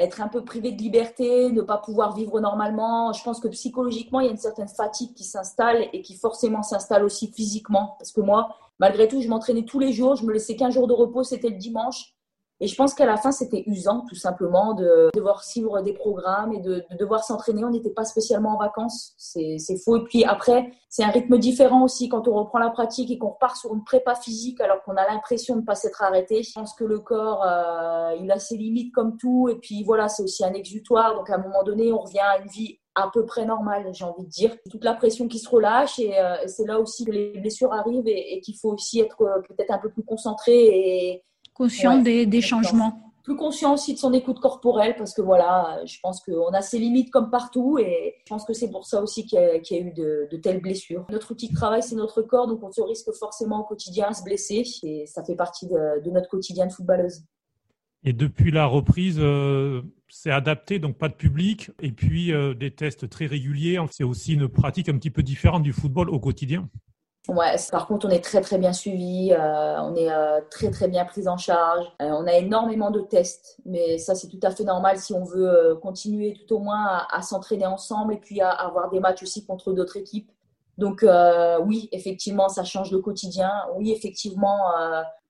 être 0.00 0.20
un 0.20 0.28
peu 0.28 0.44
privé 0.44 0.72
de 0.72 0.80
liberté, 0.80 1.50
ne 1.52 1.62
pas 1.62 1.78
pouvoir 1.78 2.14
vivre 2.14 2.40
normalement. 2.40 3.12
Je 3.12 3.22
pense 3.22 3.40
que 3.40 3.48
psychologiquement, 3.48 4.20
il 4.20 4.26
y 4.26 4.28
a 4.28 4.32
une 4.32 4.38
certaine 4.38 4.68
fatigue 4.68 5.14
qui 5.14 5.24
s'installe 5.24 5.88
et 5.92 6.02
qui 6.02 6.16
forcément 6.16 6.62
s'installe 6.62 7.04
aussi 7.04 7.32
physiquement. 7.32 7.96
Parce 7.98 8.12
que 8.12 8.20
moi, 8.20 8.56
malgré 8.78 9.08
tout, 9.08 9.20
je 9.20 9.28
m'entraînais 9.28 9.64
tous 9.64 9.78
les 9.78 9.92
jours, 9.92 10.16
je 10.16 10.24
me 10.24 10.32
laissais 10.32 10.56
qu'un 10.56 10.70
jour 10.70 10.86
de 10.86 10.92
repos, 10.92 11.22
c'était 11.22 11.50
le 11.50 11.56
dimanche. 11.56 12.14
Et 12.62 12.66
je 12.66 12.76
pense 12.76 12.92
qu'à 12.92 13.06
la 13.06 13.16
fin, 13.16 13.32
c'était 13.32 13.64
usant, 13.66 14.04
tout 14.06 14.14
simplement, 14.14 14.74
de 14.74 15.08
devoir 15.14 15.44
suivre 15.44 15.80
des 15.80 15.94
programmes 15.94 16.52
et 16.52 16.60
de, 16.60 16.84
devoir 16.98 17.24
s'entraîner. 17.24 17.64
On 17.64 17.70
n'était 17.70 17.90
pas 17.90 18.04
spécialement 18.04 18.50
en 18.50 18.58
vacances. 18.58 19.14
C'est 19.16 19.58
faux. 19.82 19.96
Et 19.96 20.04
puis 20.04 20.24
après, 20.24 20.70
c'est 20.90 21.02
un 21.02 21.08
rythme 21.08 21.38
différent 21.38 21.84
aussi 21.84 22.10
quand 22.10 22.28
on 22.28 22.34
reprend 22.34 22.58
la 22.58 22.68
pratique 22.68 23.10
et 23.10 23.16
qu'on 23.16 23.30
repart 23.30 23.56
sur 23.56 23.74
une 23.74 23.82
prépa 23.82 24.14
physique 24.14 24.60
alors 24.60 24.82
qu'on 24.82 24.96
a 24.96 25.06
l'impression 25.06 25.54
de 25.54 25.62
ne 25.62 25.66
pas 25.66 25.74
s'être 25.74 26.02
arrêté. 26.02 26.42
Je 26.42 26.52
pense 26.52 26.74
que 26.74 26.84
le 26.84 26.98
corps, 26.98 27.42
euh, 27.44 28.14
il 28.20 28.30
a 28.30 28.38
ses 28.38 28.58
limites 28.58 28.92
comme 28.92 29.16
tout. 29.16 29.48
Et 29.48 29.56
puis 29.56 29.82
voilà, 29.82 30.08
c'est 30.08 30.22
aussi 30.22 30.44
un 30.44 30.52
exutoire. 30.52 31.14
Donc 31.14 31.30
à 31.30 31.36
un 31.36 31.42
moment 31.42 31.62
donné, 31.62 31.92
on 31.92 32.00
revient 32.00 32.18
à 32.20 32.40
une 32.40 32.48
vie 32.48 32.78
à 32.94 33.08
peu 33.12 33.24
près 33.24 33.44
normale, 33.44 33.88
j'ai 33.92 34.04
envie 34.04 34.24
de 34.24 34.28
dire. 34.28 34.56
Toute 34.70 34.84
la 34.84 34.94
pression 34.94 35.28
qui 35.28 35.38
se 35.38 35.48
relâche 35.48 35.98
et 35.98 36.18
euh, 36.18 36.36
c'est 36.46 36.66
là 36.66 36.80
aussi 36.80 37.04
que 37.04 37.12
les 37.12 37.38
blessures 37.38 37.72
arrivent 37.72 38.06
et, 38.06 38.40
qu'il 38.40 38.56
faut 38.56 38.72
aussi 38.72 39.00
être 39.00 39.22
euh, 39.22 39.40
peut-être 39.48 39.70
un 39.70 39.78
peu 39.78 39.90
plus 39.90 40.02
concentré 40.02 40.52
et, 40.52 41.24
Conscient 41.54 41.98
des, 41.98 42.40
changements. 42.40 43.12
Plus 43.22 43.36
conscient 43.36 43.74
aussi 43.74 43.92
de 43.92 43.98
son 43.98 44.12
écoute 44.14 44.40
corporelle 44.40 44.94
parce 44.96 45.12
que 45.12 45.20
voilà, 45.20 45.80
je 45.84 45.98
pense 46.02 46.20
qu'on 46.22 46.48
a 46.48 46.62
ses 46.62 46.78
limites 46.78 47.10
comme 47.10 47.30
partout 47.30 47.78
et 47.78 48.14
je 48.24 48.28
pense 48.28 48.44
que 48.44 48.54
c'est 48.54 48.70
pour 48.70 48.86
ça 48.86 49.02
aussi 49.02 49.26
qu'il 49.26 49.38
y, 49.38 49.74
a 49.74 49.78
eu 49.78 49.92
de, 49.92 50.36
telles 50.42 50.60
blessures. 50.60 51.04
Notre 51.10 51.32
outil 51.32 51.48
de 51.48 51.54
travail, 51.54 51.82
c'est 51.82 51.96
notre 51.96 52.22
corps, 52.22 52.46
donc 52.46 52.62
on 52.62 52.72
se 52.72 52.80
risque 52.80 53.12
forcément 53.12 53.60
au 53.60 53.64
quotidien 53.64 54.08
à 54.08 54.14
se 54.14 54.24
blesser 54.24 54.64
et 54.82 55.06
ça 55.06 55.22
fait 55.22 55.36
partie 55.36 55.66
de, 55.66 56.10
notre 56.10 56.28
quotidien 56.28 56.66
de 56.66 56.72
footballeuse. 56.72 57.22
Et 58.02 58.14
depuis 58.14 58.50
la 58.50 58.64
reprise, 58.64 59.18
euh, 59.20 59.82
c'est 60.08 60.30
adapté, 60.30 60.78
donc 60.78 60.96
pas 60.96 61.10
de 61.10 61.14
public, 61.14 61.70
et 61.82 61.92
puis 61.92 62.32
euh, 62.32 62.54
des 62.54 62.70
tests 62.70 63.10
très 63.10 63.26
réguliers. 63.26 63.78
C'est 63.90 64.04
aussi 64.04 64.32
une 64.32 64.48
pratique 64.48 64.88
un 64.88 64.96
petit 64.96 65.10
peu 65.10 65.22
différente 65.22 65.62
du 65.62 65.74
football 65.74 66.08
au 66.08 66.18
quotidien. 66.18 66.70
Ouais, 67.28 67.54
par 67.70 67.86
contre, 67.86 68.06
on 68.06 68.10
est 68.10 68.24
très 68.24 68.40
très 68.40 68.56
bien 68.56 68.72
suivi, 68.72 69.30
euh, 69.32 69.80
on 69.82 69.94
est 69.94 70.10
euh, 70.10 70.40
très 70.50 70.70
très 70.70 70.88
bien 70.88 71.04
pris 71.04 71.28
en 71.28 71.36
charge. 71.36 71.84
Euh, 72.00 72.06
on 72.06 72.26
a 72.26 72.32
énormément 72.32 72.90
de 72.90 73.00
tests, 73.00 73.60
mais 73.66 73.98
ça 73.98 74.14
c'est 74.14 74.28
tout 74.28 74.40
à 74.42 74.50
fait 74.50 74.64
normal 74.64 74.98
si 74.98 75.12
on 75.12 75.22
veut 75.24 75.78
continuer 75.82 76.32
tout 76.32 76.56
au 76.56 76.58
moins 76.60 77.06
à, 77.12 77.20
s'entraîner 77.20 77.66
ensemble 77.66 78.14
et 78.14 78.16
puis 78.16 78.40
à, 78.40 78.48
avoir 78.48 78.90
des 78.90 79.00
matchs 79.00 79.22
aussi 79.22 79.44
contre 79.44 79.72
d'autres 79.72 79.98
équipes. 79.98 80.30
Donc 80.78 81.04
oui, 81.66 81.90
effectivement, 81.92 82.48
ça 82.48 82.64
change 82.64 82.90
le 82.90 83.00
quotidien. 83.00 83.50
Oui, 83.76 83.92
effectivement, 83.92 84.72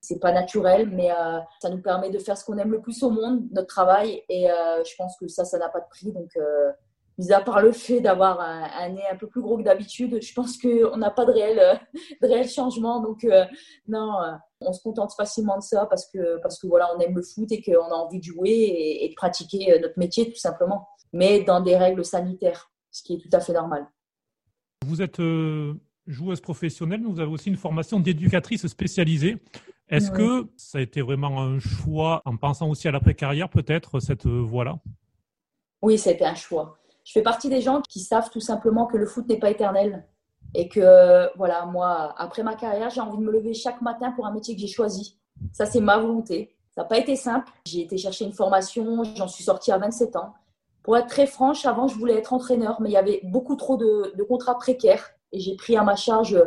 c'est 0.01 0.21
pas 0.21 0.31
naturel, 0.31 0.89
mais 0.91 1.11
ça 1.61 1.71
nous 1.71 1.83
permet 1.83 2.11
de 2.11 2.19
faire 2.21 2.39
ce 2.39 2.45
qu'on 2.45 2.57
aime 2.59 2.71
le 2.71 2.81
plus 2.81 3.03
au 3.03 3.11
monde, 3.11 3.43
notre 3.51 3.67
travail. 3.67 4.23
Et 4.29 4.47
je 4.47 4.97
pense 4.97 5.17
que 5.17 5.27
ça, 5.27 5.45
ça 5.45 5.59
n'a 5.59 5.69
pas 5.69 5.81
de 5.81 5.89
prix. 5.91 6.13
Donc 6.13 6.31
mis 7.21 7.33
à 7.33 7.41
part 7.41 7.61
le 7.61 7.73
fait 7.73 8.01
d'avoir 8.01 8.41
un, 8.41 8.89
nez 8.89 9.03
un 9.13 9.17
peu 9.17 9.27
plus 9.27 9.43
gros 9.43 9.59
que 9.59 9.63
d'habitude, 9.63 10.23
je 10.23 10.33
pense 10.33 10.57
qu'on 10.57 10.97
n'a 10.97 11.11
pas 11.11 11.27
de 11.27 11.33
réel, 11.33 11.59
euh, 11.59 11.75
de 12.23 12.27
réel 12.27 12.49
changement. 12.49 13.01
Donc, 13.03 13.25
euh, 13.25 13.45
non, 13.87 14.23
euh, 14.23 14.33
on 14.63 14.73
se 14.73 14.83
contente 14.83 15.13
facilement 15.15 15.59
de 15.59 15.63
ça 15.63 15.87
parce 15.87 16.11
que, 16.11 16.41
parce 16.41 16.59
que 16.59 16.67
voilà, 16.67 16.89
on 16.97 16.99
aime 17.01 17.15
le 17.15 17.23
foot 17.23 17.53
et 17.53 17.63
qu'on 17.63 17.85
a 17.85 17.95
envie 17.95 18.21
de 18.21 18.25
jouer 18.25 18.99
et, 19.03 19.09
de 19.11 19.15
pratiquer 19.15 19.79
notre 19.81 19.99
métier, 19.99 20.31
tout 20.33 20.39
simplement. 20.39 20.89
Mais 21.13 21.45
dans 21.45 21.61
des 21.61 21.77
règles 21.77 22.05
sanitaires, 22.05 22.71
ce 22.91 23.03
qui 23.03 23.15
est 23.15 23.19
tout 23.19 23.29
à 23.33 23.41
fait 23.41 23.53
normal. 23.53 23.87
Vous 24.87 25.03
êtes 25.03 25.21
joueuse 26.07 26.41
professionnelle, 26.41 27.01
mais 27.03 27.13
vous 27.13 27.21
avez 27.21 27.31
aussi 27.31 27.51
une 27.51 27.57
formation 27.57 28.01
d'éducatrice 28.01 28.67
spécialisée. 28.67 29.37
Est-ce 29.89 30.11
que 30.11 30.49
ça 30.57 30.79
a 30.79 30.81
été 30.81 31.03
vraiment 31.03 31.43
un 31.43 31.59
choix 31.59 32.23
en 32.25 32.37
pensant 32.37 32.69
aussi 32.71 32.89
à 32.89 32.93
l'après-carrière, 32.93 33.51
peut-être, 33.51 34.01
cette 34.01 34.27
voie-là? 34.27 34.79
Oui, 35.83 35.99
c'était 35.99 36.25
un 36.25 36.35
choix 36.35 36.80
je 37.05 37.13
fais 37.13 37.23
partie 37.23 37.49
des 37.49 37.61
gens 37.61 37.81
qui 37.89 38.01
savent 38.01 38.31
tout 38.31 38.41
simplement 38.41 38.87
que 38.87 38.97
le 38.97 39.07
foot 39.07 39.29
n'est 39.29 39.39
pas 39.39 39.51
éternel. 39.51 40.07
Et 40.55 40.69
que, 40.69 41.37
voilà, 41.37 41.65
moi, 41.67 42.15
après 42.19 42.43
ma 42.43 42.55
carrière, 42.55 42.91
j'ai 42.91 43.01
envie 43.01 43.19
de 43.19 43.23
me 43.23 43.31
lever 43.31 43.55
chaque 43.55 43.81
matin 43.83 44.11
pour 44.13 44.27
un 44.27 44.33
métier 44.33 44.55
que 44.55 44.61
j'ai 44.61 44.67
choisi. 44.67 45.17
Ça, 45.53 45.65
c'est 45.65 45.81
ma 45.81 45.99
volonté. 45.99 46.57
Ça 46.75 46.83
n'a 46.83 46.89
pas 46.89 46.99
été 46.99 47.17
simple. 47.17 47.51
J'ai 47.67 47.83
été 47.83 47.97
chercher 47.97 48.25
une 48.25 48.33
formation, 48.33 49.05
j'en 49.15 49.29
suis 49.29 49.45
sortie 49.45 49.73
à 49.73 49.79
27 49.79 50.17
ans. 50.17 50.35
Pour 50.83 50.97
être 50.97 51.09
très 51.09 51.27
franche, 51.27 51.67
avant, 51.67 51.87
je 51.87 51.97
voulais 51.97 52.15
être 52.15 52.33
entraîneur, 52.33 52.81
mais 52.81 52.91
il 52.91 52.93
y 52.93 52.97
avait 52.97 53.21
beaucoup 53.25 53.57
trop 53.57 53.77
de, 53.77 54.23
contrats 54.29 54.57
précaires. 54.57 55.11
Et 55.33 55.39
j'ai 55.39 55.55
pris 55.55 55.77
à 55.77 55.83
ma 55.83 55.95
charge 55.95 56.43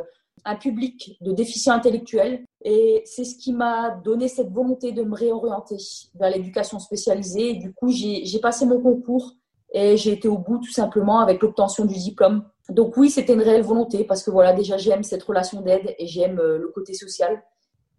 un 0.46 0.56
public 0.56 1.18
de 1.22 1.32
déficients 1.32 1.74
intellectuels. 1.74 2.44
Et 2.62 3.04
c'est 3.06 3.24
ce 3.24 3.38
qui 3.38 3.54
m'a 3.54 3.92
donné 3.92 4.28
cette 4.28 4.50
volonté 4.50 4.92
de 4.92 5.04
me 5.04 5.16
réorienter 5.16 5.78
vers 6.16 6.30
l'éducation 6.30 6.80
spécialisée. 6.80 7.54
du 7.56 7.74
coup, 7.74 7.89
j'ai 7.89 8.39
passé 8.39 8.66
mon 8.66 8.82
concours 8.82 9.34
et 9.74 9.98
j'ai 9.98 10.12
été 10.12 10.28
au 10.28 10.38
bout 10.38 10.60
tout 10.60 10.72
simplement 10.72 11.20
avec 11.20 11.42
l'obtention 11.42 11.86
du 11.86 11.96
diplôme. 11.96 12.46
Donc 12.70 12.96
oui, 12.96 13.10
c'était 13.10 13.34
une 13.34 13.42
réelle 13.42 13.64
volonté 13.64 14.04
parce 14.04 14.24
que 14.24 14.32
voilà, 14.32 14.54
déjà 14.54 14.78
j'aime 14.78 15.04
cette 15.04 15.24
relation 15.24 15.62
d'aide 15.62 15.96
et 15.98 16.08
j'aime 16.08 16.40
euh, 16.40 16.60
le 16.60 16.68
côté 16.70 16.94
social. 16.94 17.44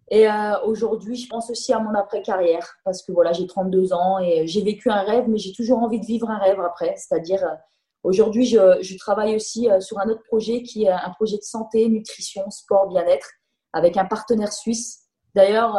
Et 0.09 0.29
euh, 0.29 0.59
aujourd'hui, 0.63 1.15
je 1.15 1.27
pense 1.27 1.49
aussi 1.49 1.73
à 1.73 1.79
mon 1.79 1.93
après-carrière 1.93 2.77
parce 2.85 3.03
que 3.03 3.11
voilà, 3.11 3.33
j'ai 3.33 3.45
32 3.45 3.91
ans 3.91 4.19
et 4.19 4.47
j'ai 4.47 4.63
vécu 4.63 4.89
un 4.89 5.01
rêve, 5.01 5.25
mais 5.27 5.37
j'ai 5.37 5.51
toujours 5.51 5.79
envie 5.79 5.99
de 5.99 6.05
vivre 6.05 6.29
un 6.29 6.37
rêve 6.37 6.59
après. 6.61 6.95
C'est-à-dire, 6.95 7.43
euh, 7.43 7.55
aujourd'hui, 8.03 8.45
je, 8.45 8.97
travaille 8.97 9.35
aussi 9.35 9.67
sur 9.79 9.99
un 9.99 10.07
autre 10.09 10.23
projet 10.23 10.63
qui 10.63 10.85
est 10.85 10.91
un 10.91 11.09
projet 11.15 11.37
de 11.37 11.43
santé, 11.43 11.89
nutrition, 11.89 12.49
sport, 12.51 12.87
bien-être 12.87 13.27
avec 13.73 13.97
un 13.97 14.05
partenaire 14.05 14.53
suisse. 14.53 15.01
D'ailleurs, 15.33 15.75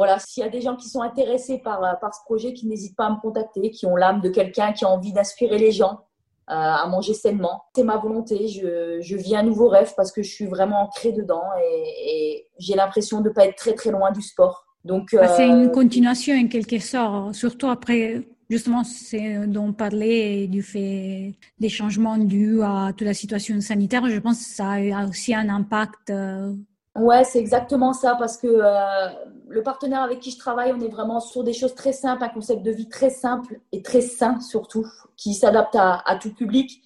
voilà, 0.00 0.18
s'il 0.18 0.42
y 0.42 0.46
a 0.46 0.48
des 0.48 0.62
gens 0.62 0.76
qui 0.76 0.88
sont 0.88 1.02
intéressés 1.02 1.58
par, 1.58 1.98
par 2.00 2.14
ce 2.14 2.20
projet, 2.24 2.54
qui 2.54 2.66
n'hésitent 2.66 2.96
pas 2.96 3.04
à 3.04 3.10
me 3.10 3.20
contacter, 3.20 3.70
qui 3.70 3.84
ont 3.84 3.96
l'âme 3.96 4.22
de 4.22 4.30
quelqu'un 4.30 4.72
qui 4.72 4.86
a 4.86 4.88
envie 4.88 5.12
d'inspirer 5.12 5.58
les 5.58 5.72
gens, 5.72 6.00
euh, 6.48 6.54
à 6.54 6.86
manger 6.86 7.12
sainement. 7.12 7.64
C'est 7.76 7.84
ma 7.84 7.98
volonté. 7.98 8.48
Je, 8.48 8.98
je, 9.02 9.16
vis 9.18 9.36
un 9.36 9.42
nouveau 9.42 9.68
rêve 9.68 9.92
parce 9.98 10.10
que 10.10 10.22
je 10.22 10.30
suis 10.30 10.46
vraiment 10.46 10.84
ancrée 10.84 11.12
dedans 11.12 11.44
et, 11.62 12.46
j'ai 12.58 12.76
l'impression 12.76 13.20
de 13.20 13.28
ne 13.28 13.34
pas 13.34 13.44
être 13.44 13.56
très 13.56 13.74
très 13.74 13.90
loin 13.90 14.10
du 14.10 14.22
sport. 14.22 14.64
Donc 14.86 15.10
bah, 15.12 15.28
c'est 15.28 15.46
une 15.46 15.66
euh, 15.66 15.68
continuation 15.68 16.34
en 16.34 16.48
quelque 16.48 16.78
sorte, 16.78 17.34
surtout 17.34 17.68
après 17.68 18.22
justement 18.48 18.84
c'est 18.84 19.46
dont 19.48 19.66
on 19.66 19.72
parlait 19.74 20.46
du 20.46 20.62
fait 20.62 21.34
des 21.58 21.68
changements 21.68 22.16
dus 22.16 22.62
à 22.62 22.92
toute 22.96 23.06
la 23.06 23.12
situation 23.12 23.60
sanitaire. 23.60 24.08
Je 24.08 24.18
pense 24.18 24.38
que 24.38 24.54
ça 24.54 24.70
a 24.70 25.06
aussi 25.06 25.34
un 25.34 25.50
impact 25.50 26.08
euh, 26.08 26.54
Ouais, 26.96 27.22
c'est 27.22 27.38
exactement 27.38 27.92
ça 27.92 28.16
parce 28.16 28.36
que 28.36 28.48
euh, 28.48 29.08
le 29.48 29.62
partenaire 29.62 30.02
avec 30.02 30.18
qui 30.20 30.32
je 30.32 30.38
travaille, 30.38 30.72
on 30.72 30.80
est 30.80 30.88
vraiment 30.88 31.20
sur 31.20 31.44
des 31.44 31.52
choses 31.52 31.74
très 31.74 31.92
simples, 31.92 32.24
un 32.24 32.28
concept 32.28 32.62
de 32.64 32.72
vie 32.72 32.88
très 32.88 33.10
simple 33.10 33.60
et 33.70 33.80
très 33.82 34.00
sain 34.00 34.40
surtout, 34.40 34.84
qui 35.16 35.34
s'adapte 35.34 35.76
à, 35.76 36.18
tout 36.20 36.34
public. 36.34 36.82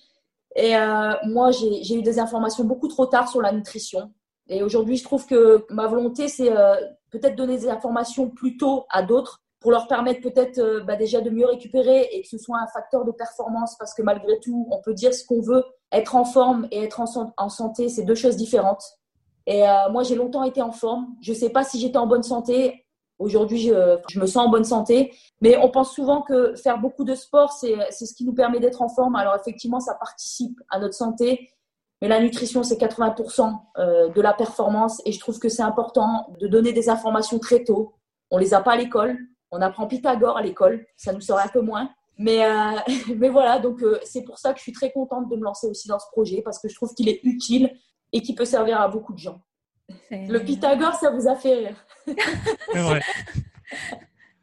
Et 0.57 0.77
euh, 0.77 1.15
moi, 1.27 1.51
j'ai 1.53 1.95
eu 1.95 2.03
des 2.03 2.19
informations 2.19 2.65
beaucoup 2.65 2.89
trop 2.89 3.07
tard 3.07 3.29
sur 3.29 3.41
la 3.41 3.51
nutrition. 3.53 4.13
Et 4.49 4.63
aujourd'hui, 4.63 4.97
je 4.99 5.05
trouve 5.05 5.27
que 5.27 5.65
ma 5.71 5.87
volonté, 5.87 6.29
c'est 6.29 6.55
euh, 6.55 6.77
peut-être 7.11 7.35
donner 7.35 7.57
des 7.57 7.71
informations 7.71 8.29
plus 8.29 8.59
tôt 8.59 8.85
à 8.91 9.03
d'autres 9.03 9.41
pour 9.59 9.71
leur 9.71 9.89
permettre 9.89 10.21
peut-être 10.21 10.85
bah, 10.87 10.97
déjà 10.97 11.23
de 11.23 11.31
mieux 11.31 11.47
récupérer 11.47 12.11
et 12.13 12.21
que 12.21 12.29
ce 12.29 12.37
soit 12.37 12.59
un 12.59 12.67
facteur 12.67 13.07
de 13.07 13.13
performance 13.13 13.77
parce 13.79 13.95
que 13.95 14.03
malgré 14.03 14.39
tout, 14.41 14.69
on 14.71 14.83
peut 14.83 14.93
dire 14.93 15.15
ce 15.15 15.25
qu'on 15.25 15.41
veut. 15.41 15.65
Être 15.93 16.17
en 16.17 16.25
forme 16.25 16.69
et 16.71 16.83
être 16.83 17.01
en 17.01 17.49
santé, 17.49 17.89
c'est 17.89 18.03
deux 18.03 18.15
choses 18.15 18.37
différentes. 18.37 18.83
Et 19.47 19.69
euh, 19.69 19.91
moi, 19.91 20.03
j'ai 20.03 20.15
longtemps 20.15 20.45
été 20.45 20.63
en 20.63 20.73
forme. 20.73 21.09
Je 21.21 21.33
ne 21.33 21.37
sais 21.37 21.51
pas 21.51 21.65
si 21.65 21.79
j'étais 21.79 21.99
en 21.99 22.07
bonne 22.07 22.23
santé. 22.23 22.87
Aujourd'hui, 23.19 23.61
je, 23.61 24.19
me 24.19 24.27
sens 24.27 24.47
en 24.47 24.49
bonne 24.49 24.65
santé. 24.65 25.15
Mais 25.41 25.57
on 25.59 25.71
pense 25.71 25.93
souvent 25.93 26.23
que 26.23 26.55
faire 26.57 26.79
beaucoup 26.79 27.05
de 27.05 27.15
sport, 27.15 27.53
c'est 27.53 27.91
ce 27.91 28.15
qui 28.15 28.25
nous 28.25 28.35
permet 28.35 28.61
d'être 28.61 28.83
en 28.83 28.89
forme. 28.89 29.17
Alors 29.17 29.37
effectivement, 29.37 29.81
ça 29.81 29.95
participe 29.95 30.59
à 30.71 30.79
notre 30.79 30.95
santé. 30.95 31.51
Mais 32.03 32.09
la 32.09 32.21
nutrition, 32.21 32.63
c'est 32.63 32.77
80% 32.77 33.57
euh, 33.79 34.09
de 34.09 34.21
la 34.21 34.33
performance. 34.33 35.01
Et 35.05 35.13
je 35.13 35.21
trouve 35.21 35.39
que 35.39 35.49
c'est 35.49 35.63
important 35.63 36.27
de 36.41 36.49
donner 36.49 36.73
des 36.73 36.89
informations 36.89 37.39
très 37.39 37.65
tôt. 37.65 37.95
On 38.31 38.39
les 38.39 38.53
a 38.53 38.61
pas 38.61 38.73
à 38.73 38.77
l'école. 38.77 39.19
On 39.51 39.61
apprend 39.61 39.87
Pythagore 39.87 40.37
à 40.37 40.43
l'école. 40.43 40.85
Ça 40.97 41.13
nous 41.13 41.21
serait 41.21 41.45
un 41.45 41.49
peu 41.49 41.61
moins. 41.61 41.89
Mais, 42.19 42.45
euh, 42.45 42.79
mais 43.17 43.29
voilà, 43.29 43.59
donc 43.59 43.85
c'est 44.03 44.23
pour 44.23 44.39
ça 44.39 44.53
que 44.53 44.59
je 44.59 44.65
suis 44.65 44.73
très 44.73 44.91
contente 44.91 45.29
de 45.29 45.37
me 45.37 45.45
lancer 45.45 45.69
aussi 45.69 45.87
dans 45.87 45.99
ce 45.99 46.07
projet 46.11 46.43
parce 46.43 46.59
que 46.59 46.69
je 46.69 46.75
trouve 46.75 46.93
qu'il 46.95 47.09
est 47.09 47.21
utile 47.23 47.71
et 48.15 48.23
qui 48.23 48.35
peut 48.35 48.47
servir 48.47 48.81
à 48.81 48.89
beaucoup 48.89 49.13
de 49.13 49.19
gens. 49.19 49.43
Le 50.11 50.39
Pythagore, 50.39 50.95
ça 50.95 51.11
vous 51.11 51.29
a 51.29 51.35
fait 51.35 51.55
rire. 51.55 51.87
C'est 52.73 52.81
vrai. 52.81 53.03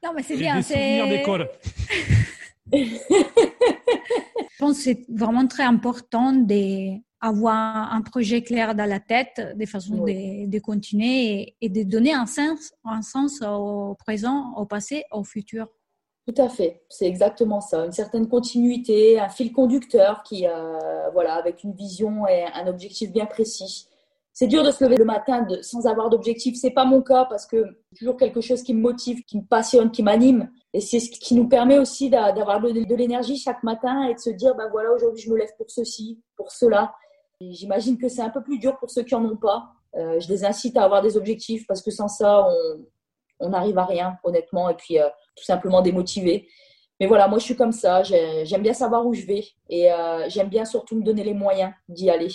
Non, 0.03 0.13
mais 0.15 0.23
c'est 0.23 0.35
bien. 0.35 0.59
C'est 0.63 1.07
d'école. 1.07 1.47
Je 2.73 4.57
pense 4.57 4.77
que 4.77 4.83
c'est 4.83 5.05
vraiment 5.09 5.45
très 5.45 5.61
important 5.61 6.33
d'avoir 6.33 7.93
un 7.93 8.01
projet 8.01 8.41
clair 8.41 8.73
dans 8.73 8.89
la 8.89 8.99
tête, 8.99 9.55
de 9.55 9.65
façon 9.67 10.03
de, 10.03 10.59
continuer 10.59 11.55
et, 11.61 11.69
de 11.69 11.83
donner 11.83 12.13
un 12.13 12.25
sens, 12.25 12.73
un 12.83 13.03
sens 13.03 13.43
au 13.43 13.93
présent, 13.93 14.53
au 14.55 14.65
passé, 14.65 15.03
au 15.11 15.23
futur. 15.23 15.67
Tout 16.33 16.41
à 16.41 16.49
fait, 16.49 16.83
c'est 16.87 17.07
exactement 17.07 17.61
ça. 17.61 17.85
Une 17.85 17.91
certaine 17.91 18.27
continuité, 18.27 19.19
un 19.19 19.27
fil 19.27 19.51
conducteur 19.51 20.23
qui, 20.23 20.47
euh, 20.47 21.09
voilà, 21.13 21.33
avec 21.33 21.63
une 21.63 21.73
vision 21.73 22.27
et 22.27 22.45
un 22.53 22.67
objectif 22.67 23.11
bien 23.11 23.25
précis. 23.25 23.87
C'est 24.31 24.47
dur 24.47 24.63
de 24.63 24.71
se 24.71 24.83
lever 24.83 24.95
le 24.95 25.03
matin 25.03 25.45
sans 25.61 25.87
avoir 25.87 26.09
d'objectif. 26.09 26.55
C'est 26.55 26.71
pas 26.71 26.85
mon 26.85 27.01
cas 27.01 27.25
parce 27.25 27.45
que 27.45 27.65
toujours 27.97 28.15
quelque 28.15 28.39
chose 28.39 28.63
qui 28.63 28.73
me 28.73 28.79
motive, 28.79 29.23
qui 29.25 29.39
me 29.39 29.43
passionne, 29.43 29.91
qui 29.91 30.03
m'anime. 30.03 30.49
Et 30.73 30.79
c'est 30.79 31.01
ce 31.01 31.11
qui 31.11 31.35
nous 31.35 31.49
permet 31.49 31.79
aussi 31.79 32.09
d'avoir 32.09 32.61
de, 32.61 32.95
l'énergie 32.95 33.35
chaque 33.35 33.63
matin 33.63 34.03
et 34.03 34.13
de 34.13 34.19
se 34.19 34.29
dire, 34.29 34.55
ben 34.55 34.69
voilà, 34.71 34.93
aujourd'hui 34.93 35.21
je 35.21 35.29
me 35.29 35.37
lève 35.37 35.51
pour 35.57 35.69
ceci, 35.69 36.21
pour 36.37 36.51
cela. 36.51 36.93
J'imagine 37.41 37.97
que 37.97 38.07
c'est 38.07 38.21
un 38.21 38.29
peu 38.29 38.41
plus 38.41 38.57
dur 38.57 38.77
pour 38.77 38.89
ceux 38.89 39.03
qui 39.03 39.15
en 39.15 39.25
ont 39.25 39.35
pas. 39.35 39.71
Euh, 39.97 40.19
je 40.19 40.29
les 40.29 40.45
incite 40.45 40.77
à 40.77 40.83
avoir 40.83 41.01
des 41.01 41.17
objectifs 41.17 41.67
parce 41.67 41.81
que 41.81 41.91
sans 41.91 42.07
ça, 42.07 42.47
on, 42.47 42.85
on 43.41 43.49
n'arrive 43.49 43.77
à 43.77 43.85
rien, 43.85 44.17
honnêtement. 44.23 44.69
Et 44.69 44.75
puis, 44.75 44.99
euh, 44.99 45.09
tout 45.35 45.43
simplement 45.43 45.81
démotivé. 45.81 46.47
Mais 47.01 47.07
voilà, 47.07 47.27
moi 47.27 47.39
je 47.39 47.45
suis 47.45 47.55
comme 47.55 47.71
ça, 47.71 48.03
j'aime 48.03 48.61
bien 48.61 48.75
savoir 48.75 49.07
où 49.07 49.15
je 49.15 49.25
vais 49.25 49.43
et 49.67 49.91
euh, 49.91 50.29
j'aime 50.29 50.49
bien 50.49 50.65
surtout 50.65 50.95
me 50.95 51.01
donner 51.01 51.23
les 51.23 51.33
moyens 51.33 51.71
d'y 51.89 52.11
aller. 52.11 52.27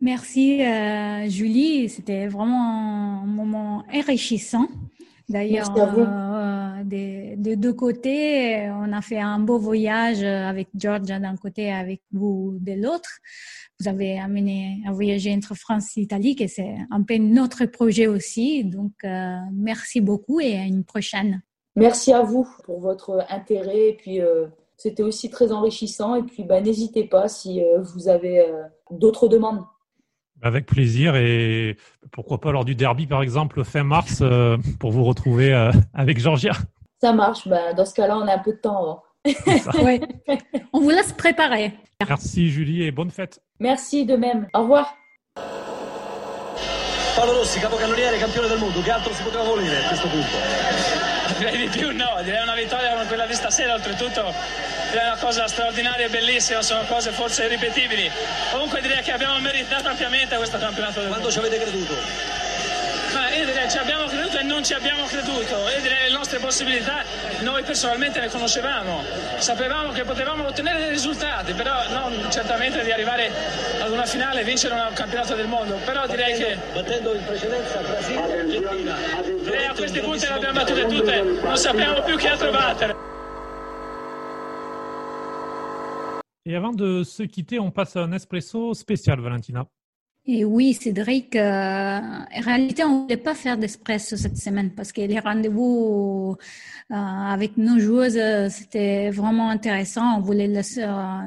Merci 0.00 0.64
euh, 0.64 1.28
Julie, 1.28 1.90
c'était 1.90 2.26
vraiment 2.26 3.22
un 3.22 3.26
moment 3.26 3.84
enrichissant. 3.92 4.66
D'ailleurs, 5.28 5.74
euh, 6.92 7.34
des, 7.36 7.56
deux 7.56 7.72
côtés, 7.72 8.68
on 8.70 8.92
a 8.92 9.02
fait 9.02 9.20
un 9.20 9.38
beau 9.38 9.58
voyage 9.58 10.22
avec 10.22 10.68
Georgia 10.74 11.18
d'un 11.18 11.36
côté 11.36 11.64
et 11.64 11.72
avec 11.72 12.02
vous 12.12 12.56
de 12.60 12.72
l'autre. 12.72 13.10
Vous 13.80 13.88
avez 13.88 14.18
amené 14.18 14.82
à 14.86 14.92
voyager 14.92 15.34
entre 15.34 15.54
France 15.54 15.96
et 15.96 16.00
Italie, 16.00 16.36
et 16.38 16.48
c'est 16.48 16.76
un 16.90 17.02
peu 17.02 17.18
notre 17.18 17.66
projet 17.66 18.06
aussi. 18.06 18.64
Donc, 18.64 18.92
merci 19.52 20.00
beaucoup 20.00 20.40
et 20.40 20.56
à 20.56 20.64
une 20.64 20.84
prochaine. 20.84 21.42
Merci 21.76 22.14
à 22.14 22.22
vous 22.22 22.48
pour 22.64 22.80
votre 22.80 23.26
intérêt 23.28 23.90
et 23.90 23.92
puis 23.92 24.22
euh, 24.22 24.46
c'était 24.78 25.02
aussi 25.02 25.28
très 25.28 25.52
enrichissant 25.52 26.16
et 26.16 26.22
puis 26.22 26.42
bah, 26.42 26.62
n'hésitez 26.62 27.04
pas 27.04 27.28
si 27.28 27.62
euh, 27.62 27.82
vous 27.82 28.08
avez 28.08 28.40
euh, 28.40 28.62
d'autres 28.90 29.28
demandes. 29.28 29.62
Avec 30.40 30.64
plaisir 30.64 31.16
et 31.16 31.76
pourquoi 32.12 32.40
pas 32.40 32.50
lors 32.50 32.64
du 32.64 32.74
derby 32.74 33.06
par 33.06 33.22
exemple 33.22 33.62
fin 33.62 33.84
mars 33.84 34.22
pour 34.78 34.90
vous 34.90 35.04
retrouver 35.04 35.70
avec 35.94 36.18
Georgia. 36.18 36.52
Ça 37.00 37.12
marche, 37.12 37.46
bah, 37.46 37.72
dans 37.74 37.84
ce 37.84 37.94
cas-là 37.94 38.16
on 38.16 38.26
a 38.26 38.34
un 38.34 38.38
peu 38.38 38.52
de 38.52 38.58
temps. 38.58 39.02
ouais. 39.82 40.00
On 40.72 40.80
vous 40.80 40.90
laisse 40.90 41.12
préparer. 41.12 41.74
Merci 42.08 42.48
Julie 42.50 42.84
et 42.84 42.90
bonne 42.90 43.10
fête. 43.10 43.40
Merci 43.58 44.06
de 44.06 44.16
même. 44.16 44.46
Au 44.54 44.60
revoir. 44.60 44.94
Paolo 47.16 47.32
Rossi, 47.38 47.58
capocannoniere, 47.60 48.18
campione 48.18 48.48
del 48.48 48.58
mondo, 48.58 48.82
che 48.82 48.90
altro 48.90 49.12
si 49.14 49.22
poteva 49.22 49.42
volere 49.42 49.84
a 49.84 49.88
questo 49.88 50.08
punto? 50.08 50.36
direi 51.38 51.56
di 51.58 51.66
più 51.68 51.90
no, 51.94 52.20
direi 52.22 52.42
una 52.42 52.54
vittoria 52.54 52.92
come 52.92 53.06
quella 53.06 53.26
di 53.26 53.34
stasera, 53.34 53.74
oltretutto 53.74 54.32
direi 54.90 55.06
una 55.06 55.16
cosa 55.16 55.46
straordinaria 55.48 56.06
e 56.06 56.08
bellissima, 56.08 56.62
sono 56.62 56.82
cose 56.86 57.10
forse 57.10 57.44
irripetibili. 57.44 58.10
Comunque 58.52 58.80
direi 58.80 59.02
che 59.02 59.12
abbiamo 59.12 59.38
meritato 59.40 59.88
ampiamente 59.88 60.36
questo 60.36 60.58
campionato 60.58 61.00
del 61.00 61.08
Quando 61.08 61.28
mondo. 61.28 61.32
ci 61.32 61.38
avete 61.38 61.58
creduto? 61.62 61.94
Ma 63.12 63.34
io 63.34 63.44
direi 63.44 63.68
ci 63.70 63.78
abbiamo 63.78 64.06
creduto 64.06 64.38
e 64.38 64.42
non 64.42 64.64
ci 64.64 64.74
abbiamo 64.74 65.04
creduto. 65.06 65.68
Io 65.68 65.80
direi 65.82 66.10
nostre 66.26 66.40
possibilità 66.40 67.04
noi 67.42 67.62
personalmente 67.62 68.18
le 68.18 68.28
conoscevamo. 68.28 69.00
Sapevamo 69.38 69.92
che 69.92 70.02
potevamo 70.02 70.46
ottenere 70.46 70.80
dei 70.80 70.90
risultati, 70.90 71.52
però 71.52 71.88
non 71.90 72.30
certamente 72.30 72.82
di 72.82 72.90
arrivare 72.90 73.30
ad 73.80 73.92
una 73.92 74.06
finale 74.06 74.40
e 74.40 74.44
vincere 74.44 74.74
un 74.74 74.92
campionato 74.92 75.36
del 75.36 75.46
mondo. 75.46 75.76
Però 75.84 76.04
direi 76.06 76.36
che. 76.36 76.58
Battendo 76.74 77.14
in 77.14 77.24
precedenza 77.24 77.78
Brasile 77.78 78.26
e 78.26 78.40
Argentina. 78.40 78.96
Direi 79.42 79.66
a 79.66 79.74
questi 79.74 80.00
punti 80.00 80.26
le 80.26 80.32
abbiamo 80.32 80.58
battute 80.58 80.86
tutte, 80.86 81.22
non 81.22 81.56
sappiamo 81.56 82.02
più 82.02 82.16
che 82.16 82.28
altro 82.28 82.50
battere. 82.50 82.94
Et 86.44 86.54
avant 86.54 86.74
de 86.76 87.04
se 87.04 87.26
quitter, 87.26 87.58
on 87.58 87.70
passe 87.70 87.96
à 87.96 88.04
un 88.04 88.14
espresso 88.14 88.72
spécial, 88.72 89.20
Valentina. 89.20 89.66
Et 90.28 90.44
oui, 90.44 90.74
Cédric, 90.74 91.36
euh, 91.36 92.00
en 92.00 92.40
réalité, 92.40 92.82
on 92.82 92.96
ne 92.96 93.02
voulait 93.02 93.16
pas 93.16 93.34
faire 93.36 93.56
d'espresso 93.56 94.16
cette 94.16 94.36
semaine 94.36 94.72
parce 94.72 94.90
que 94.90 95.00
les 95.00 95.20
rendez-vous 95.20 96.36
euh, 96.90 96.94
avec 96.94 97.56
nos 97.56 97.78
joueuses, 97.78 98.18
c'était 98.50 99.10
vraiment 99.10 99.50
intéressant. 99.50 100.16
On 100.18 100.20
voulait 100.20 100.48
laisser 100.48 100.82
euh, 100.82 101.20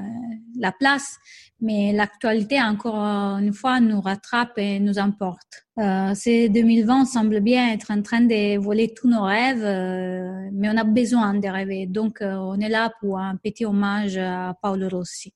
la 0.58 0.74
place, 0.74 1.18
mais 1.62 1.94
l'actualité, 1.94 2.62
encore 2.62 2.98
une 3.38 3.54
fois, 3.54 3.80
nous 3.80 4.02
rattrape 4.02 4.58
et 4.58 4.82
nous 4.82 5.00
emporte. 5.00 5.64
Euh, 5.78 6.12
c'est 6.14 6.50
2020 6.50 7.06
semble 7.06 7.40
bien 7.40 7.72
être 7.72 7.92
en 7.92 8.02
train 8.02 8.20
de 8.20 8.58
voler 8.58 8.94
tous 8.94 9.08
nos 9.08 9.24
rêves, 9.24 9.64
euh, 9.64 10.50
mais 10.52 10.70
on 10.70 10.76
a 10.76 10.84
besoin 10.84 11.36
de 11.36 11.48
rêver. 11.48 11.86
Donc, 11.86 12.18
on 12.22 12.60
est 12.60 12.68
là 12.68 12.92
pour 13.00 13.18
un 13.18 13.38
petit 13.38 13.64
hommage 13.64 14.18
à 14.18 14.54
Paolo 14.62 14.90
Rossi. 14.90 15.34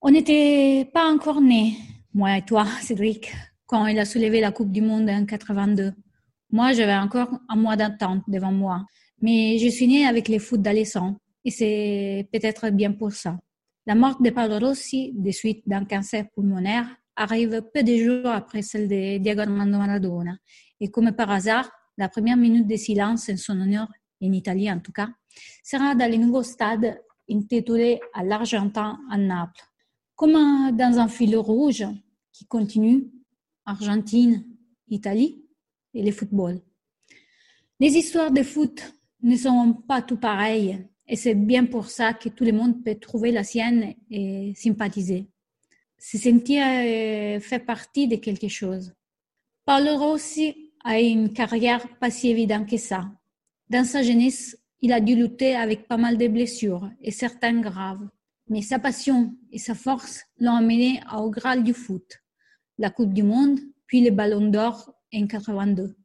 On 0.00 0.10
n'était 0.10 0.90
pas 0.92 1.06
encore 1.08 1.40
nés 1.40 1.76
moi 2.14 2.36
et 2.36 2.42
toi, 2.42 2.66
Cédric, 2.82 3.32
quand 3.66 3.86
il 3.86 3.98
a 3.98 4.04
soulevé 4.04 4.40
la 4.40 4.52
Coupe 4.52 4.70
du 4.70 4.82
Monde 4.82 5.08
en 5.08 5.24
82. 5.24 5.92
Moi, 6.50 6.72
j'avais 6.72 6.94
encore 6.94 7.30
un 7.48 7.56
mois 7.56 7.76
d'attente 7.76 8.22
devant 8.28 8.52
moi. 8.52 8.84
Mais 9.20 9.58
je 9.58 9.68
suis 9.68 9.86
née 9.86 10.06
avec 10.06 10.28
les 10.28 10.38
foot 10.38 10.60
d'Alessandro 10.60 11.16
et 11.44 11.50
c'est 11.50 12.28
peut-être 12.32 12.70
bien 12.70 12.92
pour 12.92 13.12
ça. 13.12 13.38
La 13.86 13.94
mort 13.94 14.20
de 14.20 14.30
Paolo 14.30 14.58
Rossi, 14.68 15.12
de 15.14 15.30
suite 15.30 15.62
d'un 15.66 15.84
cancer 15.84 16.26
pulmonaire, 16.34 16.86
arrive 17.16 17.62
peu 17.74 17.82
de 17.82 17.96
jours 17.96 18.28
après 18.28 18.62
celle 18.62 18.88
de 18.88 19.18
Diego 19.18 19.40
Armando 19.40 19.78
Maradona. 19.78 20.36
Et 20.80 20.90
comme 20.90 21.12
par 21.12 21.30
hasard, 21.30 21.70
la 21.96 22.08
première 22.08 22.36
minute 22.36 22.66
de 22.66 22.76
silence 22.76 23.28
en 23.28 23.36
son 23.36 23.60
honneur, 23.60 23.88
en 24.22 24.32
Italie 24.32 24.70
en 24.70 24.80
tout 24.80 24.92
cas, 24.92 25.08
sera 25.64 25.94
dans 25.94 26.10
le 26.10 26.16
nouveau 26.16 26.42
stade 26.42 27.00
intitulé 27.30 28.00
à 28.14 28.22
l'Argentin 28.22 28.98
à 29.10 29.16
Naples. 29.16 29.71
Comme 30.22 30.70
dans 30.76 31.00
un 31.00 31.08
fil 31.08 31.36
rouge 31.36 31.84
qui 32.32 32.46
continue, 32.46 33.10
Argentine, 33.66 34.44
Italie 34.86 35.44
et 35.94 36.04
le 36.04 36.12
football. 36.12 36.60
Les 37.80 37.96
histoires 37.96 38.30
de 38.30 38.44
foot 38.44 38.94
ne 39.24 39.34
sont 39.34 39.72
pas 39.72 40.00
tout 40.00 40.18
pareilles 40.18 40.86
et 41.08 41.16
c'est 41.16 41.34
bien 41.34 41.64
pour 41.64 41.86
ça 41.90 42.14
que 42.14 42.28
tout 42.28 42.44
le 42.44 42.52
monde 42.52 42.84
peut 42.84 42.94
trouver 42.94 43.32
la 43.32 43.42
sienne 43.42 43.94
et 44.10 44.52
sympathiser. 44.54 45.26
Se 45.98 46.18
sentir 46.18 46.62
euh, 46.68 47.40
fait 47.40 47.58
partie 47.58 48.06
de 48.06 48.14
quelque 48.14 48.46
chose. 48.46 48.94
Paolo 49.64 49.96
Rossi 49.98 50.70
a 50.84 51.00
une 51.00 51.32
carrière 51.32 51.98
pas 51.98 52.12
si 52.12 52.28
évidente 52.28 52.68
que 52.68 52.76
ça. 52.76 53.10
Dans 53.68 53.84
sa 53.84 54.04
jeunesse, 54.04 54.56
il 54.82 54.92
a 54.92 55.00
dû 55.00 55.16
lutter 55.16 55.56
avec 55.56 55.88
pas 55.88 55.96
mal 55.96 56.16
de 56.16 56.28
blessures 56.28 56.88
et 57.00 57.10
certaines 57.10 57.60
graves. 57.60 58.08
Mais 58.48 58.62
sa 58.62 58.78
passion 58.78 59.34
et 59.50 59.58
sa 59.58 59.74
force 59.74 60.24
l'ont 60.38 60.56
amené 60.56 61.00
au 61.16 61.30
Graal 61.30 61.62
du 61.62 61.74
foot, 61.74 62.22
la 62.78 62.90
Coupe 62.90 63.12
du 63.12 63.22
Monde, 63.22 63.60
puis 63.86 64.02
le 64.02 64.10
Ballon 64.10 64.48
d'Or 64.48 64.94
en 65.14 65.26
82. 65.26 65.96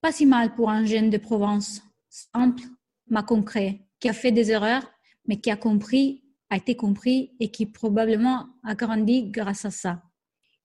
Pas 0.00 0.12
si 0.12 0.26
mal 0.26 0.54
pour 0.54 0.70
un 0.70 0.84
jeune 0.84 1.10
de 1.10 1.18
Provence, 1.18 1.82
simple, 2.08 2.62
mais 3.08 3.22
concret, 3.26 3.86
qui 3.98 4.08
a 4.08 4.12
fait 4.12 4.32
des 4.32 4.50
erreurs, 4.50 4.90
mais 5.26 5.40
qui 5.40 5.50
a 5.50 5.56
compris, 5.56 6.24
a 6.48 6.56
été 6.56 6.76
compris 6.76 7.32
et 7.40 7.50
qui 7.50 7.66
probablement 7.66 8.48
a 8.64 8.74
grandi 8.74 9.30
grâce 9.30 9.64
à 9.64 9.70
ça. 9.70 10.02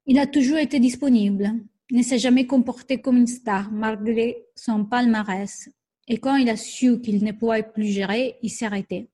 Il 0.06 0.20
a 0.20 0.28
toujours 0.28 0.58
été 0.58 0.80
disponible, 0.80 1.52
ne 1.92 2.02
s'est 2.02 2.20
jamais 2.20 2.48
comporté 2.48 3.02
comme 3.02 3.18
une 3.18 3.28
star 3.28 3.72
malgré 3.72 4.46
son 4.56 4.86
palmarès. 4.86 5.70
Et 6.08 6.18
quand 6.18 6.36
il 6.36 6.50
a 6.50 6.58
su 6.58 7.02
qu'il 7.02 7.24
ne 7.24 7.32
pouvait 7.32 7.64
plus 7.64 7.88
gérer, 7.88 8.38
il 8.42 8.50
s'est 8.50 8.66
arrêté. 8.66 9.10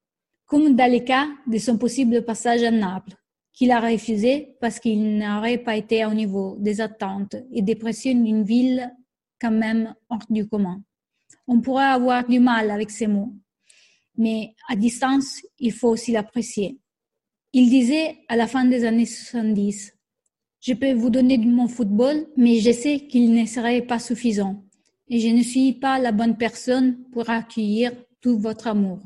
Comme 0.52 0.76
dans 0.76 0.91
le 0.91 0.99
cas 0.99 1.30
de 1.47 1.58
son 1.58 1.78
possible 1.78 2.26
passage 2.26 2.62
à 2.64 2.72
Naples, 2.72 3.14
qu'il 3.54 3.72
a 3.72 3.80
refusé 3.80 4.58
parce 4.60 4.82
qu'il 4.82 5.18
n'aurait 5.18 5.60
pas 5.60 5.78
été 5.78 6.04
au 6.04 6.14
niveau 6.14 6.58
des 6.60 6.82
attentes 6.82 7.38
et 7.54 7.62
des 7.62 7.76
pressions 7.76 8.22
d'une 8.22 8.43
ville 8.43 8.91
quand 9.39 9.52
même 9.52 9.95
hors 10.10 10.26
du 10.30 10.49
commun. 10.49 10.84
On 11.47 11.62
pourrait 11.62 11.86
avoir 11.86 12.28
du 12.28 12.41
mal 12.41 12.70
avec 12.70 12.91
ces 12.91 13.08
mots, 13.08 13.34
mais 14.18 14.54
à 14.68 14.76
distance, 14.76 15.41
il 15.58 15.72
faut 15.72 15.88
aussi 15.88 16.12
l'apprécier. 16.12 16.78
Il 17.54 17.70
disait 17.70 18.18
à 18.28 18.36
la 18.36 18.45
fin 18.45 18.66
des 18.66 18.84
années 18.84 19.06
70, 19.06 19.93
je 20.60 20.74
peux 20.74 20.91
vous 20.91 21.10
donner 21.10 21.38
de 21.38 21.47
mon 21.47 21.70
football, 21.70 22.28
mais 22.36 22.60
je 22.60 22.74
sais 22.74 23.08
qu'il 23.08 23.34
ne 23.34 23.45
serait 23.45 23.84
pas 23.84 23.99
suffisant 23.99 24.66
et 25.08 25.18
je 25.22 25.30
ne 25.30 25.43
suis 25.43 25.72
pas 25.72 25.97
la 25.97 26.12
bonne 26.12 26.36
personne 26.36 27.06
pour 27.14 27.30
accueillir 27.30 27.93
tout 28.20 28.38
votre 28.38 28.68
amour. 28.68 28.99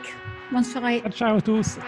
bonne 0.52 0.64
soirée. 0.64 1.02
Ciao 1.12 1.36
à 1.36 1.40
tous. 1.40 1.78